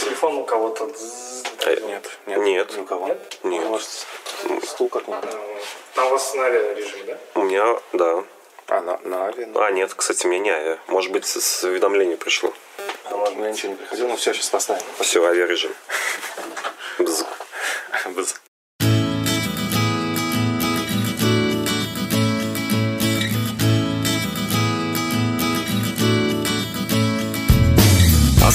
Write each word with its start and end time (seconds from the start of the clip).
Телефон 0.00 0.38
у 0.38 0.44
кого-то... 0.44 0.90
Э, 1.66 1.80
Нет, 1.80 2.18
нет. 2.26 2.38
Ни 2.74 2.80
у 2.80 2.84
кого? 2.84 3.16
Нет. 3.42 3.64
Может, 3.64 3.88
стул 4.64 4.88
как-нибудь? 4.88 5.30
Там 5.94 6.06
у 6.06 6.10
вас 6.10 6.34
на 6.34 6.44
авиарежиме, 6.44 7.04
да? 7.04 7.18
У 7.34 7.42
меня, 7.42 7.78
да. 7.92 8.24
А, 8.68 8.80
на, 8.80 8.98
на 9.04 9.26
ави? 9.26 9.46
ну. 9.46 9.60
А, 9.60 9.70
нет, 9.70 9.92
кстати, 9.94 10.26
у 10.26 10.30
меня 10.30 10.40
не 10.40 10.50
авиа. 10.50 10.78
Может 10.88 11.10
быть, 11.10 11.26
с 11.26 11.64
уведомления 11.64 12.16
пришло. 12.16 12.52
А 13.04 13.16
может, 13.16 13.36
мне 13.36 13.50
ничего 13.50 13.72
не 13.72 13.76
приходило, 13.76 14.08
но 14.08 14.16
все, 14.16 14.32
сейчас 14.34 14.48
поставим. 14.48 14.82
Все, 15.00 15.24
авиарежим. 15.24 15.74
Бз. 16.98 17.24
Бз. 18.06 18.34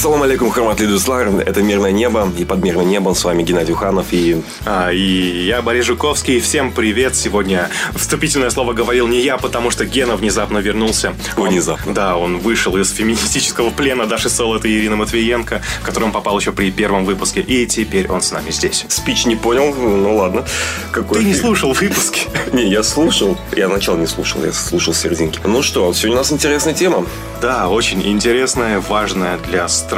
Ассаламу 0.04 0.25
алейкум, 0.25 0.51
хроматли 0.51 0.86
дуслар. 0.86 1.29
Это 1.29 1.61
«Мирное 1.61 1.93
небо». 1.93 2.29
И 2.37 2.43
под 2.43 2.61
«Мирным 2.61 2.89
небом» 2.89 3.15
с 3.15 3.23
вами 3.23 3.41
Геннадий 3.41 3.71
Уханов 3.71 4.07
и... 4.11 4.43
А, 4.65 4.91
и 4.91 5.45
я 5.45 5.61
Борис 5.61 5.86
Жуковский. 5.86 6.41
Всем 6.41 6.73
привет. 6.73 7.15
Сегодня 7.15 7.69
вступительное 7.95 8.50
слово 8.50 8.73
говорил 8.73 9.07
не 9.07 9.21
я, 9.21 9.37
потому 9.37 9.71
что 9.71 9.86
Гена 9.86 10.18
внезапно 10.18 10.57
вернулся. 10.57 11.14
Он- 11.37 11.47
Внезапно. 11.47 11.93
да, 11.93 12.18
он 12.18 12.39
вышел 12.39 12.75
из 12.75 12.92
феминистического 12.92 13.69
плена 13.69 14.05
Даши 14.05 14.28
Солод 14.28 14.65
и 14.65 14.78
Ирины 14.78 14.97
Матвиенко, 14.97 15.61
в 15.81 15.86
который 15.86 16.04
он 16.04 16.11
попал 16.11 16.37
еще 16.37 16.51
при 16.51 16.70
первом 16.70 17.06
выпуске. 17.06 17.39
И 17.39 17.65
теперь 17.65 18.09
он 18.09 18.21
с 18.21 18.29
нами 18.33 18.51
здесь. 18.51 18.83
Спич 18.89 19.25
не 19.25 19.37
понял, 19.37 19.73
ну 19.73 20.17
ладно. 20.17 20.43
Какой 20.92 21.20
Ты 21.20 21.23
не 21.23 21.33
слушал 21.33 21.71
выпуски? 21.71 22.28
Не, 22.51 22.67
я 22.67 22.83
слушал. 22.83 23.37
Я 23.56 23.70
начало 23.70 23.95
не 23.95 24.07
слушал, 24.07 24.43
я 24.43 24.51
слушал 24.51 24.93
серединки. 24.93 25.39
Ну 25.45 25.64
что, 25.64 25.93
сегодня 25.93 26.15
у 26.17 26.20
нас 26.20 26.31
интересная 26.33 26.73
тема. 26.73 27.06
Да, 27.42 27.70
очень 27.70 28.06
интересное, 28.06 28.81
важное 28.81 29.37
для 29.37 29.70
страны 29.70 29.93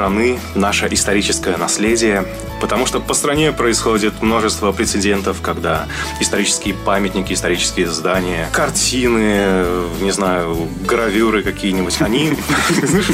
наше 0.56 0.88
историческое 0.92 1.58
наследие, 1.58 2.26
потому 2.62 2.86
что 2.86 3.00
по 3.00 3.14
стране 3.14 3.52
происходит 3.52 4.22
множество 4.22 4.72
прецедентов, 4.72 5.42
когда 5.42 5.88
исторические 6.20 6.74
памятники, 6.74 7.34
исторические 7.34 7.88
здания, 7.88 8.50
картины, 8.52 9.66
не 10.02 10.12
знаю, 10.12 10.68
гравюры 10.86 11.44
какие-нибудь, 11.44 12.02
они... 12.02 12.38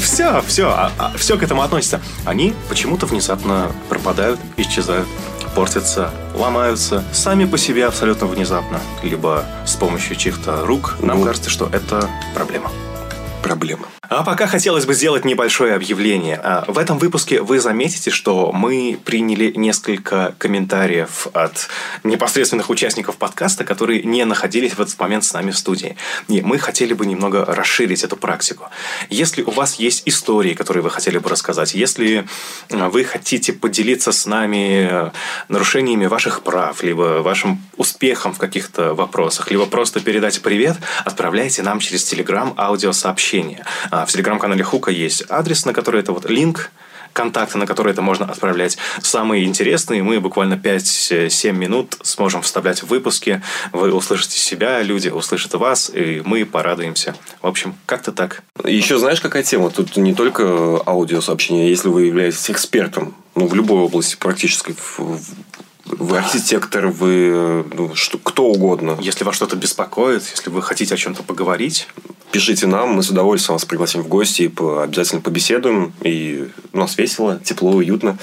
Все, 0.02 0.42
все, 0.48 0.92
все 1.16 1.38
к 1.38 1.44
этому 1.44 1.62
относится. 1.62 2.02
Они 2.26 2.54
почему-то 2.70 3.06
внезапно 3.06 3.72
пропадают, 3.90 4.40
исчезают 4.58 5.08
портятся, 5.56 6.12
ломаются 6.34 7.04
сами 7.12 7.46
по 7.46 7.58
себе 7.58 7.86
абсолютно 7.86 8.28
внезапно, 8.28 8.80
либо 9.04 9.46
с 9.66 9.76
помощью 9.76 10.16
чьих-то 10.16 10.66
рук. 10.66 10.96
Нам 11.02 11.20
Ну. 11.20 11.26
кажется, 11.26 11.50
что 11.50 11.70
это 11.72 12.10
проблема. 12.34 12.72
Проблема. 13.44 13.88
А 14.12 14.24
пока 14.24 14.46
хотелось 14.46 14.86
бы 14.86 14.94
сделать 14.94 15.24
небольшое 15.24 15.74
объявление. 15.74 16.38
А, 16.44 16.66
В 16.68 16.78
этом 16.78 16.98
выпуске 16.98 17.42
вы 17.42 17.62
заметите, 17.62 18.12
что 18.12 18.52
мы 18.52 19.00
приняли 19.06 19.54
несколько 19.56 20.36
комментариев 20.38 21.28
от 21.32 21.70
непосредственных 22.04 22.70
участников 22.70 23.16
подкаста, 23.16 23.64
которые 23.64 24.04
не 24.04 24.26
находились 24.26 24.74
в 24.74 24.82
этот 24.82 25.00
момент 25.00 25.24
с 25.24 25.32
нами 25.32 25.52
в 25.52 25.58
студии. 25.58 25.96
И 26.28 26.42
мы 26.42 26.60
хотели 26.60 26.94
бы 26.94 27.06
немного 27.06 27.46
расширить 27.46 28.04
эту 28.04 28.18
практику. 28.18 28.66
Если 29.10 29.44
у 29.44 29.52
вас 29.52 29.76
есть 29.76 30.04
истории, 30.06 30.56
которые 30.56 30.84
вы 30.84 30.90
хотели 30.90 31.18
бы 31.18 31.30
рассказать, 31.30 31.74
если 31.74 32.28
а, 32.70 32.90
вы 32.90 33.06
хотите 33.06 33.54
поделиться 33.54 34.12
с 34.12 34.26
нами 34.26 34.90
э, 34.92 35.12
нарушениями 35.48 36.08
ваших 36.08 36.42
прав, 36.42 36.84
либо 36.84 37.22
вашим 37.22 37.64
успехом 37.78 38.34
в 38.34 38.40
каких-то 38.40 38.94
вопросах, 38.94 39.50
либо 39.52 39.68
просто 39.68 40.02
передать 40.02 40.42
привет, 40.42 40.76
отправляйте 41.06 41.64
нам 41.64 41.80
через 41.80 42.04
Телеграм 42.04 42.54
аудиосообщение. 42.58 43.64
А, 44.02 44.06
В 44.06 44.12
Телеграм-канале 44.12 44.64
Хука 44.64 44.90
есть 44.90 45.24
адрес, 45.30 45.64
на 45.66 45.74
который 45.74 46.02
это 46.02 46.12
вот 46.12 46.28
линк, 46.28 46.72
контакты, 47.14 47.58
на 47.60 47.68
которые 47.68 47.92
это 47.92 48.02
можно 48.02 48.26
отправлять. 48.26 48.78
Самые 49.02 49.44
интересные 49.46 50.02
мы 50.02 50.20
буквально 50.20 50.56
5-7 50.56 51.52
минут 51.52 51.98
сможем 52.02 52.42
вставлять 52.42 52.82
в 52.82 52.88
выпуски. 52.88 53.42
Вы 53.74 53.94
услышите 53.94 54.40
себя, 54.40 54.82
люди 54.82 55.10
услышат 55.10 55.54
вас, 55.54 55.92
и 55.94 56.22
мы 56.26 56.46
порадуемся. 56.46 57.16
В 57.42 57.48
общем, 57.48 57.76
как-то 57.86 58.12
так. 58.12 58.42
Еще 58.64 58.98
знаешь, 58.98 59.22
какая 59.22 59.44
тема? 59.44 59.70
Тут 59.70 59.98
не 59.98 60.16
только 60.16 60.44
аудиосообщение. 60.86 61.70
Если 61.70 61.90
вы 61.90 62.06
являетесь 62.06 62.50
экспертом, 62.50 63.14
ну, 63.36 63.46
в 63.46 63.54
любой 63.54 63.82
области 63.82 64.16
практически, 64.16 64.74
в- 64.98 65.20
вы 65.98 66.18
архитектор, 66.18 66.88
вы 66.88 67.66
ну, 67.74 67.96
что, 67.96 68.18
кто 68.18 68.46
угодно. 68.46 68.98
Если 69.02 69.24
вас 69.24 69.36
что-то 69.36 69.56
беспокоит, 69.56 70.24
если 70.30 70.50
вы 70.50 70.62
хотите 70.62 70.94
о 70.96 70.98
чем-то 70.98 71.24
поговорить, 71.24 71.88
Пишите 72.32 72.66
нам, 72.66 72.92
мы 72.92 73.04
с 73.04 73.10
удовольствием 73.10 73.56
вас 73.56 73.66
пригласим 73.66 74.04
в 74.04 74.08
гости 74.08 74.44
и 74.44 74.48
по- 74.48 74.84
обязательно 74.84 75.20
побеседуем. 75.20 75.92
И 76.02 76.48
у 76.72 76.78
нас 76.78 76.98
весело, 76.98 77.38
тепло, 77.44 77.72
уютно. 77.72 78.18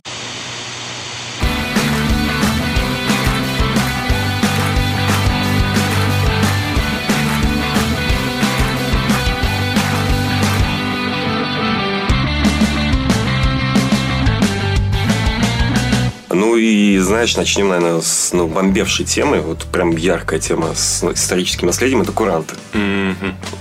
Ну 16.39 16.57
и, 16.57 16.97
знаешь, 16.99 17.37
начнем, 17.37 17.69
наверное, 17.69 18.01
с 18.01 18.33
ну, 18.33 18.47
бомбевшей 18.47 19.05
темы. 19.05 19.41
Вот 19.41 19.65
прям 19.65 19.91
яркая 19.91 20.39
тема 20.39 20.73
с 20.73 21.03
историческим 21.03 21.67
наследием– 21.67 22.01
это 22.03 22.13
куранты. 22.13 22.55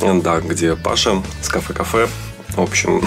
Да, 0.02 0.42
где 0.42 0.76
Паша 0.76 1.24
с 1.42 1.50
кафе-кафе, 1.50 2.08
в 2.50 2.62
общем, 2.62 3.04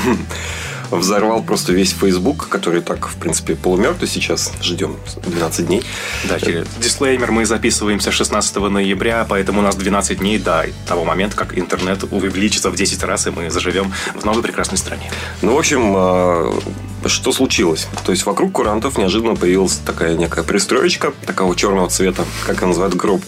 взорвал 0.91 1.45
просто 1.45 1.73
весь 1.73 1.93
Facebook, 1.93 2.49
который 2.49 2.81
так, 2.81 3.07
в 3.07 3.15
принципе, 3.15 3.55
полумертвый 3.55 4.09
сейчас. 4.09 4.53
Ждем 4.61 4.97
12 5.25 5.67
дней. 5.69 5.85
Да, 6.29 6.41
через 6.41 6.67
дисклеймер, 6.81 7.31
мы 7.31 7.47
записываемся 7.47 8.11
16 8.11 8.57
ноября, 8.57 9.25
поэтому 9.29 9.61
у 9.61 9.63
нас 9.63 9.77
12 9.77 10.19
дней 10.19 10.41
до 10.41 10.67
того 10.89 11.05
момента, 11.05 11.37
как 11.37 11.57
интернет 11.57 12.03
увеличится 12.11 12.71
в 12.71 12.75
10 12.75 13.05
раз, 13.05 13.29
и 13.29 13.31
мы 13.31 13.51
заживем 13.51 13.93
в 14.17 14.25
новой 14.25 14.43
прекрасной 14.43 14.79
стране. 14.79 15.13
Ну, 15.43 15.55
в 15.55 15.59
общем, 15.61 15.93
а, 15.95 16.59
что 17.07 17.33
случилось? 17.33 17.89
То 18.05 18.13
есть, 18.13 18.27
вокруг 18.27 18.53
курантов 18.53 18.99
неожиданно 18.99 19.37
появилась 19.37 19.79
такая 19.85 20.17
некая 20.17 20.45
пристроечка, 20.45 21.13
такого 21.27 21.57
черного 21.57 21.89
цвета, 21.89 22.25
как 22.47 22.61
ее 22.61 22.69
называют, 22.69 22.95
гроб. 22.95 23.23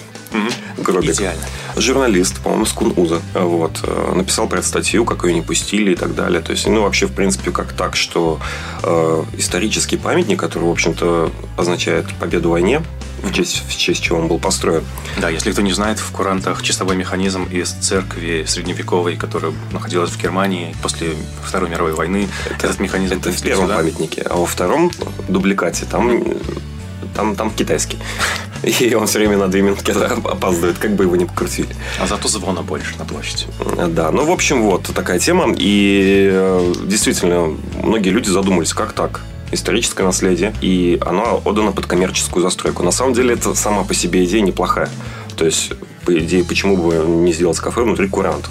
Гробик. 0.79 1.15
Идеально. 1.15 1.43
Журналист, 1.77 2.41
по-моему, 2.41 2.65
с 2.65 2.73
Кун-Уза, 2.73 3.21
вот, 3.35 3.81
э, 3.83 4.13
написал 4.15 4.49
про 4.49 4.59
эту 4.59 4.69
статью, 4.69 5.05
как 5.05 5.25
ее 5.25 5.35
не 5.35 5.43
пустили 5.43 5.93
и 5.93 5.95
так 5.95 6.15
далее. 6.15 6.41
То 6.41 6.53
есть, 6.53 6.67
ну, 6.67 6.83
вообще, 6.83 7.07
в 7.07 7.13
принципе, 7.13 7.51
как 7.51 7.73
так, 7.73 7.97
что 7.97 8.41
э, 8.83 9.25
исторический 9.37 9.99
памятник, 9.99 10.41
который, 10.41 10.65
в 10.65 10.71
общем-то, 10.71 11.31
означает 11.57 12.07
победу 12.19 12.49
в 12.49 12.53
войне, 12.53 12.83
в 13.23 13.33
честь, 13.33 13.63
в 13.69 13.77
честь 13.77 14.03
чего 14.03 14.19
он 14.19 14.29
был 14.29 14.39
построен, 14.39 14.85
Да, 15.19 15.29
если 15.29 15.53
кто 15.53 15.63
не 15.63 15.73
знает, 15.73 15.99
в 15.99 16.11
курантах 16.11 16.63
часовой 16.63 16.97
механизм 16.97 17.45
из 17.45 17.71
церкви 17.71 18.45
средневековой, 18.47 19.17
которая 19.17 19.53
находилась 19.73 20.11
в 20.11 20.21
Германии 20.21 20.75
после 20.83 21.15
Второй 21.45 21.71
мировой 21.71 21.93
войны. 21.93 22.29
этот 22.59 22.81
механизм 22.81 23.19
это 23.19 23.31
в 23.31 23.43
первом 23.43 23.65
сюда. 23.67 23.77
памятнике, 23.77 24.23
а 24.23 24.37
во 24.37 24.47
втором 24.47 24.91
дубликате 25.29 25.87
там, 25.87 26.23
э, 26.23 26.37
там, 27.15 27.37
там 27.37 27.51
китайский. 27.51 27.99
И 28.63 28.95
он 28.95 29.07
все 29.07 29.19
время 29.19 29.37
на 29.39 29.49
две 29.49 29.63
минутки 29.63 29.91
опаздывает, 29.91 30.79
как 30.79 30.95
бы 30.95 31.05
его 31.05 31.17
ни 31.17 31.25
покрутили. 31.25 31.75
А 32.01 32.07
зато 32.07 32.29
звона 32.29 32.63
больше 32.63 32.97
на 32.99 33.05
площади. 33.05 33.47
Да, 33.89 34.11
ну, 34.13 34.25
в 34.25 34.31
общем, 34.31 34.63
вот 34.63 34.83
такая 34.95 35.19
тема. 35.19 35.53
И 35.57 36.29
э, 36.33 36.75
действительно, 36.85 37.57
многие 37.83 38.11
люди 38.11 38.29
задумались, 38.29 38.73
как 38.73 38.93
так? 38.93 39.21
Историческое 39.53 40.05
наследие, 40.05 40.55
и 40.63 40.99
оно 41.05 41.41
отдано 41.45 41.73
под 41.73 41.87
коммерческую 41.87 42.43
застройку. 42.43 42.83
На 42.83 42.91
самом 42.91 43.13
деле, 43.13 43.35
это 43.35 43.55
сама 43.55 43.85
по 43.85 43.95
себе 43.95 44.25
идея 44.25 44.41
неплохая. 44.41 44.89
То 45.37 45.45
есть, 45.45 45.73
по 46.05 46.19
идее, 46.19 46.43
почему 46.43 46.77
бы 46.77 46.95
не 47.07 47.33
сделать 47.33 47.59
кафе 47.59 47.83
внутри 47.83 48.09
курантов? 48.09 48.51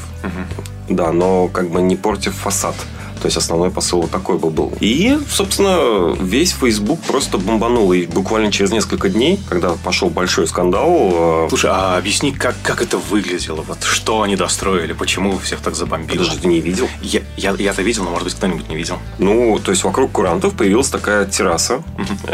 Да, 0.89 1.11
но 1.11 1.47
как 1.47 1.69
бы 1.69 1.81
не 1.81 1.95
портив 1.95 2.35
фасад. 2.35 2.75
То 3.21 3.27
есть 3.27 3.37
основной 3.37 3.69
посыл 3.69 4.01
вот 4.01 4.11
такой 4.11 4.37
бы 4.37 4.49
был. 4.49 4.73
И, 4.79 5.17
собственно, 5.29 6.15
весь 6.19 6.51
Facebook 6.51 6.99
просто 7.01 7.37
бомбанул. 7.37 7.93
И 7.93 8.05
буквально 8.07 8.51
через 8.51 8.71
несколько 8.71 9.09
дней, 9.09 9.39
когда 9.47 9.73
пошел 9.83 10.09
большой 10.09 10.47
скандал, 10.47 11.45
э, 11.45 11.49
Слушай, 11.49 11.69
а 11.71 11.97
объясни, 11.97 12.31
как, 12.31 12.55
как 12.63 12.81
это 12.81 12.97
выглядело? 12.97 13.61
Вот 13.61 13.83
что 13.83 14.23
они 14.23 14.35
достроили? 14.35 14.93
Почему 14.93 15.37
всех 15.37 15.59
так 15.59 15.75
забомбило? 15.75 16.17
подожди, 16.17 16.39
ты 16.39 16.47
не 16.47 16.61
видел? 16.61 16.87
Я, 17.01 17.21
я, 17.37 17.51
я-то 17.57 17.81
видел, 17.81 18.03
но, 18.03 18.09
может 18.09 18.25
быть, 18.25 18.33
кто-нибудь 18.33 18.69
не 18.69 18.75
видел. 18.75 18.97
Ну, 19.19 19.59
то 19.63 19.71
есть 19.71 19.83
вокруг 19.83 20.11
курантов 20.11 20.55
появилась 20.55 20.89
такая 20.89 21.25
терраса, 21.25 21.83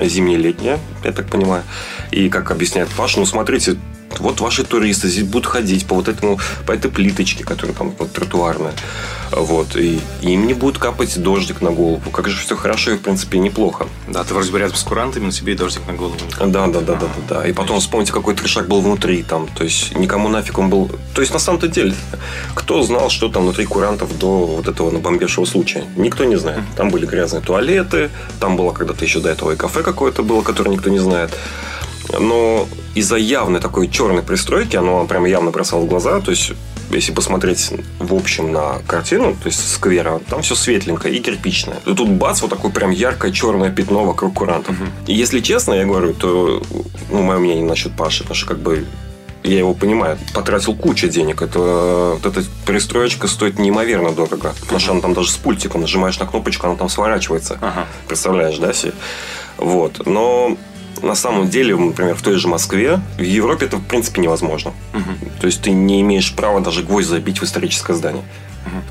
зимне-летняя, 0.01 0.79
я 1.03 1.11
так 1.11 1.29
понимаю. 1.29 1.63
И, 2.11 2.29
как 2.29 2.51
объясняет 2.51 2.89
Паша, 2.95 3.19
ну, 3.19 3.25
смотрите, 3.25 3.77
вот 4.19 4.39
ваши 4.39 4.63
туристы 4.63 5.09
здесь 5.09 5.23
будут 5.23 5.45
ходить 5.45 5.85
по 5.85 5.95
вот 5.95 6.07
этому, 6.07 6.39
по 6.65 6.71
этой 6.71 6.89
плиточке, 6.89 7.43
которая 7.43 7.75
там 7.75 7.93
вот, 7.97 8.11
тротуарная. 8.11 8.73
Вот. 9.31 9.75
И 9.75 9.99
им 10.21 10.47
не 10.47 10.53
будет 10.53 10.77
капать 10.77 11.21
дождик 11.21 11.61
на 11.61 11.71
голову. 11.71 12.01
Как 12.11 12.27
же 12.29 12.41
все 12.41 12.55
хорошо 12.55 12.91
и, 12.91 12.97
в 12.97 13.01
принципе, 13.01 13.39
неплохо. 13.39 13.87
Да, 14.07 14.23
ты 14.23 14.33
вроде 14.33 14.51
бы 14.51 14.59
рядом 14.59 14.75
с 14.75 14.83
курантами, 14.83 15.25
на 15.25 15.31
тебе 15.31 15.53
и 15.53 15.55
дождик 15.55 15.85
на 15.87 15.93
голову. 15.93 16.17
Да, 16.39 16.67
да, 16.67 16.67
да, 16.67 16.81
да, 16.81 16.95
да, 16.95 17.07
да. 17.29 17.47
И 17.47 17.53
потом 17.53 17.79
вспомните, 17.79 18.13
какой 18.13 18.35
трешак 18.35 18.67
был 18.67 18.81
внутри 18.81 19.23
там. 19.23 19.47
То 19.47 19.63
есть, 19.63 19.95
никому 19.95 20.29
нафиг 20.29 20.57
он 20.57 20.69
был... 20.69 20.89
То 21.13 21.21
есть, 21.21 21.33
на 21.33 21.39
самом-то 21.39 21.67
деле, 21.67 21.93
кто 22.55 22.81
знал, 22.83 23.09
что 23.09 23.29
там 23.29 23.43
внутри 23.43 23.65
курантов 23.65 24.17
до 24.17 24.45
вот 24.45 24.67
этого 24.67 24.91
набомбевшего 24.91 25.45
случая? 25.45 25.85
Никто 25.95 26.23
не 26.23 26.37
знает. 26.37 26.61
Там 26.75 26.89
были 26.89 27.05
грязные 27.05 27.41
туалеты, 27.41 28.09
там 28.39 28.55
было 28.55 28.71
когда-то 28.71 29.03
еще 29.03 29.19
до 29.19 29.29
этого 29.29 29.51
и 29.51 29.55
кафе 29.55 29.83
какое-то 29.83 30.23
было, 30.23 30.41
которое 30.41 30.71
никто 30.71 30.89
не 30.89 30.99
знает. 30.99 31.31
Но 32.17 32.67
из-за 32.95 33.17
явной 33.17 33.59
такой 33.59 33.87
черной 33.87 34.23
пристройки, 34.23 34.75
оно 34.75 35.05
прям 35.05 35.25
явно 35.25 35.51
бросало 35.51 35.81
в 35.81 35.87
глаза, 35.87 36.19
то 36.21 36.31
есть 36.31 36.53
если 36.89 37.11
посмотреть 37.11 37.71
в 37.99 38.13
общем 38.13 38.51
на 38.51 38.79
картину, 38.87 39.35
то 39.41 39.47
есть 39.47 39.73
сквера, 39.73 40.19
там 40.29 40.41
все 40.41 40.55
светленькое 40.55 41.15
и 41.15 41.19
кирпичное. 41.19 41.77
И 41.85 41.93
тут 41.93 42.09
бац, 42.09 42.41
вот 42.41 42.49
такое 42.49 42.71
прям 42.71 42.91
яркое 42.91 43.31
черное 43.31 43.69
пятно 43.69 44.05
вокруг 44.05 44.33
курантов. 44.33 44.75
Угу. 44.79 44.89
И 45.07 45.13
если 45.13 45.41
честно, 45.41 45.73
я 45.73 45.85
говорю, 45.85 46.13
то 46.13 46.61
ну, 47.11 47.21
мое 47.21 47.39
мнение 47.39 47.65
насчет 47.65 47.95
Паши, 47.95 48.23
потому 48.23 48.35
что 48.35 48.47
как 48.47 48.59
бы 48.59 48.85
я 49.43 49.59
его 49.59 49.73
понимаю, 49.73 50.17
потратил 50.33 50.75
кучу 50.75 51.07
денег. 51.07 51.41
Это, 51.41 52.19
вот 52.21 52.25
эта 52.25 52.45
пристроечка 52.65 53.27
стоит 53.27 53.59
неимоверно 53.59 54.11
дорого. 54.11 54.53
Потому 54.61 54.79
что 54.79 54.91
она 54.91 55.01
там 55.01 55.13
даже 55.13 55.31
с 55.31 55.37
пультиком 55.37 55.81
нажимаешь 55.81 56.19
на 56.19 56.25
кнопочку, 56.25 56.67
она 56.67 56.75
там 56.75 56.89
сворачивается. 56.89 57.57
Ага. 57.61 57.85
Представляешь, 58.07 58.57
да, 58.57 58.73
себе? 58.73 58.93
Вот. 59.57 60.05
Но 60.05 60.57
на 61.01 61.15
самом 61.15 61.49
деле, 61.49 61.75
например, 61.75 62.15
в 62.15 62.21
той 62.21 62.35
же 62.35 62.47
Москве, 62.47 62.99
в 63.17 63.21
Европе 63.21 63.65
это 63.65 63.77
в 63.77 63.85
принципе 63.85 64.21
невозможно. 64.21 64.73
Угу. 64.93 65.39
То 65.41 65.47
есть 65.47 65.61
ты 65.61 65.71
не 65.71 66.01
имеешь 66.01 66.33
права 66.35 66.61
даже 66.61 66.83
гвоздь 66.83 67.07
забить 67.07 67.39
в 67.39 67.43
историческое 67.43 67.93
здание 67.93 68.23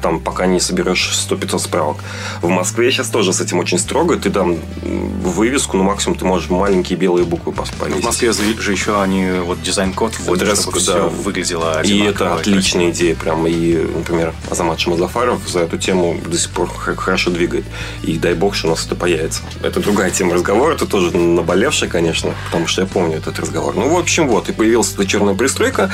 там 0.02 0.20
пока 0.20 0.46
не 0.46 0.60
соберешь 0.60 1.12
100-500 1.28 1.58
справок. 1.58 1.96
В 2.42 2.48
Москве 2.48 2.90
сейчас 2.90 3.08
тоже 3.08 3.32
с 3.32 3.40
этим 3.40 3.58
очень 3.58 3.78
строго. 3.78 4.16
Ты 4.16 4.30
там 4.30 4.56
вывеску, 4.82 5.76
ну, 5.76 5.84
максимум 5.84 6.18
ты 6.18 6.24
можешь 6.24 6.50
маленькие 6.50 6.98
белые 6.98 7.24
буквы 7.24 7.52
повесить. 7.52 8.02
В 8.02 8.04
Москве 8.04 8.32
же 8.32 8.72
еще 8.72 9.00
они 9.00 9.30
вот 9.44 9.62
дизайн-код 9.62 10.18
вводят, 10.20 10.58
чтобы 10.58 10.78
да. 10.78 10.82
все 10.82 11.08
выглядело. 11.08 11.82
И 11.82 11.98
это 12.00 12.34
отличная 12.34 12.90
идея. 12.90 13.14
Прям. 13.14 13.46
И, 13.46 13.76
например, 13.76 14.34
Азамат 14.50 14.80
Шамазафаров 14.80 15.48
за 15.48 15.60
эту 15.60 15.78
тему 15.78 16.18
до 16.24 16.38
сих 16.38 16.50
пор 16.50 16.68
хорошо 16.68 17.30
двигает. 17.30 17.64
И 18.02 18.18
дай 18.18 18.34
бог, 18.34 18.54
что 18.54 18.68
у 18.68 18.70
нас 18.70 18.86
это 18.86 18.94
появится. 18.94 19.42
Это 19.62 19.80
другая 19.80 20.10
тема 20.10 20.34
разговора. 20.34 20.74
Это 20.74 20.86
тоже 20.86 21.16
наболевшая, 21.16 21.88
конечно, 21.88 22.34
потому 22.46 22.66
что 22.66 22.82
я 22.82 22.86
помню 22.86 23.18
этот 23.18 23.38
разговор. 23.38 23.74
Ну, 23.74 23.94
в 23.94 23.98
общем, 23.98 24.28
вот. 24.28 24.48
И 24.48 24.52
появилась 24.52 24.92
эта 24.92 25.06
черная 25.06 25.34
пристройка. 25.34 25.90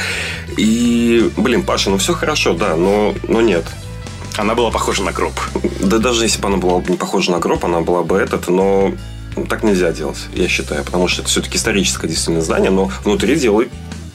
И, 0.57 1.31
блин, 1.37 1.63
Паша, 1.63 1.91
ну 1.91 1.99
все 1.99 2.15
хорошо, 2.15 2.55
да, 2.55 2.77
но, 2.77 3.15
но 3.29 3.41
нет. 3.41 3.65
Она 4.37 4.55
была 4.55 4.71
похожа 4.71 5.03
на 5.03 5.13
гроб. 5.13 5.35
Да 5.81 5.99
даже 5.99 6.25
если 6.25 6.41
бы 6.41 6.49
она 6.49 6.57
была 6.57 6.83
не 6.89 6.97
похожа 6.97 7.31
на 7.33 7.39
гроб, 7.39 7.65
она 7.65 7.81
была 7.81 8.03
бы 8.03 8.19
этот, 8.19 8.49
но 8.49 8.93
так 9.49 9.63
нельзя 9.63 9.93
делать, 9.93 10.19
я 10.35 10.49
считаю, 10.49 10.85
потому 10.85 11.09
что 11.09 11.23
это 11.23 11.31
все-таки 11.31 11.57
историческое 11.57 12.09
действительно 12.09 12.43
здание, 12.43 12.71
но 12.71 12.91
внутри 13.05 13.37
делай 13.37 13.71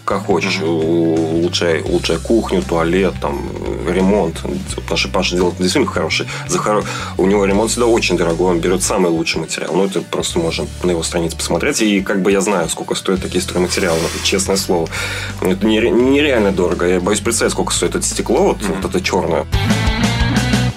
как 0.07 0.25
хочешь. 0.25 0.59
Mm-hmm. 0.59 1.39
Улучшай, 1.39 1.81
улучшай 1.81 2.17
кухню, 2.17 2.63
туалет, 2.63 3.13
там, 3.21 3.49
ремонт. 3.87 4.41
Наша 4.89 5.09
Паша 5.09 5.35
делает 5.35 5.57
действительно 5.57 5.91
хороший. 5.91 6.27
За 6.47 6.57
хоро... 6.57 6.83
У 7.17 7.25
него 7.25 7.45
ремонт 7.45 7.71
всегда 7.71 7.87
очень 7.87 8.15
дорогой. 8.17 8.51
Он 8.51 8.59
берет 8.59 8.81
самый 8.81 9.11
лучший 9.11 9.41
материал. 9.41 9.73
Ну, 9.73 9.85
это 9.85 10.01
просто 10.01 10.39
можно 10.39 10.65
на 10.83 10.91
его 10.91 11.03
странице 11.03 11.35
посмотреть. 11.35 11.81
И 11.81 11.99
как 12.01 12.21
бы 12.21 12.31
я 12.31 12.39
знаю, 12.39 12.69
сколько 12.69 12.95
стоят 12.95 13.21
такие 13.21 13.41
стройматериалы. 13.41 13.99
Это 13.99 14.25
честное 14.25 14.55
слово. 14.55 14.87
Это 15.41 15.65
нереально 15.65 16.53
дорого. 16.53 16.87
Я 16.87 17.01
боюсь 17.01 17.19
представить, 17.19 17.51
сколько 17.51 17.73
стоит 17.73 17.95
это 17.95 18.05
стекло, 18.05 18.43
вот, 18.43 18.59
mm-hmm. 18.59 18.81
вот 18.81 18.89
это 18.89 19.03
черное. 19.03 19.45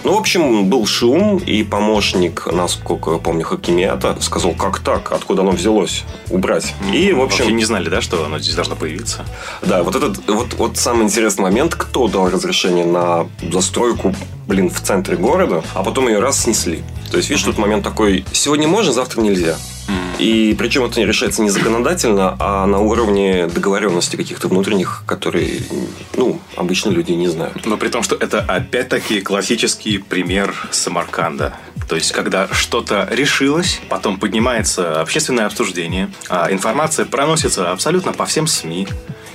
Ну, 0.02 0.14
в 0.14 0.19
общем, 0.19 0.70
был 0.70 0.87
шум, 0.87 1.37
и 1.38 1.62
помощник, 1.62 2.47
насколько 2.50 3.12
я 3.12 3.19
помню, 3.19 3.44
Хакимията 3.44 4.17
сказал, 4.20 4.52
как 4.55 4.79
так, 4.79 5.12
откуда 5.12 5.43
оно 5.43 5.50
взялось, 5.50 6.05
убрать. 6.31 6.75
И, 6.93 7.12
в 7.12 7.20
общем... 7.20 7.38
Вообще 7.38 7.52
не 7.52 7.64
знали, 7.64 7.91
да, 7.91 8.00
что 8.00 8.25
оно 8.25 8.38
здесь 8.38 8.55
должно 8.55 8.76
появиться? 8.76 9.26
Да, 9.62 9.82
вот 9.82 9.97
этот, 9.97 10.26
вот, 10.26 10.55
вот 10.55 10.79
самый 10.79 11.05
интересный 11.05 11.43
момент, 11.43 11.75
кто 11.75 12.08
дал 12.08 12.31
разрешение 12.31 12.87
на 12.87 13.29
застройку, 13.52 14.14
блин, 14.47 14.70
в 14.70 14.81
центре 14.81 15.17
города, 15.17 15.62
а 15.75 15.82
потом 15.82 16.08
ее 16.08 16.19
раз 16.20 16.44
снесли. 16.44 16.82
То 17.11 17.19
есть, 17.19 17.29
видишь, 17.29 17.44
тут 17.44 17.58
момент 17.58 17.85
такой, 17.85 18.25
сегодня 18.32 18.69
можно, 18.69 18.93
завтра 18.93 19.20
нельзя. 19.20 19.56
И 20.19 20.54
причем 20.58 20.84
это 20.84 21.00
не 21.00 21.06
решается 21.06 21.42
не 21.42 21.50
законодательно, 21.50 22.37
а 22.38 22.66
на 22.66 22.78
уровне 22.78 23.46
договоренности 23.46 24.16
каких-то 24.16 24.48
внутренних, 24.48 25.02
которые, 25.06 25.60
ну, 26.16 26.40
обычно 26.56 26.90
люди 26.90 27.12
не 27.12 27.28
знают. 27.28 27.64
Но 27.64 27.76
при 27.76 27.88
том, 27.88 28.02
что 28.02 28.16
это 28.16 28.40
опять-таки 28.40 29.20
классический 29.22 29.98
пример 29.98 30.54
Самарканда. 30.70 31.54
То 31.88 31.96
есть, 31.96 32.12
когда 32.12 32.48
что-то 32.52 33.08
решилось, 33.10 33.81
потом 33.88 34.19
поднимается 34.19 35.00
общественное 35.00 35.46
обсуждение, 35.46 36.10
а 36.28 36.52
информация 36.52 37.04
проносится 37.06 37.72
абсолютно 37.72 38.12
по 38.12 38.26
всем 38.26 38.46
СМИ, 38.46 38.87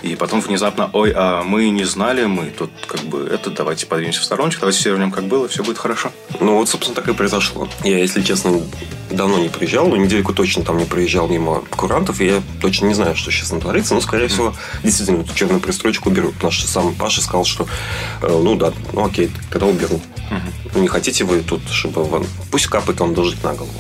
и 0.06 0.16
потом 0.16 0.40
внезапно, 0.40 0.90
ой, 0.94 1.12
а 1.16 1.42
мы 1.44 1.70
не 1.70 1.84
знали, 1.84 2.26
мы 2.26 2.52
тут 2.52 2.70
как 2.86 3.02
бы 3.02 3.28
это, 3.28 3.50
давайте 3.50 3.88
подвинемся 3.88 4.22
в 4.22 4.24
стороночку, 4.24 4.62
давайте 4.62 4.78
все 4.78 4.92
вернем 4.92 5.12
как 5.12 5.24
было, 5.24 5.48
все 5.48 5.64
будет 5.64 5.80
хорошо. 5.80 6.12
Ну 6.40 6.58
вот, 6.58 6.70
собственно, 6.70 6.96
так 6.96 7.08
и 7.08 7.14
произошло. 7.14 7.68
Я, 7.84 7.98
если 7.98 8.22
честно, 8.22 8.62
давно 9.10 9.40
не 9.40 9.50
приезжал, 9.50 9.88
но 9.88 9.96
недельку 9.96 10.32
точно 10.32 10.64
там 10.64 10.78
не 10.78 10.86
проезжал 10.86 11.28
мимо 11.28 11.64
курантов, 11.72 12.22
и 12.22 12.26
я 12.28 12.44
точно 12.62 12.86
не 12.86 12.94
знаю, 12.94 13.16
что 13.16 13.32
сейчас 13.32 13.50
там 13.50 13.60
творится, 13.60 13.96
но, 13.96 14.02
скорее 14.02 14.28
всего, 14.28 14.54
действительно, 14.84 15.22
эту 15.22 15.34
черную 15.34 15.60
пристройку 15.60 16.10
уберут. 16.10 16.42
Наш 16.44 16.64
сам 16.64 16.94
Паша 16.94 17.22
сказал, 17.22 17.44
что, 17.44 17.68
э, 18.22 18.28
ну 18.28 18.56
да, 18.56 18.74
ну 18.94 19.06
окей, 19.06 19.32
когда 19.50 19.66
уберу. 19.66 20.00
Угу. 20.76 20.82
Не 20.82 20.88
хотите 20.88 21.24
вы 21.24 21.42
тут, 21.42 21.62
чтобы 21.72 22.04
вам... 22.04 22.26
Пусть 22.52 22.68
капает 22.68 23.00
вам 23.00 23.16
дождик 23.16 23.44
на 23.44 23.54
голову. 23.56 23.74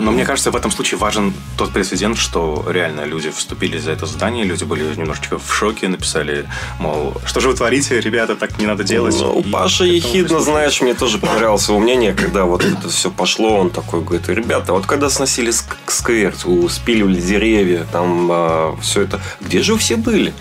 Но 0.00 0.10
мне 0.10 0.24
кажется, 0.24 0.50
в 0.50 0.56
этом 0.56 0.70
случае 0.70 0.98
важен 0.98 1.32
тот 1.56 1.72
прецедент, 1.72 2.16
что 2.16 2.66
реально 2.68 3.04
люди 3.04 3.30
вступили 3.30 3.78
за 3.78 3.92
это 3.92 4.06
здание, 4.06 4.44
люди 4.44 4.64
были 4.64 4.82
немножечко 4.96 5.38
в 5.38 5.52
шоке, 5.54 5.88
написали, 5.88 6.46
мол, 6.78 7.14
что 7.26 7.40
же 7.40 7.48
вы 7.48 7.54
творите, 7.54 8.00
ребята, 8.00 8.34
так 8.34 8.58
не 8.58 8.66
надо 8.66 8.82
делать. 8.82 9.16
Ну, 9.18 9.38
у 9.38 9.42
Паши 9.42 9.84
ехидно, 9.84 10.40
знаешь, 10.40 10.80
мне 10.80 10.94
тоже 10.94 11.18
понравилось 11.18 11.68
его 11.68 11.78
мнение, 11.78 12.14
когда 12.14 12.44
вот 12.44 12.64
это 12.64 12.88
все 12.88 13.10
пошло, 13.10 13.58
он 13.58 13.70
такой 13.70 14.00
говорит, 14.00 14.28
ребята, 14.28 14.72
вот 14.72 14.86
когда 14.86 15.10
сносили 15.10 15.52
сквер, 15.86 16.34
спиливали 16.70 17.20
деревья, 17.20 17.86
там 17.92 18.28
а, 18.32 18.76
все 18.80 19.02
это, 19.02 19.20
где 19.40 19.62
же 19.62 19.74
вы 19.74 19.78
все 19.78 19.96
были? 19.96 20.32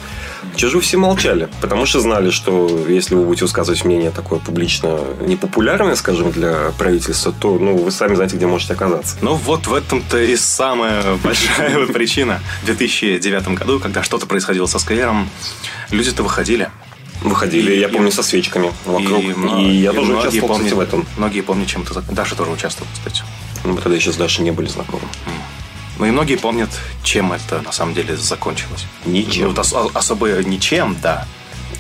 Же 0.58 0.80
все 0.82 0.98
молчали? 0.98 1.50
Потому 1.62 1.86
что 1.86 2.00
знали, 2.00 2.30
что 2.30 2.86
если 2.88 3.16
вы 3.16 3.24
будете 3.24 3.46
высказывать 3.46 3.84
мнение 3.86 4.12
такое 4.12 4.40
публично 4.40 5.00
непопулярное, 5.22 5.96
скажем, 5.96 6.32
для 6.32 6.72
правительства, 6.78 7.32
то 7.32 7.58
ну, 7.58 7.78
вы 7.78 7.92
сами 7.92 8.16
знаете, 8.16 8.36
где 8.36 8.46
можете 8.46 8.74
оказаться. 8.74 9.18
Ну, 9.22 9.34
вот 9.34 9.68
в 9.68 9.74
этом-то 9.74 10.20
и 10.20 10.36
самая 10.36 11.04
большая 11.24 11.86
причина. 11.88 12.42
В 12.64 12.66
2009 12.68 13.48
году, 13.50 13.80
когда 13.80 14.04
что-то 14.04 14.26
происходило 14.26 14.66
со 14.66 14.80
сквером, 14.80 15.30
люди-то 15.92 16.24
выходили. 16.24 16.70
Выходили, 17.22 17.74
и, 17.74 17.80
я 17.80 17.90
помню, 17.90 18.12
со 18.12 18.24
свечками 18.24 18.72
вокруг. 18.86 19.22
И, 19.22 19.62
и 19.62 19.76
я 19.78 19.92
и 19.92 19.96
тоже 19.96 20.14
участвовал, 20.14 20.48
помнят, 20.48 20.68
кстати, 20.68 20.74
в 20.74 20.80
этом. 20.80 21.06
Многие 21.18 21.42
помнят, 21.42 21.68
чем 21.68 21.82
это 21.82 22.02
Даша 22.12 22.36
тоже 22.36 22.52
участвовала, 22.52 22.92
кстати. 22.94 23.24
Ну, 23.66 23.74
мы 23.74 23.82
тогда 23.82 23.96
еще 23.98 24.14
с 24.14 24.16
Дашей 24.16 24.44
не 24.46 24.52
были 24.52 24.68
знакомы. 24.68 25.04
Ну 26.00 26.06
и 26.06 26.12
многие 26.12 26.38
помнят, 26.38 26.70
чем 27.04 27.34
это 27.34 27.62
на 27.62 27.72
самом 27.72 27.94
деле 27.94 28.16
закончилось. 28.18 28.86
Ничем. 29.06 29.44
Ну, 29.44 29.50
вот 29.50 29.60
ос- 29.60 29.76
особо 29.94 30.28
ничем, 30.44 30.96
да. 31.02 31.28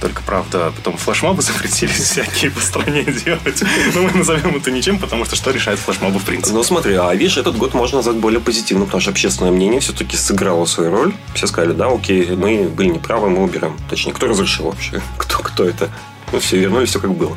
Только, 0.02 0.22
правда, 0.22 0.72
потом 0.76 0.96
флешмобы 0.98 1.42
запретили 1.42 1.92
всякие 1.92 2.52
по 2.52 2.62
стране 2.62 3.04
делать. 3.04 3.64
Но 3.96 4.02
мы 4.04 4.12
назовем 4.12 4.56
это 4.56 4.72
ничем, 4.72 5.00
потому 5.00 5.26
что 5.26 5.36
что 5.36 5.52
решает 5.52 5.80
флешмобы 5.80 6.20
в 6.20 6.24
принципе? 6.24 6.54
Ну 6.56 6.64
смотри, 6.64 6.96
а 6.96 7.14
видишь, 7.14 7.38
этот 7.38 7.58
год 7.58 7.74
можно 7.74 7.98
назвать 7.98 8.18
более 8.18 8.40
позитивным, 8.40 8.86
потому 8.86 9.02
что 9.02 9.12
общественное 9.12 9.52
мнение 9.52 9.80
все-таки 9.80 10.16
сыграло 10.16 10.66
свою 10.66 10.92
роль. 10.92 11.14
Все 11.34 11.48
сказали, 11.48 11.74
да, 11.74 11.88
окей, 11.88 12.30
мы 12.36 12.70
были 12.70 12.90
неправы, 12.90 13.30
мы 13.30 13.44
уберем. 13.44 13.78
Точнее, 13.90 14.14
кто 14.14 14.28
разрешил 14.28 14.66
вообще? 14.66 15.02
Кто, 15.18 15.40
кто 15.40 15.64
это? 15.66 15.90
Ну 16.32 16.40
все, 16.40 16.58
вернули 16.60 16.86
все 16.86 17.00
как 17.00 17.14
было. 17.16 17.36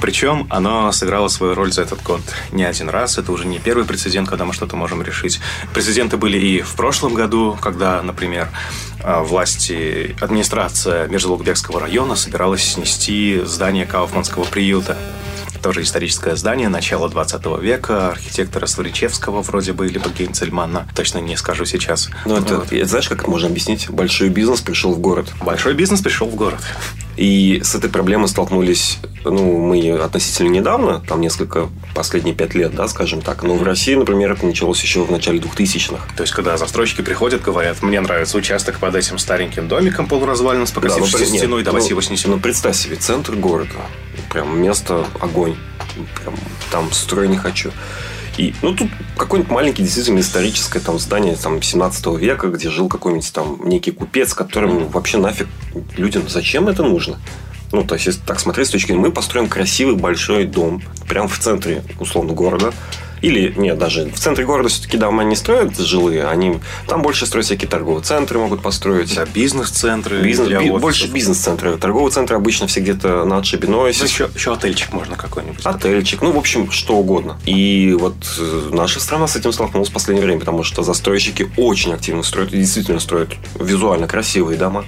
Причем 0.00 0.46
оно 0.50 0.92
сыграло 0.92 1.28
свою 1.28 1.54
роль 1.54 1.72
за 1.72 1.82
этот 1.82 2.02
год 2.02 2.20
не 2.52 2.64
один 2.64 2.88
раз. 2.88 3.18
Это 3.18 3.32
уже 3.32 3.46
не 3.46 3.58
первый 3.58 3.84
прецедент, 3.84 4.28
когда 4.28 4.44
мы 4.44 4.52
что-то 4.52 4.76
можем 4.76 5.02
решить. 5.02 5.40
Прецеденты 5.74 6.16
были 6.16 6.38
и 6.38 6.62
в 6.62 6.74
прошлом 6.74 7.14
году, 7.14 7.58
когда, 7.60 8.00
например, 8.02 8.48
а, 9.02 9.22
власти, 9.22 10.16
администрация 10.20 11.08
Межзалугбекского 11.08 11.80
района 11.80 12.16
собиралась 12.16 12.64
снести 12.64 13.40
здание 13.44 13.86
Кауфманского 13.86 14.44
приюта. 14.44 14.96
Тоже 15.62 15.82
историческое 15.82 16.36
здание 16.36 16.68
начала 16.68 17.08
20 17.08 17.60
века, 17.60 18.10
архитектора 18.10 18.66
Сваричевского 18.66 19.42
вроде 19.42 19.72
бы, 19.72 19.88
либо 19.88 20.08
Гейнцельмана, 20.10 20.88
точно 20.94 21.18
не 21.18 21.36
скажу 21.36 21.64
сейчас. 21.64 22.10
Ну, 22.24 22.36
это, 22.36 22.58
вот. 22.58 22.68
знаешь, 22.88 23.08
как 23.08 23.26
можно 23.28 23.48
объяснить? 23.48 23.90
Большой 23.90 24.28
бизнес 24.28 24.60
пришел 24.60 24.94
в 24.94 24.98
город. 24.98 25.32
Большой 25.40 25.74
бизнес 25.74 26.00
пришел 26.00 26.28
в 26.28 26.34
город. 26.34 26.60
И 27.18 27.60
с 27.64 27.74
этой 27.74 27.90
проблемой 27.90 28.28
столкнулись, 28.28 28.98
ну, 29.24 29.58
мы 29.58 29.90
относительно 29.98 30.50
недавно, 30.50 31.00
там 31.00 31.20
несколько, 31.20 31.68
последние 31.92 32.32
пять 32.32 32.54
лет, 32.54 32.76
да, 32.76 32.86
скажем 32.86 33.22
так. 33.22 33.42
Но 33.42 33.54
в 33.54 33.62
России, 33.64 33.96
например, 33.96 34.32
это 34.32 34.46
началось 34.46 34.80
еще 34.82 35.02
в 35.04 35.10
начале 35.10 35.40
2000-х. 35.40 36.00
То 36.16 36.22
есть, 36.22 36.32
когда 36.32 36.56
застройщики 36.56 37.02
приходят, 37.02 37.42
говорят, 37.42 37.82
мне 37.82 38.00
нравится 38.00 38.38
участок 38.38 38.78
под 38.78 38.94
этим 38.94 39.18
стареньким 39.18 39.66
домиком 39.66 40.06
полуразваленным 40.06 40.68
с 40.68 40.70
покосившейся 40.70 41.24
да, 41.26 41.30
ну, 41.32 41.38
стеной, 41.38 41.62
давайте 41.64 41.86
ну, 41.86 41.90
его 41.90 42.00
снесем. 42.02 42.30
Ну, 42.30 42.38
представь 42.38 42.76
себе, 42.76 42.94
центр 42.94 43.34
города, 43.34 43.74
прям 44.30 44.60
место 44.60 45.06
огонь, 45.20 45.56
прям 46.22 46.34
там 46.70 46.92
строй 46.92 47.28
не 47.28 47.36
хочу. 47.36 47.72
И, 48.36 48.54
ну, 48.62 48.72
тут 48.72 48.88
какое-нибудь 49.16 49.52
маленький, 49.52 49.82
действительно, 49.82 50.20
историческое 50.20 50.78
там 50.78 50.98
здание 51.00 51.34
там, 51.34 51.60
17 51.60 52.06
века, 52.18 52.46
где 52.46 52.70
жил 52.70 52.88
какой-нибудь 52.88 53.32
там 53.32 53.68
некий 53.68 53.90
купец, 53.90 54.32
которому 54.32 54.86
вообще 54.86 55.18
нафиг 55.18 55.48
людям 55.96 56.28
зачем 56.28 56.68
это 56.68 56.84
нужно? 56.84 57.18
Ну, 57.72 57.82
то 57.82 57.96
есть, 57.96 58.06
если 58.06 58.20
так 58.20 58.38
смотреть 58.38 58.68
с 58.68 58.70
точки 58.70 58.88
зрения, 58.88 59.02
мы 59.02 59.12
построим 59.12 59.48
красивый 59.48 59.96
большой 59.96 60.46
дом 60.46 60.82
прямо 61.08 61.28
в 61.28 61.36
центре, 61.38 61.82
условно, 61.98 62.32
города, 62.32 62.72
или, 63.20 63.52
нет, 63.56 63.78
даже 63.78 64.06
в 64.06 64.18
центре 64.18 64.44
города 64.44 64.68
все-таки 64.68 64.96
дома 64.96 65.24
не 65.24 65.36
строят 65.36 65.76
жилые, 65.78 66.26
они 66.26 66.58
там 66.86 67.02
больше 67.02 67.26
строят 67.26 67.46
всякие 67.46 67.68
торговые 67.68 68.02
центры 68.02 68.38
могут 68.38 68.62
построить. 68.62 69.14
Да, 69.14 69.24
бизнес-центры. 69.26 70.22
Бизнес, 70.22 70.48
би, 70.48 70.70
больше 70.70 71.08
бизнес-центры. 71.08 71.76
Торговые 71.76 72.10
центры 72.10 72.36
обычно 72.36 72.66
все 72.66 72.80
где-то 72.80 73.24
на 73.24 73.38
отшибе. 73.38 73.68
Но 73.68 73.86
если... 73.86 74.02
Ну, 74.02 74.08
еще, 74.08 74.30
еще 74.34 74.52
отельчик 74.52 74.92
можно 74.92 75.16
какой-нибудь. 75.16 75.64
Отельчик, 75.64 76.22
ну, 76.22 76.32
в 76.32 76.38
общем, 76.38 76.70
что 76.70 76.96
угодно. 76.96 77.38
И 77.46 77.96
вот 77.98 78.14
э, 78.38 78.70
наша 78.72 79.00
страна 79.00 79.26
с 79.28 79.36
этим 79.36 79.52
столкнулась 79.52 79.88
в 79.88 79.92
последнее 79.92 80.24
время, 80.24 80.40
потому 80.40 80.62
что 80.62 80.82
застройщики 80.82 81.50
очень 81.56 81.92
активно 81.92 82.22
строят 82.22 82.52
и 82.52 82.58
действительно 82.58 83.00
строят 83.00 83.30
визуально 83.58 84.06
красивые 84.06 84.58
дома 84.58 84.84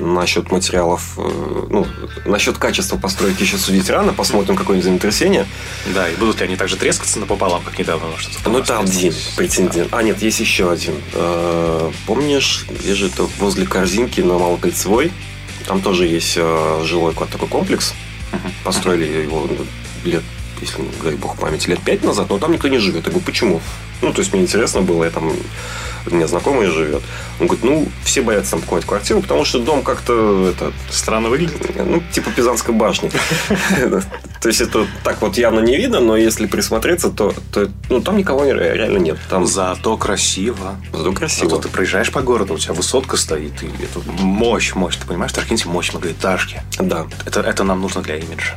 насчет 0.00 0.50
материалов, 0.50 1.14
э, 1.16 1.66
ну, 1.70 1.86
насчет 2.24 2.58
качества 2.58 2.96
постройки 2.96 3.42
еще 3.42 3.56
судить 3.56 3.88
рано, 3.90 4.12
посмотрим 4.12 4.56
какое-нибудь 4.56 4.86
землетрясение. 4.86 5.46
Да, 5.94 6.08
и 6.08 6.14
будут 6.16 6.40
ли 6.40 6.46
они 6.46 6.56
также 6.56 6.76
трескаться 6.76 7.18
напополам, 7.18 7.62
как 7.62 7.78
недавно? 7.78 8.06
Ну, 8.08 8.16
что 8.16 8.50
ну, 8.50 8.58
это 8.58 8.78
один 8.78 9.14
претендент. 9.36 9.92
А, 9.92 10.02
нет, 10.02 10.20
есть 10.22 10.40
еще 10.40 10.70
один. 10.70 10.94
Э, 11.14 11.90
помнишь, 12.06 12.66
где 12.68 12.94
же 12.94 13.08
это, 13.08 13.24
возле 13.38 13.66
корзинки 13.66 14.20
на 14.20 14.38
Малокольцевой, 14.38 15.12
там 15.66 15.80
тоже 15.80 16.06
есть 16.06 16.34
э, 16.36 16.82
жилой 16.84 17.14
такой 17.14 17.48
комплекс. 17.48 17.94
Построили 18.64 19.22
его 19.22 19.48
лет 20.04 20.22
если, 20.60 20.82
дай 21.02 21.14
бог 21.14 21.38
памяти, 21.38 21.68
лет 21.68 21.80
пять 21.82 22.02
назад, 22.02 22.30
но 22.30 22.38
там 22.38 22.52
никто 22.52 22.68
не 22.68 22.78
живет. 22.78 23.04
Я 23.04 23.10
говорю, 23.10 23.24
почему? 23.24 23.60
Ну, 24.02 24.12
то 24.12 24.20
есть, 24.20 24.32
мне 24.32 24.42
интересно 24.42 24.82
было, 24.82 25.04
я 25.04 25.10
там 25.10 25.30
у 26.12 26.14
меня 26.14 26.26
знакомый 26.26 26.66
живет. 26.66 27.02
Он 27.40 27.46
говорит, 27.46 27.64
ну, 27.64 27.88
все 28.04 28.22
боятся 28.22 28.52
там 28.52 28.60
покупать 28.60 28.84
квартиру, 28.84 29.20
потому 29.20 29.44
что 29.44 29.58
дом 29.58 29.82
как-то 29.82 30.48
это, 30.48 30.72
странно 30.90 31.28
выглядит. 31.28 31.74
Ну, 31.76 32.02
типа 32.12 32.30
Пизанской 32.30 32.74
башни. 32.74 33.10
То 34.40 34.48
есть, 34.48 34.60
это 34.60 34.86
так 35.02 35.20
вот 35.22 35.38
явно 35.38 35.60
не 35.60 35.76
видно, 35.76 36.00
но 36.00 36.16
если 36.16 36.46
присмотреться, 36.46 37.10
то, 37.10 37.34
то 37.52 37.68
ну, 37.88 38.00
там 38.00 38.16
никого 38.16 38.44
реально 38.44 38.98
нет. 38.98 39.18
Там... 39.28 39.46
Зато 39.46 39.96
красиво. 39.96 40.76
Зато 40.92 41.12
красиво. 41.12 41.50
Зато 41.50 41.62
ты 41.62 41.68
проезжаешь 41.68 42.12
по 42.12 42.22
городу, 42.22 42.54
у 42.54 42.58
тебя 42.58 42.74
высотка 42.74 43.16
стоит, 43.16 43.62
и 43.62 43.66
это 43.66 44.00
мощь, 44.22 44.74
мощь. 44.74 44.96
Ты 44.96 45.06
понимаешь, 45.06 45.32
в 45.32 45.66
мощь 45.66 45.92
многоэтажки. 45.92 46.62
Да. 46.78 47.06
Это, 47.24 47.40
это 47.40 47.64
нам 47.64 47.80
нужно 47.80 48.02
для 48.02 48.16
имиджа. 48.16 48.56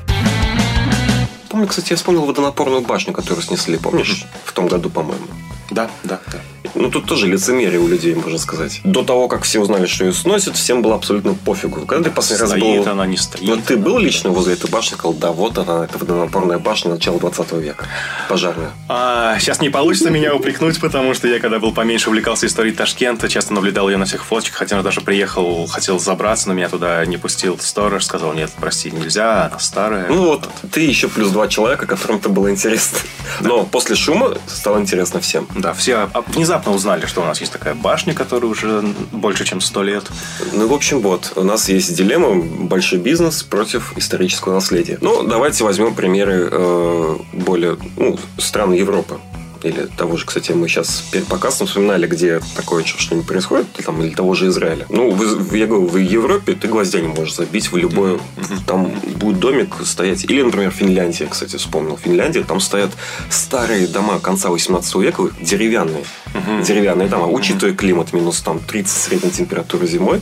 Помню, 1.50 1.68
кстати, 1.68 1.92
я 1.92 1.96
вспомнил 1.98 2.26
водонапорную 2.26 2.82
башню, 2.82 3.12
которую 3.12 3.44
снесли, 3.44 3.78
помнишь? 3.78 4.26
В 4.46 4.54
том 4.54 4.68
году, 4.68 4.90
по-моему. 4.90 5.26
Да, 5.72 5.90
да, 6.04 6.20
да. 6.28 6.40
Ну, 6.76 6.90
тут 6.90 7.06
тоже 7.06 7.28
лицемерие 7.28 7.80
у 7.80 7.88
людей, 7.88 8.16
можно 8.16 8.38
сказать. 8.38 8.82
До 8.84 9.04
того, 9.04 9.28
как 9.28 9.44
все 9.44 9.60
узнали, 9.60 9.86
что 9.86 10.06
ее 10.06 10.14
сносят, 10.14 10.56
всем 10.56 10.82
было 10.82 10.96
абсолютно 10.96 11.34
пофигу. 11.34 11.86
Когда 11.86 12.10
ты 12.10 12.12
последний 12.16 12.42
раз 12.42 12.86
был... 12.86 12.92
она, 12.92 13.06
не 13.06 13.18
стоит. 13.18 13.48
Вот 13.48 13.64
ты 13.64 13.78
был 13.78 13.98
лично 13.98 14.30
возле 14.30 14.54
этой 14.54 14.70
башни, 14.70 14.96
сказал, 14.96 15.14
да, 15.14 15.32
вот 15.32 15.58
она, 15.58 15.86
это 15.86 15.98
водонапорная 15.98 16.60
башня 16.60 16.92
начала 16.92 17.20
20 17.20 17.52
века. 17.54 17.86
Пожарная. 18.28 18.72
А, 18.88 19.38
сейчас 19.40 19.62
не 19.62 19.70
получится 19.70 20.10
меня 20.10 20.36
упрекнуть, 20.36 20.80
потому 20.80 21.14
что 21.14 21.28
я, 21.28 21.40
когда 21.40 21.60
был 21.60 21.74
поменьше, 21.74 22.10
увлекался 22.10 22.46
историей 22.46 22.76
Ташкента, 22.76 23.30
часто 23.30 23.54
наблюдал 23.54 23.90
ее 23.90 23.98
на 23.98 24.06
всех 24.06 24.24
фоточках, 24.24 24.60
хотя 24.60 24.82
даже 24.82 25.02
приехал, 25.02 25.68
хотел 25.68 26.00
забраться, 26.00 26.48
но 26.48 26.54
меня 26.54 26.70
туда 26.70 27.06
не 27.06 27.18
пустил 27.18 27.58
сторож, 27.60 28.06
сказал, 28.06 28.34
нет, 28.34 28.52
прости, 28.60 28.92
нельзя, 28.92 29.48
она 29.48 29.60
старая. 29.60 30.08
Ну 30.08 30.26
вот, 30.26 30.50
ты 30.72 30.82
еще 30.82 31.10
плюс 31.10 31.32
два 31.32 31.48
человека, 31.48 31.86
которым 31.86 32.18
это 32.18 32.30
было 32.30 32.50
интересно. 32.52 33.00
Но 33.42 33.64
после 33.64 33.96
шума 33.96 34.38
стало 34.48 34.80
интересно 34.80 35.20
всем. 35.20 35.48
Да, 35.56 35.74
все 35.74 36.10
внезапно 36.28 36.49
узнали, 36.72 37.06
что 37.06 37.22
у 37.22 37.26
нас 37.26 37.40
есть 37.40 37.54
такая 37.54 37.76
башня, 37.76 38.14
которая 38.14 38.50
уже 38.50 38.82
больше, 39.12 39.46
чем 39.46 39.62
сто 39.62 39.84
лет. 39.84 40.06
Ну, 40.54 40.68
в 40.68 40.74
общем, 40.74 41.02
вот, 41.02 41.34
у 41.36 41.44
нас 41.44 41.70
есть 41.70 41.96
дилемма 41.96 42.42
большой 42.66 43.00
бизнес 43.00 43.44
против 43.44 43.98
исторического 43.98 44.54
наследия. 44.54 44.98
Ну, 45.02 45.24
давайте 45.24 45.64
возьмем 45.64 45.96
примеры 45.96 46.50
э, 46.52 47.16
более 47.34 47.78
ну, 47.98 48.18
стран 48.38 48.74
Европы 48.74 49.20
или 49.64 49.88
того 49.98 50.18
же, 50.18 50.26
кстати, 50.26 50.52
мы 50.52 50.68
сейчас 50.68 51.04
перед 51.12 51.28
подкастом 51.28 51.68
вспоминали, 51.68 52.08
где 52.08 52.42
такое 52.56 52.84
что-нибудь 52.84 53.28
происходит, 53.28 53.68
там, 53.86 54.02
или 54.02 54.14
того 54.14 54.34
же 54.34 54.48
Израиля. 54.48 54.86
Ну, 54.90 55.12
в, 55.12 55.54
я 55.54 55.68
говорю, 55.68 55.88
в 55.88 55.98
Европе 55.98 56.54
ты 56.54 56.68
гвоздя 56.68 57.02
не 57.02 57.08
можешь 57.08 57.36
забить 57.36 57.72
в. 57.72 57.76
Mm-hmm. 57.76 58.20
Там 58.66 58.92
будет 59.16 59.40
домик 59.40 59.76
стоять. 59.84 60.26
Или, 60.26 60.42
например, 60.42 60.72
Финляндия, 60.72 61.28
кстати, 61.28 61.56
вспомнил. 61.58 61.98
Финляндия, 61.98 62.44
там 62.44 62.60
стоят 62.60 62.92
старые 63.30 63.88
дома 63.88 64.20
конца 64.20 64.50
18 64.50 64.96
века, 64.96 65.24
деревянные. 65.42 66.04
Mm-hmm. 66.34 66.66
Деревянные 66.66 67.08
дома. 67.08 67.28
Mm-hmm. 67.28 67.36
Учитывая 67.36 67.74
климат, 67.74 68.14
минус 68.14 68.42
там 68.42 68.60
30 68.60 68.90
средней 68.90 69.32
температуры 69.32 69.88
зимой 69.88 70.22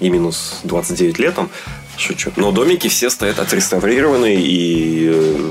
и 0.00 0.10
минус 0.10 0.60
29 0.64 1.18
летом, 1.18 1.50
Шучу. 1.96 2.32
Но 2.36 2.50
домики 2.50 2.88
все 2.88 3.10
стоят 3.10 3.38
отреставрированные 3.38 4.40
и 4.40 5.10
э, 5.12 5.50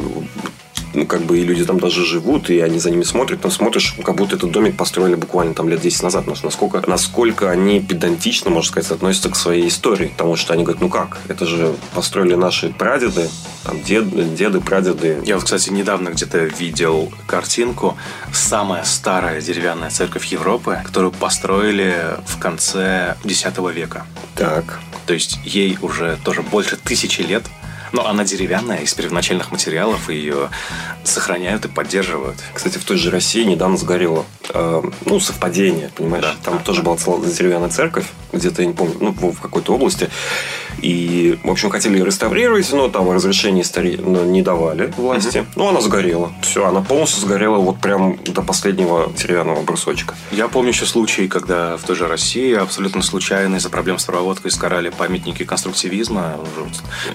ну, 0.93 1.05
как 1.05 1.21
бы 1.21 1.39
и 1.39 1.43
люди 1.43 1.65
там 1.65 1.79
даже 1.79 2.05
живут, 2.05 2.49
и 2.49 2.59
они 2.59 2.79
за 2.79 2.91
ними 2.91 3.03
смотрят, 3.03 3.41
там 3.41 3.51
смотришь, 3.51 3.95
как 4.03 4.15
будто 4.15 4.35
этот 4.35 4.51
домик 4.51 4.75
построили 4.77 5.15
буквально 5.15 5.53
там 5.53 5.69
лет 5.69 5.81
10 5.81 6.03
назад. 6.03 6.25
Насколько, 6.43 6.83
насколько 6.87 7.49
они 7.49 7.79
педантично, 7.79 8.49
можно 8.49 8.69
сказать, 8.69 8.91
относятся 8.91 9.29
к 9.29 9.35
своей 9.35 9.67
истории. 9.67 10.07
Потому 10.07 10.35
что 10.35 10.53
они 10.53 10.63
говорят, 10.63 10.81
ну 10.81 10.89
как, 10.89 11.19
это 11.27 11.45
же 11.45 11.75
построили 11.93 12.35
наши 12.35 12.69
прадеды, 12.69 13.29
там 13.63 13.81
дед, 13.81 14.35
деды, 14.35 14.59
прадеды. 14.59 15.21
Я 15.25 15.35
вот, 15.35 15.45
кстати, 15.45 15.69
недавно 15.69 16.09
где-то 16.09 16.39
видел 16.39 17.11
картинку. 17.27 17.97
Самая 18.33 18.83
старая 18.83 19.41
деревянная 19.41 19.89
церковь 19.89 20.25
Европы, 20.25 20.79
которую 20.83 21.11
построили 21.11 22.17
в 22.25 22.39
конце 22.39 23.15
X 23.23 23.45
века. 23.73 24.05
Так. 24.35 24.79
То 25.05 25.13
есть 25.13 25.39
ей 25.43 25.77
уже 25.81 26.17
тоже 26.23 26.41
больше 26.41 26.77
тысячи 26.77 27.21
лет. 27.21 27.43
Но 27.93 28.07
она 28.07 28.25
деревянная, 28.25 28.79
из 28.79 28.93
первоначальных 28.93 29.51
материалов, 29.51 30.09
и 30.09 30.15
ее 30.15 30.49
сохраняют 31.03 31.65
и 31.65 31.67
поддерживают. 31.67 32.37
Кстати, 32.53 32.77
в 32.79 32.83
той 32.83 32.97
же 32.97 33.11
России 33.11 33.43
недавно 33.43 33.77
сгорело, 33.77 34.25
э, 34.49 34.83
ну, 35.05 35.19
совпадение, 35.19 35.89
понимаешь? 35.95 36.25
Да, 36.25 36.35
Там 36.43 36.57
да, 36.57 36.63
тоже 36.63 36.81
была 36.81 36.97
деревянная 36.97 37.69
церковь, 37.69 38.07
где-то, 38.31 38.63
я 38.63 38.67
не 38.67 38.73
помню, 38.73 38.95
ну, 38.99 39.11
в 39.11 39.39
какой-то 39.39 39.75
области. 39.75 40.09
И, 40.81 41.39
в 41.43 41.49
общем, 41.49 41.69
хотели 41.69 41.97
ее 41.97 42.05
реставрировать, 42.05 42.71
но 42.73 42.89
там 42.89 43.09
разрешение 43.11 43.63
истори... 43.63 43.97
Ну, 43.97 44.25
не 44.25 44.41
давали 44.41 44.93
власти. 44.97 45.39
Угу. 45.39 45.47
Ну, 45.55 45.69
она 45.69 45.81
сгорела. 45.81 46.33
Все, 46.41 46.65
она 46.65 46.81
полностью 46.81 47.21
сгорела 47.21 47.57
вот 47.57 47.79
прям 47.79 48.17
до 48.23 48.41
последнего 48.41 49.11
деревянного 49.15 49.61
брусочка. 49.61 50.15
Я 50.31 50.47
помню 50.47 50.69
еще 50.69 50.85
случай, 50.85 51.27
когда 51.27 51.77
в 51.77 51.83
той 51.83 51.95
же 51.95 52.07
России 52.07 52.53
абсолютно 52.53 53.01
случайно 53.01 53.57
из-за 53.57 53.69
проблем 53.69 53.99
с 53.99 54.05
проводкой 54.05 54.51
сгорали 54.51 54.89
памятники 54.89 55.43
конструктивизма 55.43 56.37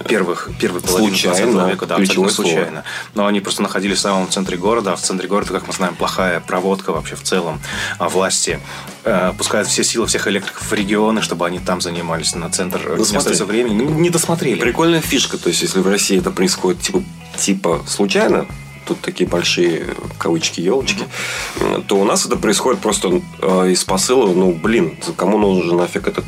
первых, 0.07 0.49
первых 0.59 0.79
первой 0.79 0.81
половины 0.81 1.17
случайно, 1.17 1.51
20 1.51 1.71
века, 1.71 1.85
да, 1.85 1.95
абсолютно 1.95 2.31
случайно. 2.31 2.83
Но 3.15 3.25
они 3.25 3.39
просто 3.39 3.61
находились 3.61 3.97
в 3.97 4.01
самом 4.01 4.29
центре 4.29 4.57
города, 4.57 4.93
а 4.93 4.95
в 4.95 5.01
центре 5.01 5.27
города, 5.27 5.53
как 5.53 5.67
мы 5.67 5.73
знаем, 5.73 5.95
плохая 5.95 6.39
проводка 6.39 6.91
вообще 6.91 7.15
в 7.15 7.23
целом. 7.23 7.61
А 7.97 8.09
власти 8.09 8.59
э, 9.03 9.33
пускают 9.37 9.67
все 9.67 9.83
силы 9.83 10.07
всех 10.07 10.27
электриков 10.27 10.63
в 10.63 10.73
регионы, 10.73 11.21
чтобы 11.21 11.45
они 11.45 11.59
там 11.59 11.81
занимались 11.81 12.35
на 12.35 12.49
центр 12.49 12.97
остается 12.99 13.45
времени. 13.49 13.83
Не, 13.83 14.09
досмотрели. 14.09 14.59
Прикольная 14.59 15.01
фишка, 15.01 15.37
то 15.37 15.49
есть 15.49 15.61
если 15.61 15.79
в 15.79 15.87
России 15.87 16.19
это 16.19 16.31
происходит 16.31 16.81
типа, 16.81 17.03
типа 17.37 17.81
случайно, 17.87 18.45
тут 18.87 19.01
такие 19.01 19.29
большие 19.29 19.85
кавычки 20.17 20.61
елочки, 20.61 21.03
mm-hmm. 21.59 21.85
то 21.87 21.99
у 21.99 22.05
нас 22.05 22.25
это 22.25 22.37
происходит 22.37 22.79
просто 22.79 23.21
э, 23.41 23.71
из 23.71 23.83
посыла, 23.83 24.33
ну 24.33 24.51
блин, 24.51 24.97
кому 25.15 25.37
нужен 25.37 25.77
нафиг 25.77 26.07
этот 26.07 26.25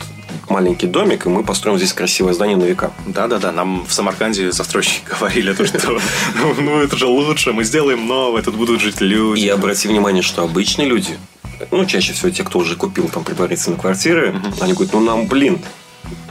маленький 0.52 0.88
домик, 0.88 1.26
и 1.26 1.30
мы 1.30 1.44
построим 1.44 1.78
здесь 1.78 1.94
красивое 1.94 2.34
здание 2.34 2.58
на 2.58 2.64
века. 2.64 2.92
Да-да-да, 3.08 3.52
нам 3.52 3.86
в 3.88 3.94
Самарканде 3.94 4.52
застройщики 4.52 5.02
говорили, 5.20 5.54
то, 5.54 5.66
что 5.66 5.80
ну, 6.36 6.54
ну 6.60 6.80
это 6.82 6.98
же 6.98 7.08
лучше, 7.08 7.54
мы 7.54 7.64
сделаем 7.64 8.08
новое, 8.08 8.42
тут 8.44 8.56
будут 8.56 8.82
жить 8.82 9.02
люди. 9.02 9.42
И 9.42 9.48
обрати 9.48 9.88
внимание, 9.88 10.22
что 10.22 10.44
обычные 10.44 10.88
люди, 10.88 11.18
ну, 11.72 11.86
чаще 11.86 12.14
всего 12.14 12.30
те, 12.30 12.44
кто 12.44 12.60
уже 12.60 12.76
купил 12.76 13.10
там 13.10 13.24
предварительно 13.24 13.78
квартиры, 13.78 14.36
они 14.60 14.74
говорят, 14.74 14.94
ну, 14.94 15.00
нам, 15.00 15.28
блин, 15.28 15.60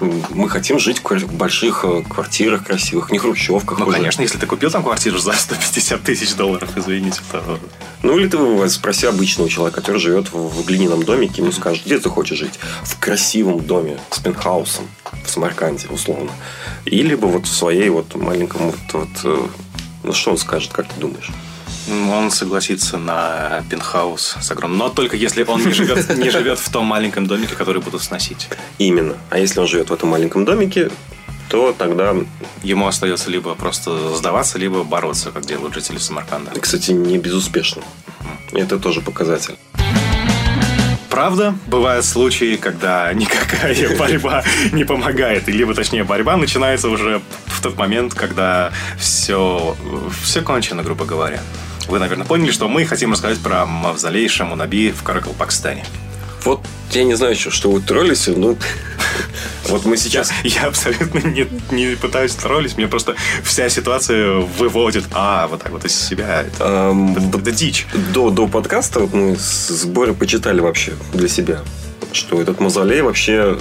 Мы 0.01 0.49
хотим 0.49 0.79
жить 0.79 1.03
в 1.03 1.33
больших 1.35 1.85
э, 1.85 2.03
квартирах 2.03 2.67
красивых, 2.67 3.11
не 3.11 3.19
хрущевках. 3.19 3.79
Ну, 3.79 3.87
уже. 3.87 3.97
конечно, 3.97 4.23
если 4.23 4.39
ты 4.39 4.47
купил 4.47 4.71
там 4.71 4.83
квартиру 4.83 5.19
за 5.19 5.33
150 5.33 6.03
тысяч 6.03 6.35
долларов, 6.35 6.71
извините, 6.77 7.21
то... 7.31 7.59
Ну, 8.03 8.19
или 8.19 8.29
ты 8.29 8.69
спроси 8.69 9.07
обычного 9.07 9.49
человека, 9.49 9.81
который 9.81 9.99
живет 9.99 10.33
в 10.33 10.65
глиняном 10.65 11.03
домике, 11.03 11.43
ему 11.43 11.53
скажет, 11.53 11.85
где 11.85 11.99
ты 11.99 12.09
хочешь 12.09 12.39
жить? 12.39 12.59
В 12.83 12.99
красивом 12.99 13.61
доме 13.61 13.99
с 14.11 14.19
пентхаусом 14.19 14.89
в 15.25 15.31
Самарканде, 15.31 15.89
условно. 15.89 16.31
Или 16.85 17.15
бы 17.15 17.29
вот 17.29 17.47
в 17.47 17.55
своей 17.55 17.89
вот 17.91 18.15
маленьком 18.15 18.67
вот, 18.67 18.79
вот 18.93 19.09
э, 19.25 19.47
ну, 20.03 20.13
что 20.13 20.31
он 20.31 20.39
скажет, 20.39 20.73
как 20.73 20.87
ты 20.89 20.99
думаешь? 21.01 21.31
Он 21.91 22.31
согласится 22.31 22.99
на 22.99 23.65
пентхаус 23.69 24.37
с 24.41 24.51
огромным. 24.51 24.79
Но 24.79 24.89
только 24.89 25.17
если 25.17 25.43
он 25.45 25.65
не 25.65 25.73
живет, 25.73 26.17
не 26.17 26.31
живет 26.31 26.59
в 26.59 26.71
том 26.71 26.87
маленьком 26.87 27.27
домике, 27.27 27.55
который 27.57 27.83
будут 27.83 28.03
сносить. 28.03 28.49
Именно. 28.79 29.15
А 29.31 29.39
если 29.39 29.61
он 29.61 29.67
живет 29.67 29.91
в 29.91 29.93
этом 29.93 30.11
маленьком 30.11 30.45
домике, 30.45 30.91
то 31.49 31.75
тогда... 31.77 32.15
Ему 32.63 32.87
остается 32.87 33.31
либо 33.31 33.55
просто 33.55 34.15
сдаваться, 34.15 34.59
либо 34.59 34.85
бороться, 34.85 35.31
как 35.31 35.47
делают 35.47 35.75
жители 35.75 35.99
Самарканда. 35.99 36.53
Кстати, 36.61 36.93
не 36.93 37.19
безуспешно. 37.19 37.83
Это 38.53 38.79
тоже 38.79 39.01
показатель. 39.01 39.57
Правда, 41.09 41.55
бывают 41.67 42.05
случаи, 42.05 42.57
когда 42.57 43.13
никакая 43.13 43.97
борьба 43.99 44.45
не 44.73 44.85
помогает. 44.85 45.49
Либо, 45.49 45.75
точнее, 45.75 46.05
борьба 46.05 46.37
начинается 46.37 46.89
уже 46.89 47.21
в 47.47 47.61
тот 47.61 47.77
момент, 47.77 48.15
когда 48.15 48.71
все, 48.99 49.77
все 50.23 50.43
кончено, 50.43 50.83
грубо 50.83 51.05
говоря. 51.05 51.41
Вы, 51.89 51.99
наверное, 51.99 52.27
поняли, 52.27 52.51
что 52.51 52.69
мы 52.69 52.85
хотим 52.85 53.13
рассказать 53.13 53.39
про 53.39 53.67
мавзолей 53.67 54.29
Шамунаби 54.29 54.93
в 54.93 55.03
Каракалпакстане. 55.03 55.85
Вот 56.45 56.61
я 56.93 57.05
не 57.05 57.15
знаю 57.15 57.35
еще, 57.35 57.51
что 57.51 57.71
вы 57.71 57.81
троллите, 57.81 58.33
но 58.33 58.57
вот 59.69 59.85
мы 59.85 59.97
сейчас... 59.97 60.33
Я, 60.43 60.63
я 60.63 60.67
абсолютно 60.69 61.19
не, 61.19 61.47
не 61.71 61.97
пытаюсь 61.97 62.35
троллить, 62.35 62.77
мне 62.77 62.89
просто 62.89 63.15
вся 63.43 63.69
ситуация 63.69 64.37
выводит, 64.59 65.05
а, 65.13 65.47
вот 65.49 65.63
так 65.63 65.73
вот 65.73 65.85
из 65.85 65.95
себя. 65.95 66.43
Это, 66.43 66.91
эм, 66.91 67.17
это, 67.17 67.39
это 67.39 67.51
дичь. 67.53 67.87
До, 68.13 68.31
до 68.31 68.47
подкаста 68.47 69.01
вот 69.01 69.13
мы 69.13 69.37
с 69.37 69.85
Борей 69.85 70.15
почитали 70.15 70.61
вообще 70.61 70.95
для 71.13 71.29
себя 71.29 71.61
что 72.15 72.41
этот 72.41 72.61
мавзолей 72.61 73.03
вообще 73.03 73.57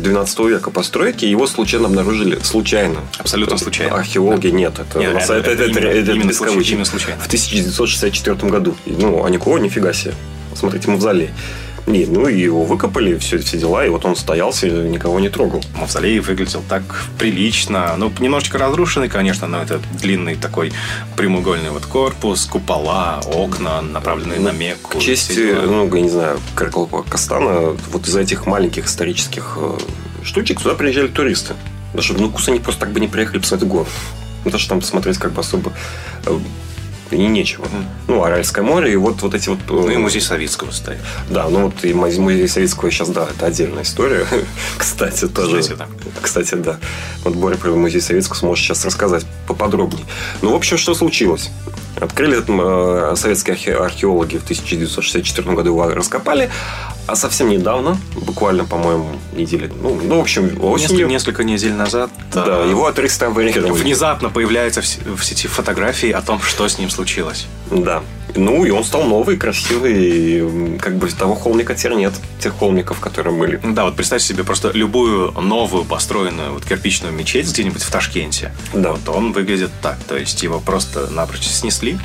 12 0.00 0.38
э, 0.38 0.48
века 0.48 0.70
постройки, 0.70 1.24
его 1.24 1.46
случайно 1.46 1.86
обнаружили. 1.86 2.38
Случайно. 2.42 3.00
Абсолютно 3.18 3.58
случайно. 3.58 3.96
Археологи 3.96 4.48
да. 4.48 4.56
нет. 4.56 4.78
Это, 4.78 4.98
нет, 4.98 5.16
это, 5.16 5.32
это, 5.34 5.50
это, 5.50 5.64
именно, 5.64 5.88
это, 5.88 6.12
именно, 6.12 6.32
случай, 6.32 6.72
именно 6.72 6.84
случайно. 6.84 7.20
В 7.20 7.26
1964 7.26 8.36
году. 8.50 8.76
Ну, 8.86 9.24
а 9.24 9.30
никого, 9.30 9.58
нифига 9.58 9.92
себе. 9.92 10.14
Смотрите, 10.54 10.90
мавзолей. 10.90 11.30
Нет, 11.86 12.08
ну 12.08 12.26
и 12.26 12.40
его 12.40 12.64
выкопали, 12.64 13.18
все, 13.18 13.38
все 13.38 13.58
дела, 13.58 13.84
и 13.84 13.90
вот 13.90 14.04
он 14.06 14.16
стоялся, 14.16 14.66
никого 14.68 15.20
не 15.20 15.28
трогал. 15.28 15.62
Мавзолей 15.74 16.18
выглядел 16.18 16.62
так 16.66 16.82
прилично. 17.18 17.94
Ну, 17.98 18.10
немножечко 18.20 18.56
разрушенный, 18.56 19.10
конечно, 19.10 19.46
но 19.46 19.60
это 19.60 19.80
длинный 20.00 20.34
такой 20.34 20.72
прямоугольный 21.16 21.70
вот 21.70 21.84
корпус, 21.84 22.46
купола, 22.46 23.20
окна, 23.26 23.82
направленные 23.82 24.38
ну, 24.38 24.46
на 24.46 24.52
Мекку. 24.52 24.98
К 24.98 25.00
чести, 25.00 25.54
ну, 25.66 25.94
я 25.94 26.00
не 26.00 26.08
знаю, 26.08 26.40
Каркалпа 26.54 27.02
Кастана, 27.02 27.76
вот 27.92 28.06
из-за 28.06 28.20
этих 28.20 28.46
маленьких 28.46 28.86
исторических 28.86 29.58
э, 29.60 29.78
штучек 30.24 30.60
сюда 30.60 30.74
приезжали 30.74 31.08
туристы. 31.08 31.54
Да, 31.92 32.00
чтобы 32.00 32.20
ну, 32.20 32.30
кус 32.30 32.48
они 32.48 32.60
просто 32.60 32.80
так 32.80 32.92
бы 32.92 33.00
не 33.00 33.08
приехали 33.08 33.38
посмотреть 33.38 33.68
город. 33.68 33.88
Потому 34.42 34.58
что 34.58 34.68
там 34.70 34.80
посмотреть 34.80 35.18
как 35.18 35.32
бы 35.32 35.40
особо 35.40 35.72
э, 36.24 36.38
и 37.10 37.16
не 37.16 37.28
нечего. 37.28 37.64
Mm. 37.64 37.84
Ну, 38.08 38.24
Аральское 38.24 38.64
море, 38.64 38.92
и 38.92 38.96
вот, 38.96 39.22
вот 39.22 39.34
эти 39.34 39.48
вот... 39.48 39.58
Ну, 39.68 39.88
и 39.88 39.96
музей 39.96 40.20
Советского 40.20 40.70
стоит. 40.70 40.98
Да, 41.28 41.48
ну 41.48 41.64
вот 41.64 41.84
и 41.84 41.92
музей 41.94 42.48
Советского 42.48 42.90
сейчас, 42.90 43.08
да, 43.10 43.28
это 43.30 43.46
отдельная 43.46 43.82
история. 43.82 44.26
Кстати, 44.78 45.26
тоже. 45.28 45.60
Кстати, 45.60 45.78
да. 45.78 45.86
Кстати, 46.20 46.54
да. 46.54 46.78
Вот 47.24 47.34
Боря 47.34 47.56
про 47.56 47.70
музей 47.72 48.00
Советского 48.00 48.36
сможет 48.36 48.64
сейчас 48.64 48.84
рассказать 48.84 49.26
поподробнее. 49.46 50.04
Ну, 50.42 50.52
в 50.52 50.54
общем, 50.54 50.76
что 50.78 50.94
случилось? 50.94 51.50
Открыли 52.00 52.42
э, 52.46 53.16
советские 53.16 53.76
археологи 53.76 54.38
в 54.38 54.42
1964 54.42 55.52
году 55.52 55.70
его 55.70 55.88
раскопали, 55.90 56.50
а 57.06 57.16
совсем 57.16 57.48
недавно, 57.48 57.98
буквально, 58.14 58.64
по-моему, 58.64 59.10
недели, 59.32 59.70
ну, 59.82 59.98
ну 60.02 60.18
в 60.18 60.20
общем, 60.20 60.44
осенью... 60.62 61.08
Несколько, 61.08 61.10
несколько 61.10 61.44
недель 61.44 61.72
назад... 61.74 62.10
Да, 62.32 62.64
э, 62.64 62.70
его 62.70 62.86
отреставрировали. 62.86 63.70
Внезапно 63.70 64.30
появляются 64.30 64.80
в, 64.80 64.86
в 65.16 65.24
сети 65.24 65.48
фотографии 65.48 66.10
о 66.10 66.22
том, 66.22 66.40
что 66.40 66.66
с 66.66 66.78
ним 66.78 66.90
случилось. 66.90 67.46
Да. 67.70 68.02
Ну, 68.36 68.64
и 68.64 68.70
он 68.70 68.84
стал 68.84 69.04
новый, 69.04 69.36
красивый, 69.36 69.94
и 69.94 70.78
как 70.78 70.96
бы 70.96 71.08
того 71.08 71.34
холмика 71.34 71.74
теперь 71.74 71.94
нет, 71.94 72.12
тех 72.40 72.54
холмиков, 72.54 73.00
которые 73.00 73.36
были. 73.36 73.60
Да, 73.62 73.84
вот 73.84 73.96
представьте 73.96 74.26
себе 74.28 74.44
просто 74.44 74.70
любую 74.72 75.30
новую 75.32 75.84
построенную 75.84 76.52
вот 76.52 76.64
кирпичную 76.64 77.12
мечеть 77.12 77.48
где-нибудь 77.48 77.82
в 77.82 77.90
Ташкенте. 77.90 78.52
Да. 78.72 78.92
Вот 78.92 79.08
он 79.08 79.32
выглядит 79.32 79.70
так, 79.82 79.98
то 80.08 80.16
есть 80.16 80.42
его 80.42 80.58
просто 80.58 81.08
напрочь 81.10 81.46
снесли, 81.46 81.98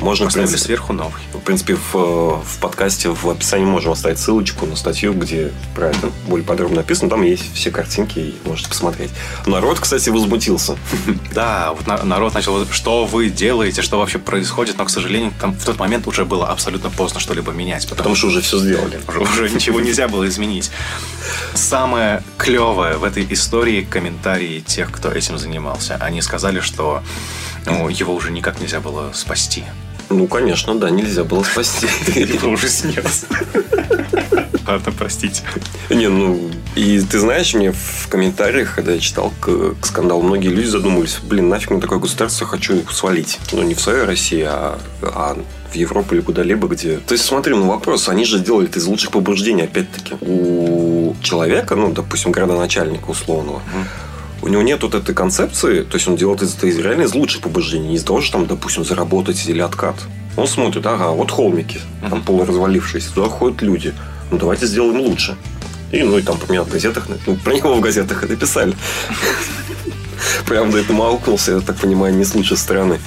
можно, 0.00 0.26
Поставили 0.26 0.48
принципе, 0.48 0.66
сверху 0.66 0.92
новый. 0.92 1.20
В 1.32 1.38
принципе, 1.38 1.76
в, 1.76 2.42
в 2.42 2.58
подкасте 2.60 3.08
в 3.08 3.28
описании 3.28 3.64
можем 3.64 3.92
оставить 3.92 4.18
ссылочку 4.18 4.66
на 4.66 4.76
статью, 4.76 5.14
где 5.14 5.52
про 5.74 5.88
это 5.88 6.10
более 6.26 6.46
подробно 6.46 6.76
написано. 6.76 7.10
Там 7.10 7.22
есть 7.22 7.54
все 7.54 7.70
картинки, 7.70 8.18
и 8.18 8.34
можете 8.44 8.68
посмотреть. 8.68 9.10
Народ, 9.46 9.80
кстати, 9.80 10.08
возмутился. 10.10 10.76
Да, 11.34 11.74
вот 11.74 12.04
народ 12.04 12.34
начал, 12.34 12.64
что 12.70 13.06
вы 13.06 13.28
делаете, 13.28 13.82
что 13.82 13.98
вообще 13.98 14.18
происходит, 14.18 14.78
но, 14.78 14.84
к 14.84 14.90
сожалению, 14.90 15.32
там 15.40 15.52
в 15.52 15.64
тот 15.64 15.78
момент 15.78 16.06
уже 16.06 16.24
было 16.24 16.46
абсолютно 16.48 16.90
поздно 16.90 17.18
что-либо 17.18 17.50
менять. 17.52 17.88
Потому, 17.88 18.14
что 18.14 18.28
уже 18.28 18.40
все 18.40 18.58
сделали. 18.58 19.00
Уже 19.20 19.50
ничего 19.50 19.80
нельзя 19.80 20.06
было 20.06 20.28
изменить. 20.28 20.70
Самое 21.54 22.22
клевое 22.36 22.96
в 22.96 23.04
этой 23.04 23.26
истории 23.30 23.82
комментарии 23.82 24.60
тех, 24.60 24.90
кто 24.92 25.10
этим 25.10 25.38
занимался. 25.38 25.96
Они 25.96 26.20
сказали, 26.22 26.60
что 26.60 27.02
ну, 27.66 27.88
его 27.88 28.14
уже 28.14 28.30
никак 28.30 28.60
нельзя 28.60 28.80
было 28.80 29.12
спасти. 29.12 29.64
Ну, 30.10 30.26
конечно, 30.26 30.74
да, 30.74 30.90
нельзя 30.90 31.24
было 31.24 31.42
спасти. 31.42 31.86
Его 32.14 32.50
уже 32.50 32.68
снес. 32.68 33.26
Ладно, 34.66 34.92
простите. 34.96 35.42
Не, 35.90 36.08
ну, 36.08 36.50
и 36.74 37.00
ты 37.00 37.18
знаешь, 37.18 37.54
мне 37.54 37.72
в 37.72 38.08
комментариях, 38.08 38.74
когда 38.74 38.92
я 38.92 38.98
читал 38.98 39.32
к, 39.40 39.74
к 39.80 39.86
скандалу, 39.86 40.22
многие 40.22 40.48
люди 40.48 40.66
задумывались, 40.66 41.18
блин, 41.22 41.48
нафиг 41.48 41.70
мне 41.70 41.80
такое 41.80 41.98
государство, 41.98 42.46
хочу 42.46 42.82
свалить. 42.90 43.38
Ну, 43.52 43.62
не 43.62 43.74
в 43.74 43.80
своей 43.80 44.04
России, 44.04 44.42
а, 44.42 44.78
а 45.02 45.36
в 45.70 45.74
Европу 45.74 46.14
или 46.14 46.22
куда-либо, 46.22 46.68
где... 46.68 46.96
То 46.98 47.12
есть, 47.12 47.24
смотри, 47.24 47.54
ну 47.54 47.66
вопрос, 47.66 48.08
они 48.08 48.24
же 48.24 48.38
делали 48.38 48.66
это 48.66 48.78
из 48.78 48.86
лучших 48.86 49.10
побуждений, 49.10 49.62
опять-таки. 49.62 50.14
У 50.20 51.14
человека, 51.22 51.74
ну, 51.74 51.92
допустим, 51.92 52.32
градоначальника 52.32 53.10
условного, 53.10 53.60
у 54.44 54.48
него 54.48 54.60
нет 54.60 54.82
вот 54.82 54.94
этой 54.94 55.14
концепции, 55.14 55.82
то 55.82 55.94
есть 55.94 56.06
он 56.06 56.16
делает 56.16 56.42
это 56.42 56.66
из, 56.66 56.76
реально 56.76 57.04
из 57.04 57.14
лучших 57.14 57.40
побуждений, 57.40 57.88
не 57.88 57.94
из 57.94 58.04
того, 58.04 58.20
что 58.20 58.32
там, 58.32 58.46
допустим, 58.46 58.84
заработать 58.84 59.42
или 59.46 59.60
откат. 59.60 59.96
Он 60.36 60.46
смотрит, 60.46 60.84
ага, 60.84 61.12
вот 61.12 61.30
холмики, 61.30 61.80
там 62.10 62.22
полуразвалившиеся, 62.22 63.14
туда 63.14 63.28
ходят 63.28 63.62
люди, 63.62 63.94
ну 64.30 64.36
давайте 64.36 64.66
сделаем 64.66 65.00
лучше. 65.00 65.36
И, 65.92 66.02
ну, 66.02 66.18
и 66.18 66.22
там 66.22 66.36
про 66.36 66.52
меня 66.52 66.62
в 66.62 66.68
газетах, 66.68 67.06
ну, 67.26 67.36
про 67.36 67.54
него 67.54 67.72
в 67.72 67.80
газетах 67.80 68.22
это 68.22 68.36
писали. 68.36 68.74
Правда, 70.46 70.78
это 70.78 70.92
маукнулся, 70.92 71.52
я 71.52 71.60
так 71.60 71.76
понимаю, 71.76 72.14
не 72.14 72.24
с 72.24 72.34
лучшей 72.34 72.58
стороны. 72.58 73.00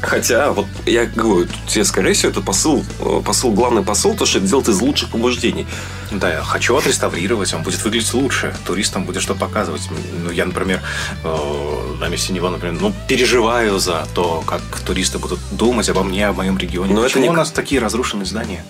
Хотя, 0.00 0.52
вот 0.52 0.66
я 0.86 1.06
говорю, 1.06 1.48
тебе, 1.66 1.84
скорее 1.84 2.12
всего, 2.12 2.30
это 2.30 2.40
посыл, 2.40 2.84
э, 3.00 3.22
посыл, 3.24 3.50
главный 3.52 3.82
посыл, 3.82 4.14
то, 4.14 4.26
что 4.26 4.38
это 4.38 4.46
делать 4.46 4.68
из 4.68 4.80
лучших 4.80 5.10
побуждений. 5.10 5.66
Да, 6.12 6.30
я 6.30 6.42
хочу 6.42 6.76
отреставрировать, 6.76 7.52
он 7.52 7.62
будет 7.62 7.82
выглядеть 7.82 8.14
лучше, 8.14 8.54
туристам 8.64 9.04
будет 9.04 9.22
что 9.22 9.34
показывать. 9.34 9.82
Ну, 10.24 10.30
я, 10.30 10.46
например, 10.46 10.80
э, 11.24 11.96
на 12.00 12.08
месте 12.08 12.32
него, 12.32 12.48
например, 12.48 12.80
ну, 12.80 12.94
переживаю 13.08 13.78
за 13.78 14.06
то, 14.14 14.42
как 14.46 14.62
туристы 14.86 15.18
будут 15.18 15.40
думать 15.50 15.88
обо 15.88 16.04
мне, 16.04 16.28
о 16.28 16.32
моем 16.32 16.58
регионе. 16.58 16.94
Но 16.94 17.02
Почему 17.02 17.24
это 17.24 17.30
не... 17.30 17.36
у 17.36 17.36
нас 17.36 17.50
такие 17.50 17.80
разрушенные 17.80 18.26
здания? 18.26 18.64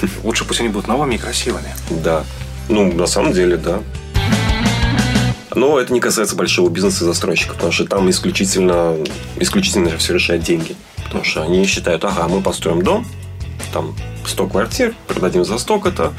Лучше 0.24 0.44
пусть 0.44 0.60
они 0.60 0.70
будут 0.70 0.88
новыми 0.88 1.16
и 1.16 1.18
красивыми. 1.18 1.74
Да. 1.90 2.24
Ну, 2.68 2.92
на 2.92 3.06
самом 3.06 3.32
деле, 3.32 3.56
да. 3.56 3.80
Но 5.56 5.80
это 5.80 5.90
не 5.90 6.00
касается 6.00 6.36
большого 6.36 6.68
бизнеса 6.68 7.04
и 7.04 7.06
застройщиков, 7.06 7.54
потому 7.54 7.72
что 7.72 7.86
там 7.86 8.08
исключительно, 8.10 8.94
исключительно 9.40 9.96
все 9.96 10.12
решают 10.12 10.44
деньги. 10.44 10.76
Потому 11.04 11.24
что 11.24 11.42
они 11.42 11.64
считают, 11.64 12.04
ага, 12.04 12.28
мы 12.28 12.42
построим 12.42 12.82
дом, 12.82 13.06
там 13.72 13.96
100 14.26 14.48
квартир, 14.48 14.94
продадим 15.08 15.46
за 15.46 15.56
столько-то, 15.56 16.12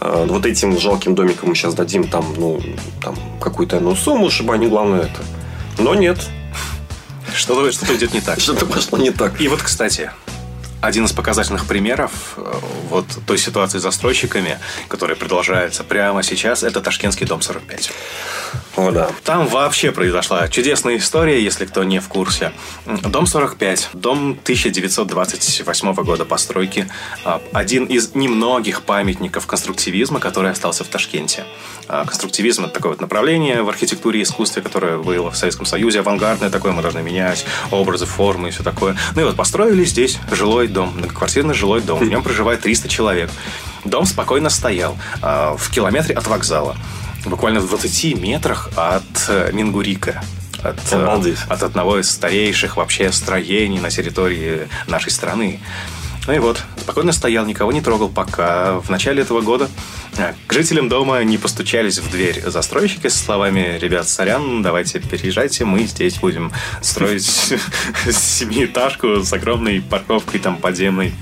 а, 0.00 0.26
вот 0.26 0.44
этим 0.44 0.76
жалким 0.80 1.14
домикам 1.14 1.50
мы 1.50 1.54
сейчас 1.54 1.74
дадим 1.74 2.08
там, 2.08 2.34
ну, 2.36 2.60
там 3.00 3.14
какую-то 3.40 3.78
ну, 3.78 3.94
сумму, 3.94 4.28
чтобы 4.28 4.54
они, 4.54 4.66
главное, 4.66 5.02
это. 5.02 5.22
Но 5.78 5.94
нет. 5.94 6.18
Что-то 7.32 7.70
что 7.70 7.96
идет 7.96 8.12
не 8.12 8.20
так. 8.20 8.40
Что-то 8.40 8.66
пошло 8.66 8.98
не 8.98 9.12
так. 9.12 9.40
И 9.40 9.46
вот, 9.46 9.62
кстати, 9.62 10.10
один 10.86 11.06
из 11.06 11.12
показательных 11.12 11.66
примеров 11.66 12.34
э, 12.36 12.52
вот 12.90 13.06
той 13.26 13.38
ситуации 13.38 13.78
с 13.78 13.82
застройщиками, 13.82 14.58
которая 14.88 15.16
продолжается 15.16 15.84
прямо 15.84 16.22
сейчас, 16.22 16.62
это 16.62 16.80
Ташкентский 16.80 17.26
дом 17.26 17.40
45. 17.40 17.90
О, 18.76 18.90
да. 18.90 19.10
Там 19.24 19.46
вообще 19.46 19.92
произошла 19.92 20.48
чудесная 20.48 20.96
история, 20.96 21.42
если 21.42 21.64
кто 21.64 21.84
не 21.84 22.00
в 22.00 22.08
курсе. 22.08 22.52
Дом 22.86 23.26
45, 23.26 23.90
дом 23.94 24.32
1928 24.42 25.94
года 25.94 26.24
постройки, 26.24 26.88
а, 27.24 27.40
один 27.52 27.84
из 27.84 28.14
немногих 28.14 28.82
памятников 28.82 29.46
конструктивизма, 29.46 30.18
который 30.18 30.50
остался 30.50 30.82
в 30.84 30.88
Ташкенте. 30.88 31.44
А, 31.88 32.04
конструктивизм– 32.04 32.64
это 32.64 32.74
такое 32.74 32.92
вот 32.92 33.00
направление 33.00 33.62
в 33.62 33.68
архитектуре 33.68 34.20
и 34.20 34.22
искусстве, 34.24 34.60
которое 34.62 34.98
было 34.98 35.30
в 35.30 35.36
Советском 35.36 35.66
Союзе, 35.66 36.00
авангардное 36.00 36.50
такое, 36.50 36.72
мы 36.72 36.82
должны 36.82 37.02
менять 37.02 37.44
образы, 37.70 38.06
формы 38.06 38.48
и 38.48 38.50
все 38.50 38.62
такое. 38.62 38.96
Ну 39.14 39.22
и 39.22 39.24
вот 39.24 39.36
построили 39.36 39.84
здесь 39.84 40.18
жилой 40.32 40.68
дом, 40.74 40.92
многоквартирный 40.94 41.54
жилой 41.54 41.80
дом, 41.80 42.00
в 42.00 42.08
нем 42.08 42.22
проживает 42.22 42.60
300 42.60 42.88
человек. 42.88 43.30
Дом 43.84 44.04
спокойно 44.04 44.50
стоял 44.50 44.98
э, 45.22 45.54
в 45.56 45.70
километре 45.70 46.14
от 46.14 46.26
вокзала, 46.26 46.76
буквально 47.24 47.60
в 47.60 47.68
20 47.68 48.20
метрах 48.20 48.68
от 48.76 49.02
э, 49.28 49.50
Мингурика 49.52 50.22
от, 50.62 50.78
э, 50.92 51.02
Обалдеть. 51.02 51.38
от 51.48 51.62
одного 51.62 51.98
из 51.98 52.10
старейших 52.10 52.76
вообще 52.76 53.12
строений 53.12 53.78
на 53.78 53.90
территории 53.90 54.68
нашей 54.86 55.10
страны. 55.10 55.60
Ну 56.26 56.32
и 56.32 56.38
вот, 56.38 56.62
спокойно 56.78 57.12
стоял, 57.12 57.44
никого 57.44 57.70
не 57.70 57.82
трогал, 57.82 58.08
пока 58.08 58.78
в 58.80 58.88
начале 58.88 59.22
этого 59.22 59.42
года 59.42 59.68
э, 60.16 60.32
к 60.46 60.52
жителям 60.54 60.88
дома 60.88 61.22
не 61.22 61.36
постучались 61.36 61.98
в 61.98 62.10
дверь 62.10 62.42
застройщики 62.46 63.08
со 63.08 63.18
словами 63.18 63.78
«Ребят, 63.78 64.08
сорян, 64.08 64.62
давайте 64.62 65.00
переезжайте, 65.00 65.66
мы 65.66 65.84
здесь 65.84 66.18
будем 66.18 66.50
строить 66.80 67.26
семиэтажку 68.10 69.22
с 69.22 69.32
огромной 69.34 69.82
парковкой 69.82 70.40
там 70.40 70.56
подземной». 70.56 71.12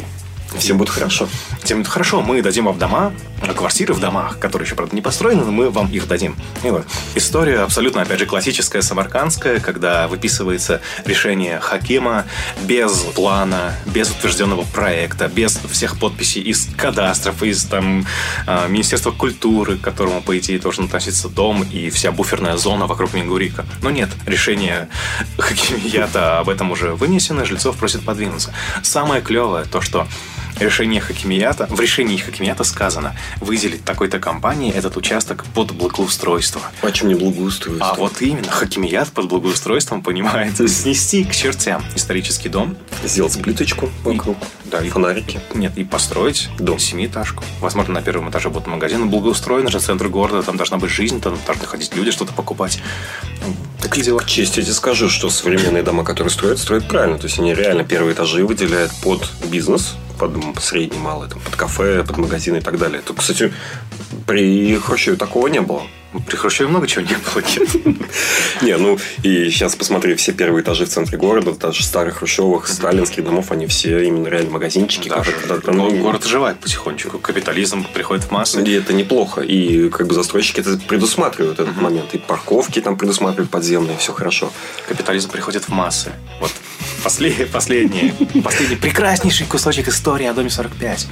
Всем 0.59 0.79
будет 0.79 0.91
хорошо. 0.91 1.29
Всем 1.63 1.79
будет 1.79 1.89
хорошо, 1.89 2.23
мы 2.23 2.43
дадим 2.43 2.67
вам 2.67 2.79
дома, 2.79 3.13
квартиры 3.57 3.95
в 3.95 4.01
домах, 4.01 4.39
которые 4.39 4.67
еще, 4.67 4.75
правда, 4.75 4.95
не 4.95 5.03
построены, 5.03 5.45
но 5.45 5.51
мы 5.51 5.71
вам 5.71 5.89
их 5.89 6.07
дадим. 6.07 6.37
И 6.63 6.71
вот. 6.71 6.87
История 7.15 7.61
абсолютно, 7.61 8.03
опять 8.03 8.19
же, 8.19 8.27
классическая, 8.27 8.83
самаркандская, 8.83 9.61
когда 9.61 10.09
выписывается 10.09 10.81
решение 11.05 11.59
Хакима 11.61 12.25
без 12.63 12.93
плана, 13.15 13.75
без 13.87 14.11
утвержденного 14.11 14.63
проекта, 14.63 15.29
без 15.29 15.59
всех 15.71 15.99
подписей 15.99 16.43
из 16.43 16.69
кадастров, 16.77 17.43
из 17.43 17.65
там 17.65 18.07
э, 18.47 18.69
Министерства 18.69 19.11
культуры, 19.11 19.77
к 19.77 19.81
которому, 19.81 20.23
по 20.23 20.39
идее, 20.39 20.59
должен 20.59 20.85
относиться 20.85 21.29
дом 21.29 21.65
и 21.65 21.91
вся 21.91 22.13
буферная 22.13 22.57
зона 22.57 22.87
вокруг 22.87 23.15
Мингурика. 23.15 23.65
Но 23.83 23.91
нет, 23.91 24.09
решение 24.27 24.89
Хакимията 25.39 26.39
об 26.39 26.49
этом 26.49 26.71
уже 26.71 26.95
вынесено, 26.95 27.45
жильцов 27.45 27.77
просят 27.77 28.05
подвинуться. 28.05 28.55
Самое 28.83 29.23
клевое 29.23 29.65
то, 29.65 29.81
что 29.81 30.07
решение 30.63 31.01
Хакимията, 31.01 31.67
в 31.71 31.81
решении 31.81 32.17
Хакимията 32.17 32.65
сказано 32.65 33.17
выделить 33.41 33.85
такой-то 33.85 34.19
компании 34.19 34.73
этот 34.73 34.97
участок 34.97 35.45
под 35.55 35.73
благоустройство. 35.73 36.63
Почему 36.81 37.11
не 37.11 37.15
благоустройство? 37.15 37.91
А 37.91 37.95
вот 37.95 38.21
именно 38.23 38.51
Хакимият 38.51 39.09
под 39.09 39.29
благоустройством 39.29 40.03
понимает 40.03 40.57
снести 40.71 41.25
к 41.25 41.35
чертям 41.35 41.85
исторический 41.95 42.49
дом. 42.49 42.77
Сделать 43.05 43.41
плиточку 43.43 43.91
вокруг. 44.05 44.37
Да, 44.65 44.81
и 44.81 44.89
фонарики. 44.89 45.41
Нет, 45.55 45.73
и 45.77 45.85
построить 45.85 46.49
дом 46.59 46.79
семиэтажку. 46.79 47.45
Возможно, 47.61 47.95
на 47.95 48.03
первом 48.03 48.31
этаже 48.31 48.49
будет 48.49 48.67
магазин. 48.67 49.11
Благоустроен 49.11 49.69
же 49.69 49.81
центр 49.81 50.09
города, 50.09 50.43
там 50.43 50.57
должна 50.57 50.79
быть 50.79 50.91
жизнь, 50.91 51.21
там 51.21 51.39
должны 51.47 51.67
ходить 51.67 51.95
люди, 51.95 52.11
что-то 52.11 52.33
покупать. 52.33 52.81
Такие 53.81 54.05
дела. 54.05 54.21
К 54.21 54.27
чести 54.27 54.61
я 54.61 54.65
тебе 54.65 54.75
скажу, 54.75 55.11
что 55.11 55.29
современные 55.29 55.83
дома, 55.83 56.05
которые 56.05 56.31
строят, 56.31 56.59
строят 56.59 56.89
правильно. 56.89 57.19
То 57.19 57.27
есть 57.27 57.39
они 57.39 57.55
реально 57.55 57.85
первые 57.85 58.15
этажи 58.15 58.47
выделяют 58.47 58.93
под 59.03 59.29
бизнес, 59.47 59.97
под 60.29 60.63
средний, 60.63 60.99
малый, 60.99 61.29
там, 61.29 61.41
под 61.41 61.57
кафе, 61.57 62.05
под 62.05 62.19
магазины 62.19 62.59
и 62.59 62.61
так 62.61 62.79
далее. 62.79 63.03
То, 63.03 63.15
кстати, 63.15 63.53
при 64.27 64.77
Хрущеве 64.77 65.17
такого 65.17 65.49
не 65.49 65.61
было. 65.61 65.83
При 66.27 66.37
Хрущеве 66.37 66.69
много 66.69 66.87
чего 66.87 67.05
не 67.05 67.17
было. 67.17 67.97
Не, 68.63 68.77
ну 68.77 68.99
и 69.23 69.51
сейчас 69.51 69.75
посмотри, 69.75 70.15
все 70.15 70.33
первые 70.33 70.63
этажи 70.63 70.85
в 70.85 70.91
центре 70.91 71.17
города, 71.17 71.53
даже 71.53 71.83
старых 71.83 72.19
хрущевых, 72.19 72.69
сталинских 72.69 73.25
домов, 73.25 73.51
они 73.51 73.67
все 73.67 74.01
именно 74.05 74.29
реально 74.29 74.51
магазинчики. 74.51 75.11
Ну, 75.67 75.91
город 76.03 76.25
оживает 76.25 76.59
потихонечку. 76.61 77.19
Капитализм 77.19 77.87
приходит 77.95 78.25
в 78.25 78.31
массы. 78.31 78.63
И 78.63 78.73
это 78.73 78.93
неплохо. 78.93 79.41
И 79.41 79.89
как 79.89 80.07
бы 80.07 80.15
застройщики 80.15 80.61
это 80.61 80.77
предусматривают 80.77 81.59
этот 81.59 81.77
момент. 81.81 82.15
И 82.15 82.19
парковки 82.19 82.81
там 82.81 82.97
предусматривают 82.97 83.51
подземные, 83.51 83.97
все 83.97 84.13
хорошо. 84.13 84.53
Капитализм 84.87 85.31
приходит 85.31 85.65
в 85.65 85.71
массы. 85.71 86.13
Вот 86.41 86.53
Послед, 87.03 87.51
последний, 87.51 88.13
последний 88.43 88.77
прекраснейший 88.77 89.47
кусочек 89.47 89.89
истории 89.89 90.27
о 90.27 90.35
доме 90.35 90.51
45. 90.51 91.09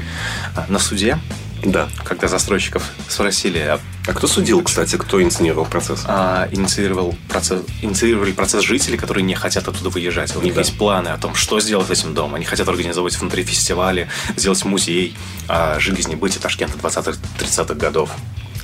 На 0.68 0.78
суде 0.78 1.18
да. 1.64 1.88
Когда 2.04 2.28
застройщиков 2.28 2.82
спросили... 3.08 3.58
А, 3.58 3.80
а 4.06 4.14
кто 4.14 4.26
судил, 4.26 4.62
кстати? 4.62 4.96
Кто 4.96 5.20
инициировал 5.20 5.66
процесс? 5.66 6.04
А, 6.06 6.48
инициировал 6.52 7.14
процесс, 7.28 7.62
инициировали 7.82 8.32
процесс 8.32 8.62
жители, 8.64 8.96
которые 8.96 9.24
не 9.24 9.34
хотят 9.34 9.68
оттуда 9.68 9.90
выезжать. 9.90 10.34
У 10.36 10.40
них 10.40 10.54
да. 10.54 10.60
есть 10.60 10.78
планы 10.78 11.08
о 11.08 11.18
том, 11.18 11.34
что 11.34 11.60
сделать 11.60 11.88
с 11.88 11.90
этим 11.90 12.14
домом. 12.14 12.36
Они 12.36 12.44
хотят 12.46 12.68
организовать 12.68 13.18
внутри 13.18 13.42
фестивали, 13.42 14.08
сделать 14.36 14.64
музей 14.64 15.14
о 15.48 15.78
жизни 15.80 16.14
быте 16.14 16.38
Ташкента 16.38 16.78
20-30-х 16.78 17.74
годов. 17.74 18.10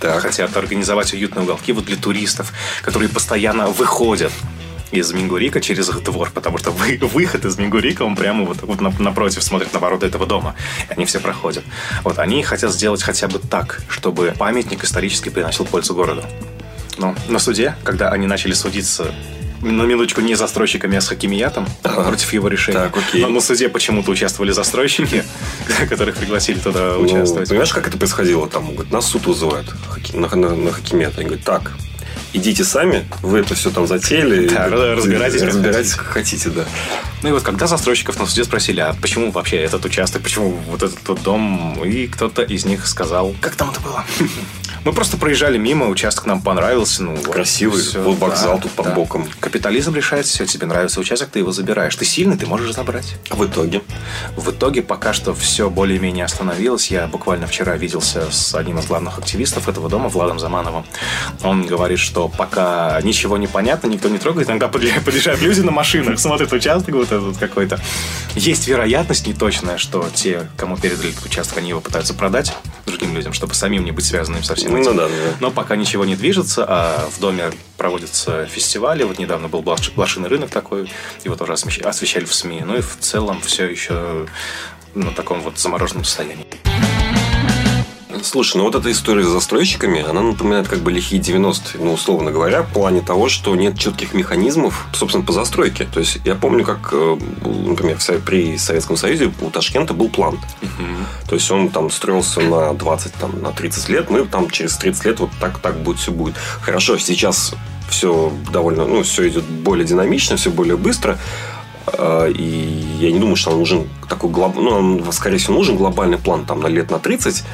Так. 0.00 0.22
Хотят 0.22 0.56
организовать 0.56 1.12
уютные 1.12 1.42
уголки 1.42 1.72
вот 1.72 1.84
для 1.84 1.96
туристов, 1.96 2.52
которые 2.82 3.08
постоянно 3.08 3.68
выходят 3.68 4.32
из 4.92 5.12
Мингурика 5.12 5.60
через 5.60 5.88
их 5.88 6.02
двор, 6.02 6.30
потому 6.32 6.58
что 6.58 6.70
вы, 6.70 6.98
выход 7.00 7.44
из 7.44 7.58
Мингурика, 7.58 8.02
он 8.02 8.16
прямо 8.16 8.44
вот, 8.44 8.62
вот 8.62 8.98
напротив 8.98 9.42
смотрит 9.42 9.72
на 9.72 9.78
ворота 9.78 10.06
этого 10.06 10.26
дома. 10.26 10.54
И 10.88 10.92
они 10.92 11.06
все 11.06 11.20
проходят. 11.20 11.64
Вот 12.04 12.18
они 12.18 12.42
хотят 12.42 12.72
сделать 12.72 13.02
хотя 13.02 13.28
бы 13.28 13.38
так, 13.38 13.82
чтобы 13.88 14.32
памятник 14.38 14.84
исторически 14.84 15.28
приносил 15.28 15.64
пользу 15.64 15.94
городу. 15.94 16.22
Но 16.98 17.14
на 17.28 17.38
суде, 17.38 17.76
когда 17.84 18.10
они 18.10 18.26
начали 18.26 18.52
судиться 18.52 19.12
на 19.62 19.82
минуточку 19.82 20.20
не 20.20 20.34
застройщиками, 20.34 20.96
а 20.96 21.00
с 21.00 21.08
Хакимиятом 21.08 21.66
ага. 21.82 22.04
против 22.04 22.32
его 22.32 22.48
решения. 22.48 22.78
Так, 22.78 22.96
окей. 22.96 23.22
Но 23.22 23.28
на 23.28 23.40
суде 23.40 23.68
почему-то 23.68 24.10
участвовали 24.10 24.52
застройщики, 24.52 25.24
которых 25.88 26.16
пригласили 26.16 26.58
туда 26.58 26.94
ну, 26.96 27.04
участвовать. 27.04 27.48
Понимаешь, 27.48 27.72
как 27.72 27.88
это 27.88 27.98
происходило? 27.98 28.48
Там, 28.48 28.74
говорят, 28.74 28.92
нас 28.92 29.06
суд 29.06 29.26
вызывают 29.26 29.66
на, 30.12 30.28
на, 30.28 30.54
на 30.54 30.72
Хакимият. 30.72 31.18
Они 31.18 31.26
говорят, 31.26 31.44
так, 31.44 31.72
идите 32.32 32.64
сами, 32.64 33.06
вы 33.22 33.40
это 33.40 33.54
все 33.54 33.70
там 33.70 33.86
затеяли. 33.86 34.48
Да, 34.48 34.68
разбирайтесь, 34.68 35.42
разбирайтесь 35.42 35.94
как 35.94 36.06
хотите, 36.06 36.50
да. 36.50 36.64
Ну 37.22 37.30
и 37.30 37.32
вот 37.32 37.42
когда 37.42 37.66
застройщиков 37.66 38.18
на 38.18 38.26
суде 38.26 38.44
спросили, 38.44 38.80
а 38.80 38.94
почему 39.00 39.30
вообще 39.30 39.56
этот 39.56 39.84
участок, 39.84 40.22
почему 40.22 40.50
вот 40.68 40.82
этот 40.82 41.06
вот 41.08 41.22
дом, 41.22 41.82
и 41.84 42.06
кто-то 42.06 42.42
из 42.42 42.64
них 42.64 42.86
сказал, 42.86 43.34
как 43.40 43.56
там 43.56 43.70
это 43.70 43.80
было? 43.80 44.04
Мы 44.86 44.92
просто 44.92 45.16
проезжали 45.16 45.58
мимо, 45.58 45.88
участок 45.88 46.26
нам 46.26 46.40
понравился. 46.40 47.02
Ну, 47.02 47.16
Красивый, 47.16 47.82
все, 47.82 48.00
вот 48.00 48.18
вокзал 48.18 48.58
да, 48.58 48.62
тут 48.62 48.70
под 48.70 48.86
да. 48.86 48.94
боком. 48.94 49.28
Капитализм 49.40 49.92
решает 49.96 50.26
все, 50.26 50.46
тебе 50.46 50.66
нравится 50.66 51.00
участок, 51.00 51.30
ты 51.30 51.40
его 51.40 51.50
забираешь. 51.50 51.96
Ты 51.96 52.04
сильный, 52.04 52.36
ты 52.36 52.46
можешь 52.46 52.72
забрать. 52.72 53.16
А 53.28 53.34
в 53.34 53.44
итоге? 53.44 53.82
В 54.36 54.48
итоге 54.52 54.82
пока 54.82 55.12
что 55.12 55.34
все 55.34 55.70
более-менее 55.70 56.24
остановилось. 56.24 56.88
Я 56.92 57.08
буквально 57.08 57.48
вчера 57.48 57.76
виделся 57.76 58.30
с 58.30 58.54
одним 58.54 58.78
из 58.78 58.86
главных 58.86 59.18
активистов 59.18 59.68
этого 59.68 59.88
дома, 59.88 60.08
Владом 60.08 60.38
Замановым. 60.38 60.86
Он 61.42 61.66
говорит, 61.66 61.98
что 61.98 62.28
пока 62.28 63.00
ничего 63.02 63.38
не 63.38 63.48
понятно, 63.48 63.88
никто 63.88 64.08
не 64.08 64.18
трогает. 64.18 64.48
Иногда 64.48 64.68
подъезжают 64.68 65.42
люди 65.42 65.62
на 65.62 65.72
машинах, 65.72 66.20
смотрят 66.20 66.52
участок 66.52 66.94
вот 66.94 67.10
этот 67.10 67.36
какой-то. 67.38 67.80
Есть 68.36 68.68
вероятность 68.68 69.26
неточная, 69.26 69.78
что 69.78 70.08
те, 70.14 70.46
кому 70.56 70.76
передали 70.76 71.10
этот 71.10 71.26
участок, 71.26 71.58
они 71.58 71.70
его 71.70 71.80
пытаются 71.80 72.14
продать 72.14 72.54
другим 72.86 73.16
людям, 73.16 73.32
чтобы 73.32 73.54
самим 73.54 73.84
не 73.84 73.90
быть 73.90 74.04
связанным 74.04 74.44
со 74.44 74.54
всем 74.82 74.96
ну, 74.96 75.02
да, 75.02 75.08
да. 75.08 75.14
Но 75.40 75.50
пока 75.50 75.76
ничего 75.76 76.04
не 76.04 76.16
движется, 76.16 76.64
а 76.66 77.08
в 77.10 77.20
доме 77.20 77.50
проводятся 77.76 78.46
фестивали. 78.46 79.02
Вот 79.04 79.18
недавно 79.18 79.48
был 79.48 79.62
блошиный 79.62 80.28
рынок 80.28 80.50
такой, 80.50 80.90
его 81.24 81.36
тоже 81.36 81.52
освещали 81.52 82.24
в 82.24 82.34
СМИ. 82.34 82.62
Ну 82.64 82.76
и 82.76 82.80
в 82.80 82.98
целом 83.00 83.40
все 83.40 83.66
еще 83.66 84.26
на 84.94 85.12
таком 85.12 85.40
вот 85.40 85.58
замороженном 85.58 86.04
состоянии. 86.04 86.46
Слушай, 88.26 88.56
ну 88.56 88.64
вот 88.64 88.74
эта 88.74 88.90
история 88.90 89.22
с 89.22 89.28
застройщиками, 89.28 90.04
она 90.04 90.20
напоминает 90.20 90.66
как 90.66 90.80
бы 90.80 90.90
лихие 90.90 91.22
90-е, 91.22 91.80
ну, 91.80 91.92
условно 91.92 92.32
говоря, 92.32 92.62
в 92.62 92.72
плане 92.72 93.00
того, 93.00 93.28
что 93.28 93.54
нет 93.54 93.78
четких 93.78 94.14
механизмов, 94.14 94.86
собственно, 94.92 95.24
по 95.24 95.32
застройке. 95.32 95.86
То 95.92 96.00
есть, 96.00 96.18
я 96.24 96.34
помню, 96.34 96.64
как, 96.64 96.88
э, 96.90 97.18
например, 97.44 97.98
при 98.24 98.58
Советском 98.58 98.96
Союзе 98.96 99.32
у 99.40 99.50
Ташкента 99.50 99.94
был 99.94 100.08
план. 100.08 100.40
Угу. 100.60 101.28
То 101.28 101.36
есть, 101.36 101.48
он 101.52 101.68
там 101.68 101.88
строился 101.88 102.40
на 102.40 102.74
20, 102.74 103.12
там, 103.12 103.40
на 103.40 103.52
30 103.52 103.88
лет, 103.90 104.10
ну, 104.10 104.24
и 104.24 104.26
там 104.26 104.50
через 104.50 104.76
30 104.76 105.04
лет 105.04 105.20
вот 105.20 105.30
так, 105.38 105.60
так 105.60 105.76
будет, 105.76 106.00
все 106.00 106.10
будет. 106.10 106.34
Хорошо, 106.62 106.98
сейчас 106.98 107.54
все 107.88 108.32
довольно, 108.52 108.86
ну, 108.86 109.04
все 109.04 109.28
идет 109.28 109.44
более 109.44 109.86
динамично, 109.86 110.36
все 110.36 110.50
более 110.50 110.76
быстро, 110.76 111.16
э, 111.86 112.32
и 112.36 112.98
я 112.98 113.12
не 113.12 113.20
думаю, 113.20 113.36
что 113.36 113.50
нам 113.50 113.60
нужен 113.60 113.88
такой 114.08 114.30
глоб... 114.30 114.56
ну, 114.56 115.00
скорее 115.12 115.38
всего, 115.38 115.54
нужен 115.54 115.76
глобальный 115.76 116.18
план 116.18 116.44
там 116.44 116.60
на 116.60 116.66
лет 116.66 116.90
на 116.90 116.98
30, 116.98 117.44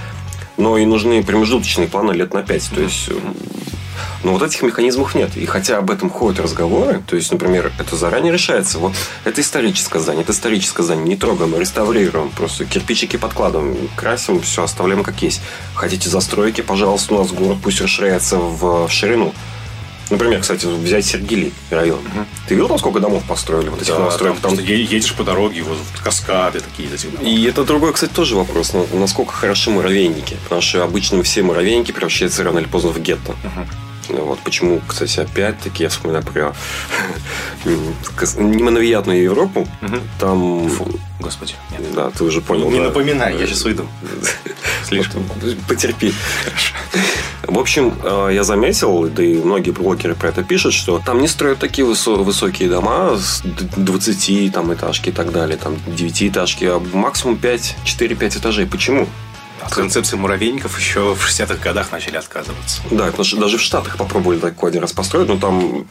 но 0.57 0.79
и 0.79 0.85
нужны 0.85 1.23
промежуточные 1.23 1.88
планы 1.88 2.12
лет 2.12 2.35
на 2.35 2.43
5. 2.43 2.71
То 2.75 2.81
есть 2.81 3.11
Но 4.25 4.33
вот 4.33 4.43
этих 4.43 4.62
механизмов 4.62 5.15
нет. 5.15 5.37
И 5.37 5.47
хотя 5.47 5.79
об 5.79 5.91
этом 5.91 6.09
ходят 6.09 6.41
разговоры, 6.41 7.03
то 7.07 7.17
есть, 7.17 7.33
например, 7.33 7.73
это 7.79 7.97
заранее 7.97 8.33
решается. 8.33 8.79
Вот 8.79 8.93
это 9.25 9.41
историческое 9.41 9.99
здание, 9.99 10.23
это 10.23 10.33
историческое 10.33 10.83
здание. 10.83 11.05
Не 11.07 11.17
трогаем, 11.17 11.59
реставрируем. 11.59 12.31
Просто 12.31 12.65
кирпичики 12.65 13.17
подкладываем, 13.17 13.77
красим, 13.97 14.41
все 14.41 14.62
оставляем 14.62 15.03
как 15.03 15.21
есть. 15.23 15.41
Хотите 15.75 16.09
застройки, 16.09 16.61
пожалуйста, 16.61 17.15
у 17.15 17.19
нас 17.19 17.33
город 17.33 17.59
пусть 17.62 17.81
расширяется 17.81 18.37
в 18.37 18.88
ширину. 18.88 19.33
Например, 20.12 20.40
кстати, 20.40 20.66
взять 20.66 21.07
Сергели 21.07 21.53
район. 21.70 22.01
Угу. 22.01 22.27
Ты 22.48 22.55
видел, 22.55 22.68
там 22.68 22.79
сколько 22.79 23.01
домов 23.01 23.25
построили? 23.27 23.68
Вот 23.70 23.81
этих 23.81 23.94
да, 23.94 24.01
новостроек? 24.01 24.38
Там, 24.40 24.57
там... 24.57 24.64
едешь 24.64 25.14
по 25.14 25.25
дороге, 25.25 25.62
вот 25.62 25.79
каскады 26.05 26.61
такие. 26.61 26.88
Эти 26.92 27.07
И 27.25 27.44
это 27.44 27.64
другой, 27.64 27.92
кстати, 27.92 28.12
тоже 28.12 28.37
вопрос. 28.37 28.72
Насколько 28.92 29.33
хороши 29.33 29.70
муравейники? 29.70 30.37
Потому 30.44 30.61
что 30.61 30.85
обычно 30.85 31.22
все 31.22 31.42
муравейники 31.42 31.92
превращаются 31.92 32.44
рано 32.44 32.59
или 32.59 32.66
поздно 32.66 32.90
в 32.90 33.01
гетто. 33.01 33.33
Угу. 33.33 33.66
Вот 34.09 34.38
почему, 34.41 34.81
кстати, 34.87 35.21
опять-таки 35.21 35.85
я 35.85 35.88
вспоминаю 35.88 36.25
про 36.25 36.55
немановиятную 38.37 39.23
Европу. 39.23 39.67
Там... 40.19 40.69
Фу, 40.69 40.88
господи. 41.21 41.55
Нет. 41.71 41.95
Да, 41.95 42.11
ты 42.11 42.25
уже 42.25 42.41
понял. 42.41 42.71
Не 42.71 42.79
да? 42.79 42.85
напоминай, 42.87 43.37
я 43.38 43.47
сейчас 43.47 43.65
уйду. 43.65 43.87
Слишком. 44.85 45.25
Потерпи. 45.69 46.12
В 47.47 47.59
общем, 47.59 47.95
э, 48.03 48.31
я 48.33 48.45
заметил, 48.45 49.09
да 49.09 49.23
и 49.23 49.35
многие 49.35 49.73
блогеры 49.73 50.15
про 50.15 50.29
это 50.29 50.43
пишут, 50.43 50.75
что 50.75 51.01
там 51.05 51.21
не 51.21 51.29
строят 51.29 51.59
такие 51.59 51.85
высокие 51.85 52.69
дома 52.69 53.17
с 53.17 53.43
20 53.43 54.53
там, 54.53 54.73
этажки 54.73 55.09
и 55.09 55.12
так 55.12 55.33
далее, 55.33 55.57
там 55.57 55.77
9 55.87 56.23
этажки, 56.23 56.65
а 56.65 56.81
максимум 56.93 57.37
5, 57.37 57.77
4-5 57.85 58.38
этажей. 58.38 58.67
Почему? 58.67 59.09
От 59.62 59.75
концепции 59.75 60.16
муравейников 60.16 60.79
еще 60.79 61.14
в 61.14 61.27
60-х 61.27 61.57
годах 61.57 61.92
начали 61.92 62.16
отказываться. 62.16 62.83
Да, 62.90 63.12
что 63.22 63.37
даже 63.37 63.59
в 63.59 63.61
Штатах 63.61 63.96
попробовали 63.96 64.38
такой 64.38 64.70
один 64.70 64.83
раз 64.83 64.92
построить, 64.92 65.29
но 65.29 65.38
там 65.38 65.87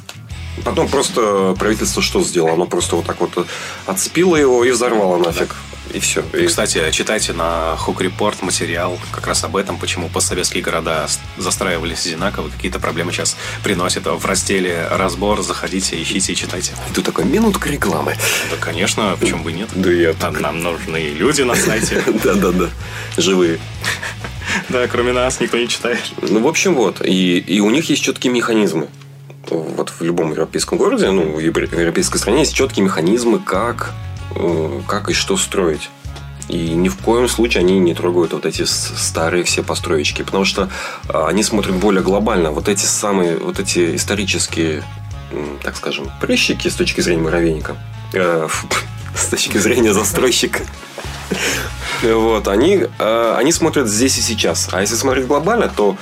Потом 0.66 0.90
просто 0.90 1.56
правительство 1.58 2.02
что 2.02 2.22
сделало? 2.22 2.54
Оно 2.54 2.66
просто 2.66 2.96
вот 2.96 3.06
так 3.06 3.20
вот 3.22 3.48
отцепило 3.86 4.36
его 4.36 4.64
и 4.66 4.72
взорвало 4.72 5.18
нафиг. 5.18 5.56
И 5.94 6.00
все. 6.00 6.24
И... 6.34 6.46
Кстати, 6.46 6.90
читайте 6.92 7.34
на 7.34 7.76
Хук 7.78 8.02
Репорт 8.02 8.42
материал 8.42 8.98
как 9.12 9.28
раз 9.28 9.44
об 9.44 9.56
этом, 9.56 9.78
почему 9.78 10.10
постсоветские 10.10 10.64
города 10.64 11.08
застраивались 11.38 12.06
одинаково, 12.06 12.50
какие-то 12.50 12.80
проблемы 12.80 13.12
сейчас 13.12 13.36
приносят. 13.64 14.06
В 14.06 14.26
разделе 14.26 14.88
«Разбор» 14.90 15.42
заходите, 15.42 16.02
ищите 16.02 16.34
и 16.34 16.36
читайте. 16.36 16.74
И 16.90 16.94
тут 16.94 17.06
такой 17.06 17.26
минутка 17.26 17.70
рекламы. 17.70 18.16
Да, 18.50 18.58
конечно, 18.58 19.18
почему 19.20 19.44
бы 19.44 19.52
нет? 19.52 19.70
Да 19.76 19.92
я 19.92 20.14
так... 20.14 20.40
Нам 20.40 20.62
нужны 20.62 21.10
люди 21.10 21.42
на 21.42 21.56
сайте. 21.56 22.02
Да-да-да, 22.24 22.70
живые. 23.18 23.60
Да, 24.70 24.88
кроме 24.88 25.12
нас 25.14 25.40
никто 25.40 25.58
не 25.58 25.68
читает. 25.68 26.02
Ну, 26.22 26.42
в 26.42 26.48
общем, 26.48 26.76
вот. 26.76 27.02
И, 27.06 27.38
и 27.40 27.60
у 27.60 27.70
них 27.70 27.90
есть 27.90 28.04
четкие 28.04 28.32
механизмы 28.34 28.88
вот 29.50 29.90
в 29.90 30.02
любом 30.02 30.32
европейском 30.32 30.78
городе, 30.78 31.10
ну, 31.12 31.24
в 31.34 31.40
европейской 31.40 32.18
стране 32.18 32.40
есть 32.40 32.54
четкие 32.54 32.86
механизмы, 32.86 33.40
как, 33.40 33.92
как 34.88 35.10
и 35.10 35.14
что 35.14 35.38
строить. 35.38 35.90
И 36.48 36.72
ни 36.72 36.90
в 36.90 36.98
коем 36.98 37.30
случае 37.30 37.62
они 37.62 37.80
не 37.80 37.94
трогают 37.94 38.34
вот 38.34 38.46
эти 38.46 38.64
старые 38.64 39.44
все 39.44 39.64
построечки, 39.64 40.22
потому 40.22 40.44
что 40.44 40.70
а, 41.08 41.28
они 41.28 41.44
смотрят 41.44 41.76
более 41.76 42.04
глобально. 42.04 42.52
Вот 42.52 42.68
эти 42.68 42.86
самые, 42.86 43.38
вот 43.38 43.60
эти 43.60 43.96
исторические, 43.96 44.84
так 45.64 45.78
скажем, 45.78 46.12
прыщики 46.20 46.68
с 46.68 46.76
точки 46.76 47.00
зрения 47.00 47.22
муравейника, 47.22 47.78
э, 48.14 48.48
с 49.16 49.26
точки 49.28 49.58
зрения 49.60 49.94
застройщика, 49.94 50.60
вот, 52.04 52.48
они, 52.50 52.86
э, 53.00 53.36
они 53.38 53.52
смотрят 53.54 53.88
здесь 53.88 54.18
и 54.18 54.22
сейчас. 54.22 54.70
А 54.74 54.82
если 54.82 54.96
смотреть 54.96 55.28
глобально, 55.28 55.70
то 55.70 55.96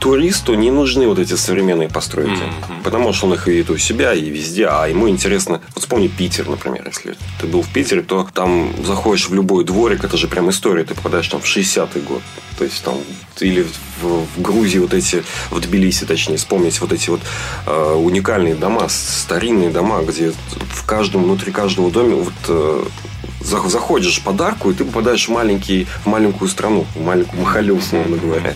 туристу 0.00 0.54
не 0.54 0.70
нужны 0.70 1.06
вот 1.06 1.18
эти 1.18 1.34
современные 1.34 1.88
постройки. 1.88 2.30
Mm-hmm. 2.30 2.82
Потому 2.84 3.12
что 3.12 3.26
он 3.26 3.34
их 3.34 3.46
видит 3.46 3.70
у 3.70 3.78
себя 3.78 4.12
и 4.12 4.30
везде. 4.30 4.66
А 4.66 4.86
ему 4.86 5.08
интересно... 5.08 5.60
Вот 5.74 5.82
вспомни 5.82 6.08
Питер, 6.08 6.48
например. 6.48 6.84
Если 6.86 7.16
ты 7.40 7.46
был 7.46 7.62
в 7.62 7.68
Питере, 7.68 8.02
то 8.02 8.28
там 8.32 8.72
заходишь 8.84 9.28
в 9.28 9.34
любой 9.34 9.64
дворик, 9.64 10.04
это 10.04 10.16
же 10.16 10.28
прям 10.28 10.50
история. 10.50 10.84
Ты 10.84 10.94
попадаешь 10.94 11.28
там 11.28 11.40
в 11.40 11.44
60-й 11.44 12.00
год. 12.00 12.22
То 12.58 12.64
есть 12.64 12.82
там... 12.84 12.96
Или 13.40 13.66
в, 14.00 14.26
в 14.36 14.42
Грузии 14.42 14.78
вот 14.78 14.94
эти... 14.94 15.22
В 15.50 15.60
Тбилиси, 15.60 16.04
точнее, 16.04 16.36
вспомнить 16.36 16.80
вот 16.80 16.92
эти 16.92 17.10
вот 17.10 17.20
э, 17.66 17.92
уникальные 17.94 18.54
дома, 18.54 18.88
старинные 18.88 19.70
дома, 19.70 20.02
где 20.02 20.32
в 20.72 20.84
каждом, 20.86 21.24
внутри 21.24 21.52
каждого 21.52 21.90
дома 21.90 22.16
вот 22.16 22.34
э, 22.48 22.84
заходишь 23.46 24.22
подарку, 24.22 24.70
и 24.70 24.74
ты 24.74 24.84
попадаешь 24.84 25.28
в, 25.28 25.32
маленький, 25.32 25.86
в 26.04 26.06
маленькую 26.06 26.48
страну, 26.48 26.86
в 26.94 27.04
маленькую 27.04 27.42
махалю, 27.42 27.76
условно 27.76 28.16
говоря. 28.16 28.54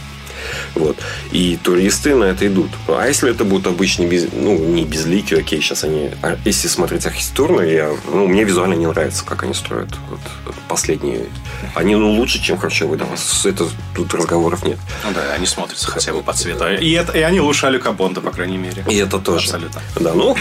Вот. 0.74 0.96
И 1.32 1.58
туристы 1.62 2.14
на 2.14 2.24
это 2.24 2.46
идут. 2.46 2.70
А 2.88 3.06
если 3.06 3.30
это 3.30 3.44
будут 3.44 3.66
обычные, 3.66 4.08
без, 4.08 4.28
ну, 4.32 4.58
не 4.58 4.84
безликие, 4.84 5.40
окей, 5.40 5.60
сейчас 5.60 5.84
они... 5.84 6.10
А 6.22 6.36
если 6.44 6.68
смотреть 6.68 7.06
архитектурно, 7.06 7.60
я, 7.60 7.90
ну, 8.12 8.26
мне 8.26 8.44
визуально 8.44 8.74
не 8.74 8.86
нравится, 8.86 9.24
как 9.24 9.42
они 9.42 9.54
строят 9.54 9.90
вот, 10.08 10.54
последние... 10.68 11.26
Они, 11.74 11.94
ну, 11.94 12.12
лучше, 12.12 12.42
чем 12.42 12.58
харчевые 12.58 12.98
дома. 12.98 13.16
Это, 13.44 13.66
тут 13.94 14.14
разговоров 14.14 14.64
нет. 14.64 14.78
Ну 15.04 15.12
да, 15.14 15.32
они 15.34 15.46
смотрятся 15.46 15.88
хотя 15.88 16.12
бы 16.12 16.22
по 16.22 16.32
цвету. 16.32 16.66
И, 16.68 16.90
это, 16.92 17.12
и 17.12 17.20
они 17.20 17.40
лучше 17.40 17.66
Алюка 17.66 17.92
Бонда, 17.92 18.20
по 18.20 18.30
крайней 18.30 18.58
мере. 18.58 18.84
И 18.88 18.96
это 18.96 19.18
тоже. 19.18 19.44
Абсолютно. 19.44 19.82
Да, 19.98 20.14
ну, 20.14 20.36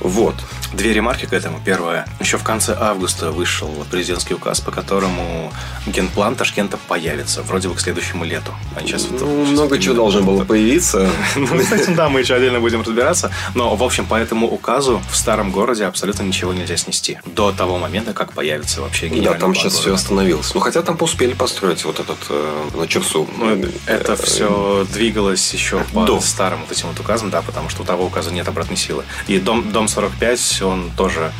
вот. 0.00 0.34
Две 0.76 0.92
ремарки 0.92 1.26
к 1.26 1.32
этому. 1.32 1.60
Первое. 1.64 2.06
Еще 2.20 2.36
в 2.36 2.42
конце 2.42 2.76
августа 2.78 3.30
вышел 3.30 3.70
президентский 3.90 4.34
указ, 4.34 4.60
по 4.60 4.72
которому 4.72 5.52
генплан 5.86 6.34
Ташкента 6.34 6.78
появится. 6.88 7.42
Вроде 7.42 7.68
бы 7.68 7.74
к 7.74 7.80
следующему 7.80 8.24
лету. 8.24 8.52
А 8.76 8.80
сейчас 8.80 9.06
ну, 9.10 9.18
вот, 9.18 9.48
много 9.48 9.78
чего 9.78 9.94
должно 9.94 10.22
было 10.22 10.44
появиться. 10.44 11.08
Ну, 11.36 11.60
с 11.60 11.72
этим, 11.72 11.94
да, 11.94 12.08
мы 12.08 12.20
еще 12.20 12.34
отдельно 12.34 12.60
будем 12.60 12.82
разбираться. 12.82 13.30
Но, 13.54 13.74
в 13.76 13.82
общем, 13.82 14.06
по 14.06 14.14
этому 14.14 14.48
указу 14.48 15.00
в 15.10 15.16
старом 15.16 15.50
городе 15.50 15.84
абсолютно 15.84 16.22
ничего 16.22 16.52
нельзя 16.52 16.76
снести. 16.76 17.18
До 17.26 17.52
того 17.52 17.78
момента, 17.78 18.12
как 18.12 18.32
появится 18.32 18.80
вообще 18.80 19.08
генплан. 19.08 19.34
Да, 19.34 19.38
там 19.38 19.54
сейчас 19.54 19.74
все 19.74 19.94
остановилось. 19.94 20.54
Ну, 20.54 20.60
хотя 20.60 20.82
там 20.82 20.96
успели 21.00 21.34
построить 21.34 21.84
вот 21.84 22.00
этот 22.00 22.18
э, 22.30 22.70
на 22.74 22.86
Черсу. 22.88 23.28
Ну, 23.38 23.50
это 23.86 24.12
э, 24.12 24.16
все 24.16 24.86
двигалось 24.92 25.52
еще 25.52 25.84
по 25.92 26.20
старым 26.20 26.60
вот 26.62 26.72
этим 26.72 26.88
вот 26.88 26.98
указам, 26.98 27.30
да, 27.30 27.42
потому 27.42 27.68
что 27.68 27.82
у 27.82 27.84
того 27.84 28.06
указа 28.06 28.32
нет 28.32 28.48
обратной 28.48 28.76
силы. 28.76 29.04
И 29.28 29.38
дом 29.38 29.88
45 29.88 30.40
кстати, 30.64 30.72
он 30.72 30.90
тоже... 30.96 31.32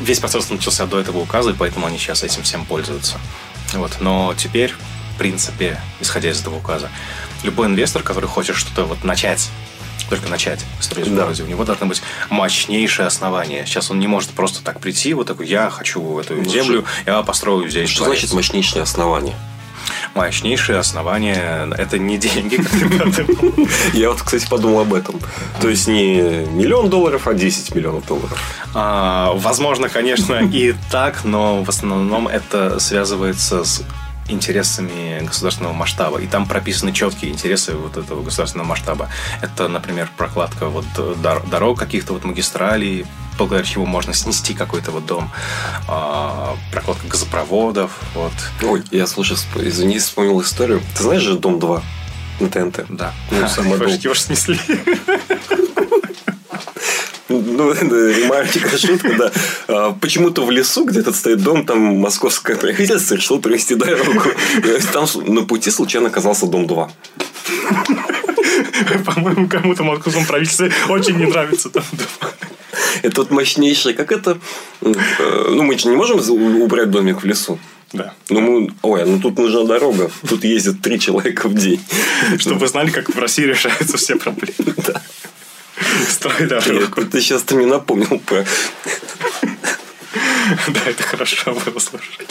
Весь 0.00 0.20
процесс 0.20 0.48
начался 0.50 0.86
до 0.86 1.00
этого 1.00 1.18
указа, 1.18 1.50
и 1.50 1.54
поэтому 1.54 1.86
они 1.86 1.98
сейчас 1.98 2.22
этим 2.22 2.42
всем 2.44 2.64
пользуются. 2.64 3.18
Вот. 3.74 3.96
Но 4.00 4.32
теперь, 4.36 4.72
в 5.14 5.18
принципе, 5.18 5.80
исходя 6.00 6.30
из 6.30 6.40
этого 6.40 6.56
указа, 6.56 6.88
любой 7.42 7.66
инвестор, 7.66 8.02
который 8.02 8.26
хочет 8.26 8.54
что-то 8.54 8.84
вот 8.84 9.02
начать, 9.02 9.50
только 10.08 10.28
начать 10.28 10.64
строить 10.80 11.12
да. 11.12 11.22
городе, 11.22 11.42
у 11.42 11.46
него 11.46 11.64
должно 11.64 11.86
быть 11.86 12.00
мощнейшее 12.30 13.06
основание. 13.06 13.66
Сейчас 13.66 13.90
он 13.90 13.98
не 13.98 14.06
может 14.06 14.30
просто 14.30 14.62
так 14.62 14.78
прийти, 14.78 15.14
вот 15.14 15.26
такой, 15.26 15.48
я 15.48 15.68
хочу 15.68 16.20
эту 16.20 16.34
ну, 16.34 16.48
землю, 16.48 16.84
что? 17.02 17.10
я 17.10 17.22
построю 17.22 17.68
здесь. 17.68 17.90
Что 17.90 18.04
значит 18.04 18.32
мощнейшее 18.32 18.82
основание? 18.82 19.34
Мощнейшее 20.14 20.78
основание– 20.78 21.70
это 21.78 21.98
не 21.98 22.18
деньги. 22.18 22.58
Я 23.96 24.10
вот, 24.10 24.22
кстати, 24.22 24.48
подумал 24.48 24.80
об 24.80 24.94
этом. 24.94 25.16
То 25.60 25.68
есть 25.68 25.86
не 25.88 26.20
миллион 26.20 26.90
долларов, 26.90 27.26
а 27.26 27.34
10 27.34 27.74
миллионов 27.74 28.06
долларов. 28.06 28.38
А, 28.74 29.32
возможно, 29.34 29.88
конечно, 29.88 30.34
и 30.34 30.74
так, 30.90 31.24
но 31.24 31.62
в 31.62 31.68
основном 31.68 32.28
это 32.28 32.78
связывается 32.80 33.64
с 33.64 33.82
интересами 34.28 35.24
государственного 35.24 35.72
масштаба. 35.72 36.18
И 36.18 36.26
там 36.26 36.46
прописаны 36.46 36.92
четкие 36.92 37.30
интересы 37.32 37.74
вот 37.74 37.96
этого 37.96 38.22
государственного 38.22 38.68
масштаба. 38.68 39.08
Это, 39.40 39.68
например, 39.68 40.10
прокладка 40.16 40.66
вот 40.66 40.84
дорог 41.22 41.78
каких-то 41.78 42.12
вот 42.12 42.24
магистралей, 42.24 43.06
благодаря 43.38 43.64
чему 43.64 43.86
можно 43.86 44.12
снести 44.12 44.52
какой-то 44.52 44.90
вот 44.90 45.06
дом, 45.06 45.30
а, 45.88 46.56
прокладка 46.72 47.06
газопроводов. 47.06 47.92
Вот. 48.14 48.32
Ой, 48.62 48.82
я, 48.90 49.06
слушай, 49.06 49.36
извини, 49.56 49.98
вспомнил 49.98 50.42
историю. 50.42 50.82
Ты 50.96 51.04
знаешь 51.04 51.22
же 51.22 51.38
«Дом 51.38 51.58
2» 51.58 51.82
на 52.40 52.48
ТНТ? 52.48 52.86
Да. 52.90 53.14
Ну, 53.30 53.48
сам 53.48 53.66
Его 53.68 54.14
же 54.14 54.20
снесли. 54.20 54.58
Ну, 57.30 57.72
ремарочка, 57.74 58.78
шутка, 58.78 59.14
да. 59.18 59.32
А, 59.68 59.92
почему-то 59.92 60.46
в 60.46 60.50
лесу 60.50 60.86
где-то 60.86 61.12
стоит 61.12 61.42
дом, 61.42 61.66
там 61.66 61.78
московское 61.78 62.56
правительство 62.56 63.14
решило 63.16 63.38
провести 63.38 63.74
дорогу. 63.74 64.22
Там 64.92 65.06
на 65.26 65.42
пути 65.42 65.70
случайно 65.70 66.08
оказался 66.08 66.46
дом 66.46 66.66
2. 66.66 66.90
По-моему, 69.04 69.46
кому-то 69.46 69.84
московскому 69.84 70.26
правительству 70.26 70.68
очень 70.88 71.16
не 71.16 71.26
нравится 71.26 71.68
дом 71.68 71.84
2. 71.92 72.30
Это 73.02 73.22
вот 73.22 73.30
мощнейшее. 73.30 73.94
Как 73.94 74.12
это... 74.12 74.38
Э, 74.80 74.92
ну, 75.50 75.62
мы 75.62 75.78
же 75.78 75.88
не 75.88 75.96
можем 75.96 76.18
убрать 76.62 76.90
домик 76.90 77.22
в 77.22 77.24
лесу. 77.24 77.58
Да. 77.92 78.14
Ну, 78.28 78.40
мы... 78.40 78.74
Ой, 78.82 79.04
ну 79.04 79.18
тут 79.18 79.38
нужна 79.38 79.64
дорога. 79.64 80.10
Тут 80.28 80.44
ездят 80.44 80.80
три 80.82 81.00
человека 81.00 81.48
в 81.48 81.54
день. 81.54 81.80
Чтобы 82.38 82.60
вы 82.60 82.68
знали, 82.68 82.90
как 82.90 83.14
в 83.14 83.18
России 83.18 83.44
решаются 83.44 83.96
все 83.96 84.16
проблемы. 84.16 84.54
Да. 84.86 85.02
Строй 86.08 86.48
дорогу. 86.48 87.04
Ты 87.04 87.20
сейчас 87.20 87.42
ты 87.42 87.54
мне 87.54 87.66
напомнил 87.66 88.18
про... 88.18 88.44
Да, 90.66 90.80
это 90.86 91.02
хорошо 91.02 91.54
было, 91.54 91.78
слушай. 91.78 92.26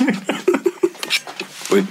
Ой. 1.69 1.85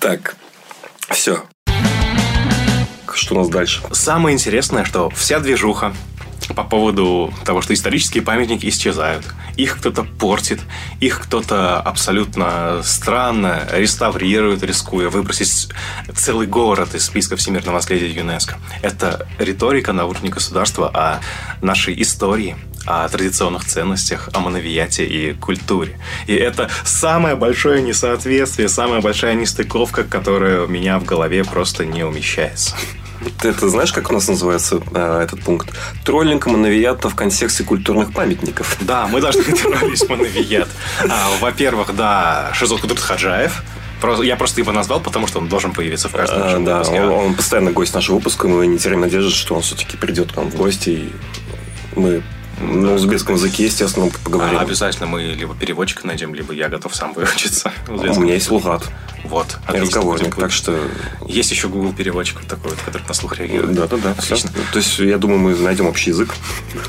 Так, 0.00 0.36
все. 1.10 1.44
Нас 3.34 3.48
дальше? 3.48 3.82
Самое 3.92 4.34
интересное, 4.34 4.84
что 4.84 5.10
вся 5.10 5.40
движуха 5.40 5.92
по 6.54 6.64
поводу 6.64 7.32
того, 7.44 7.62
что 7.62 7.74
исторические 7.74 8.22
памятники 8.22 8.66
исчезают. 8.68 9.24
Их 9.56 9.78
кто-то 9.78 10.04
портит, 10.04 10.60
их 11.00 11.20
кто-то 11.20 11.80
абсолютно 11.80 12.80
странно 12.84 13.68
реставрирует, 13.72 14.62
рискуя 14.62 15.08
выбросить 15.08 15.68
целый 16.14 16.46
город 16.46 16.94
из 16.94 17.04
списка 17.04 17.36
всемирного 17.36 17.76
наследия 17.76 18.10
ЮНЕСКо. 18.10 18.58
Это 18.82 19.26
риторика 19.38 19.92
на 19.92 20.06
уровне 20.06 20.30
государства 20.30 20.88
о 20.88 21.20
нашей 21.64 22.00
истории, 22.00 22.56
о 22.86 23.08
традиционных 23.08 23.64
ценностях, 23.64 24.30
о 24.32 24.40
моновияте 24.40 25.04
и 25.04 25.34
культуре. 25.34 25.98
И 26.26 26.34
это 26.34 26.70
самое 26.84 27.36
большое 27.36 27.82
несоответствие, 27.82 28.68
самая 28.68 29.00
большая 29.00 29.34
нестыковка, 29.34 30.04
которая 30.04 30.62
у 30.62 30.68
меня 30.68 30.98
в 30.98 31.04
голове 31.04 31.44
просто 31.44 31.84
не 31.84 32.04
умещается. 32.04 32.74
Ты 33.40 33.48
это 33.48 33.68
знаешь, 33.68 33.92
как 33.92 34.10
у 34.10 34.14
нас 34.14 34.28
называется 34.28 34.80
э, 34.94 35.20
этот 35.22 35.42
пункт? 35.42 35.70
Троллинг 36.04 36.46
мановията 36.46 37.08
в 37.08 37.14
контексте 37.14 37.64
культурных 37.64 38.12
памятников. 38.12 38.76
Да, 38.80 39.06
мы 39.06 39.20
должны 39.20 39.42
троллить 39.44 40.08
мановият. 40.08 40.68
А, 41.08 41.30
во-первых, 41.40 41.94
да, 41.94 42.50
Шизот 42.54 42.80
Кудрат 42.80 43.00
Хаджаев, 43.00 43.62
я 44.22 44.36
просто 44.36 44.60
его 44.60 44.72
назвал, 44.72 45.00
потому 45.00 45.26
что 45.26 45.38
он 45.40 45.48
должен 45.48 45.72
появиться 45.72 46.08
в 46.08 46.12
каждом 46.12 46.42
а, 46.42 46.58
Да, 46.60 46.78
выпуске. 46.78 47.00
Он, 47.02 47.10
он 47.10 47.34
постоянно 47.34 47.72
гость 47.72 47.94
нашего 47.94 48.16
выпуска, 48.16 48.48
мы 48.48 48.66
не 48.66 48.78
теряем 48.78 49.00
надежды, 49.00 49.30
что 49.30 49.54
он 49.54 49.62
все-таки 49.62 49.96
придет 49.96 50.32
к 50.32 50.36
нам 50.36 50.50
в 50.50 50.56
гости, 50.56 50.90
и 50.90 51.12
мы 51.96 52.22
на 52.60 52.94
узбекском 52.94 53.36
языке, 53.36 53.64
естественно, 53.64 54.10
поговорим. 54.24 54.58
А, 54.58 54.62
обязательно 54.62 55.06
мы 55.06 55.22
либо 55.22 55.54
переводчика 55.54 56.06
найдем, 56.06 56.34
либо 56.34 56.52
я 56.52 56.68
готов 56.68 56.94
сам 56.94 57.12
выучиться. 57.14 57.72
У 57.88 57.92
меня 57.92 58.34
есть 58.34 58.50
Лугат. 58.50 58.88
Вот. 59.24 59.58
Разговорник, 59.66 60.34
так 60.36 60.52
что... 60.52 60.78
Есть 61.26 61.50
еще 61.50 61.68
Google 61.68 61.92
переводчик 61.92 62.40
такой, 62.44 62.70
вот, 62.70 62.80
который 62.80 63.02
на 63.06 63.14
слух 63.14 63.36
реагирует. 63.38 63.74
Да, 63.74 63.86
да, 63.86 63.96
да. 63.96 64.10
Отлично. 64.12 64.50
То 64.72 64.78
есть, 64.78 64.98
я 64.98 65.18
думаю, 65.18 65.40
мы 65.40 65.54
найдем 65.54 65.86
общий 65.86 66.10
язык. 66.10 66.34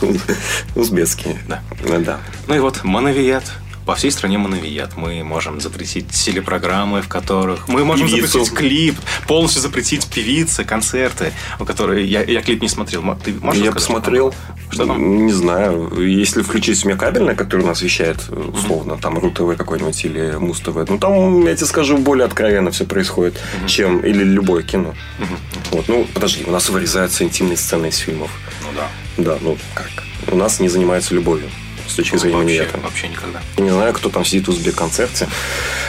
Узбекский. 0.75 1.37
Да. 1.47 1.61
Да. 1.99 2.19
Ну 2.47 2.55
и 2.55 2.59
вот, 2.59 2.83
Мановият 2.83 3.43
по 3.89 3.95
всей 3.95 4.11
стране 4.11 4.37
моновият. 4.37 4.97
Мы 4.97 5.23
можем 5.23 5.59
запретить 5.59 6.11
телепрограммы, 6.11 7.01
в 7.01 7.07
которых... 7.07 7.67
Мы 7.67 7.83
можем 7.83 8.07
Певицу. 8.07 8.27
запретить 8.27 8.53
клип, 8.53 8.95
полностью 9.27 9.63
запретить 9.63 10.05
певицы, 10.05 10.63
концерты, 10.63 11.33
у 11.59 11.65
которых... 11.65 12.05
Я, 12.05 12.21
я 12.21 12.43
клип 12.43 12.61
не 12.61 12.69
смотрел. 12.69 13.01
Ты 13.25 13.33
можешь 13.41 13.63
Я 13.63 13.71
посмотрел. 13.71 14.31
Что 14.69 14.85
там? 14.85 15.25
Не 15.25 15.33
знаю. 15.33 15.91
Если 16.03 16.43
включить 16.43 16.85
у 16.85 16.87
меня 16.87 16.99
кабельное, 16.99 17.33
которое 17.33 17.63
у 17.63 17.65
нас 17.65 17.81
вещает, 17.81 18.17
условно, 18.29 18.93
mm-hmm. 18.93 19.01
там 19.01 19.17
РУ-ТВ 19.17 19.57
какой-нибудь 19.57 20.05
или 20.05 20.35
Муз-ТВ, 20.37 20.87
ну, 20.87 20.99
там, 20.99 21.47
я 21.47 21.55
тебе 21.55 21.65
скажу, 21.65 21.97
более 21.97 22.25
откровенно 22.25 22.69
все 22.69 22.85
происходит, 22.85 23.33
mm-hmm. 23.33 23.67
чем... 23.67 24.01
Или 24.01 24.23
любое 24.23 24.61
кино. 24.61 24.93
Mm-hmm. 25.17 25.57
Вот. 25.71 25.87
Ну, 25.87 26.07
подожди, 26.13 26.43
у 26.45 26.51
нас 26.51 26.69
вырезаются 26.69 27.23
интимные 27.23 27.57
сцены 27.57 27.87
из 27.87 27.97
фильмов. 27.97 28.29
Ну, 28.61 28.67
да. 28.75 29.31
Да, 29.31 29.39
ну, 29.41 29.57
как? 29.73 29.89
У 30.31 30.35
нас 30.35 30.59
не 30.59 30.69
занимаются 30.69 31.15
любовью 31.15 31.49
с 31.89 31.95
точки 31.95 32.13
ну, 32.13 32.19
зрения 32.19 32.37
вообще, 32.37 32.59
меня. 32.59 32.65
Там. 32.71 32.81
Вообще 32.81 33.07
никогда. 33.07 33.41
Я 33.57 33.63
не 33.63 33.69
знаю, 33.71 33.93
кто 33.93 34.09
там 34.09 34.25
сидит 34.25 34.47
в 34.47 34.51
узбек-концерте. 34.51 35.27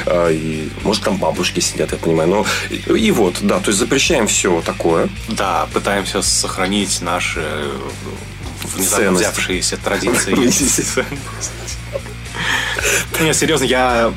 А, 0.07 0.29
и, 0.29 0.69
может, 0.83 1.05
там 1.05 1.17
бабушки 1.17 1.61
сидят, 1.61 1.93
я 1.93 1.99
понимаю. 1.99 2.29
Но 2.29 2.47
и, 2.71 2.77
и 2.99 3.11
вот, 3.11 3.39
да, 3.41 3.61
то 3.61 3.69
есть 3.69 3.79
запрещаем 3.79 4.27
все 4.27 4.61
такое. 4.63 5.09
Да, 5.29 5.69
пытаемся 5.73 6.23
сохранить 6.23 7.01
наши 7.03 7.41
э, 7.43 7.79
внезапно 8.75 9.13
взявшиеся 9.13 9.77
традиции. 9.77 10.35
Нет, 13.21 13.37
серьезно, 13.37 13.65
я 13.65 14.13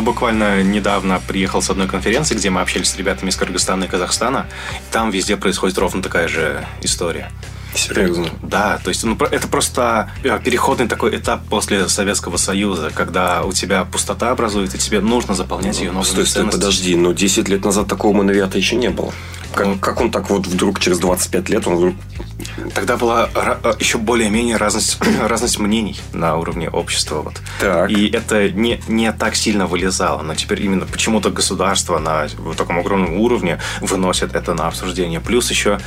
буквально 0.00 0.62
недавно 0.62 1.20
приехал 1.26 1.62
с 1.62 1.70
одной 1.70 1.88
конференции, 1.88 2.34
где 2.34 2.50
мы 2.50 2.60
общались 2.60 2.90
с 2.90 2.96
ребятами 2.96 3.30
из 3.30 3.36
Кыргызстана 3.36 3.84
и 3.84 3.88
Казахстана. 3.88 4.46
Там 4.90 5.10
везде 5.10 5.36
происходит 5.36 5.78
ровно 5.78 6.02
такая 6.02 6.28
же 6.28 6.66
история. 6.82 7.30
Серьезно? 7.76 8.28
Да, 8.42 8.78
то 8.82 8.88
есть 8.88 9.04
ну, 9.04 9.16
это 9.30 9.48
просто 9.48 10.10
э, 10.22 10.38
переходный 10.42 10.88
такой 10.88 11.16
этап 11.16 11.42
после 11.48 11.88
Советского 11.88 12.36
Союза, 12.36 12.90
когда 12.94 13.42
у 13.42 13.52
тебя 13.52 13.84
пустота 13.84 14.30
образуется, 14.30 14.76
и 14.76 14.80
тебе 14.80 15.00
нужно 15.00 15.34
заполнять 15.34 15.78
ее 15.80 15.92
новыми 15.92 16.06
Стой, 16.06 16.26
стой, 16.26 16.50
подожди, 16.50 16.96
но 16.96 17.12
10 17.12 17.48
лет 17.48 17.64
назад 17.64 17.88
такого 17.88 18.16
мановиата 18.16 18.58
еще 18.58 18.76
не 18.76 18.90
было. 18.90 19.12
Как, 19.54 19.80
как 19.80 20.00
он 20.00 20.10
так 20.10 20.30
вот 20.30 20.46
вдруг 20.46 20.80
через 20.80 20.98
25 20.98 21.48
лет 21.48 21.66
он 21.66 21.76
вдруг... 21.76 21.94
Тогда 22.74 22.96
была 22.96 23.28
э, 23.34 23.72
еще 23.78 23.98
более-менее 23.98 24.56
разность, 24.56 24.98
разность 25.20 25.58
мнений 25.58 25.98
на 26.12 26.36
уровне 26.36 26.68
общества. 26.68 27.22
Вот. 27.22 27.40
Так. 27.60 27.90
И 27.90 28.08
это 28.08 28.50
не, 28.50 28.80
не 28.88 29.12
так 29.12 29.34
сильно 29.36 29.66
вылезало. 29.66 30.22
Но 30.22 30.34
теперь 30.34 30.62
именно 30.62 30.86
почему-то 30.86 31.30
государство 31.30 31.98
на 31.98 32.28
вот 32.38 32.56
таком 32.56 32.78
огромном 32.78 33.20
уровне 33.20 33.58
выносит 33.80 34.34
это 34.34 34.54
на 34.54 34.68
обсуждение. 34.68 35.20
Плюс 35.20 35.50
еще, 35.50 35.80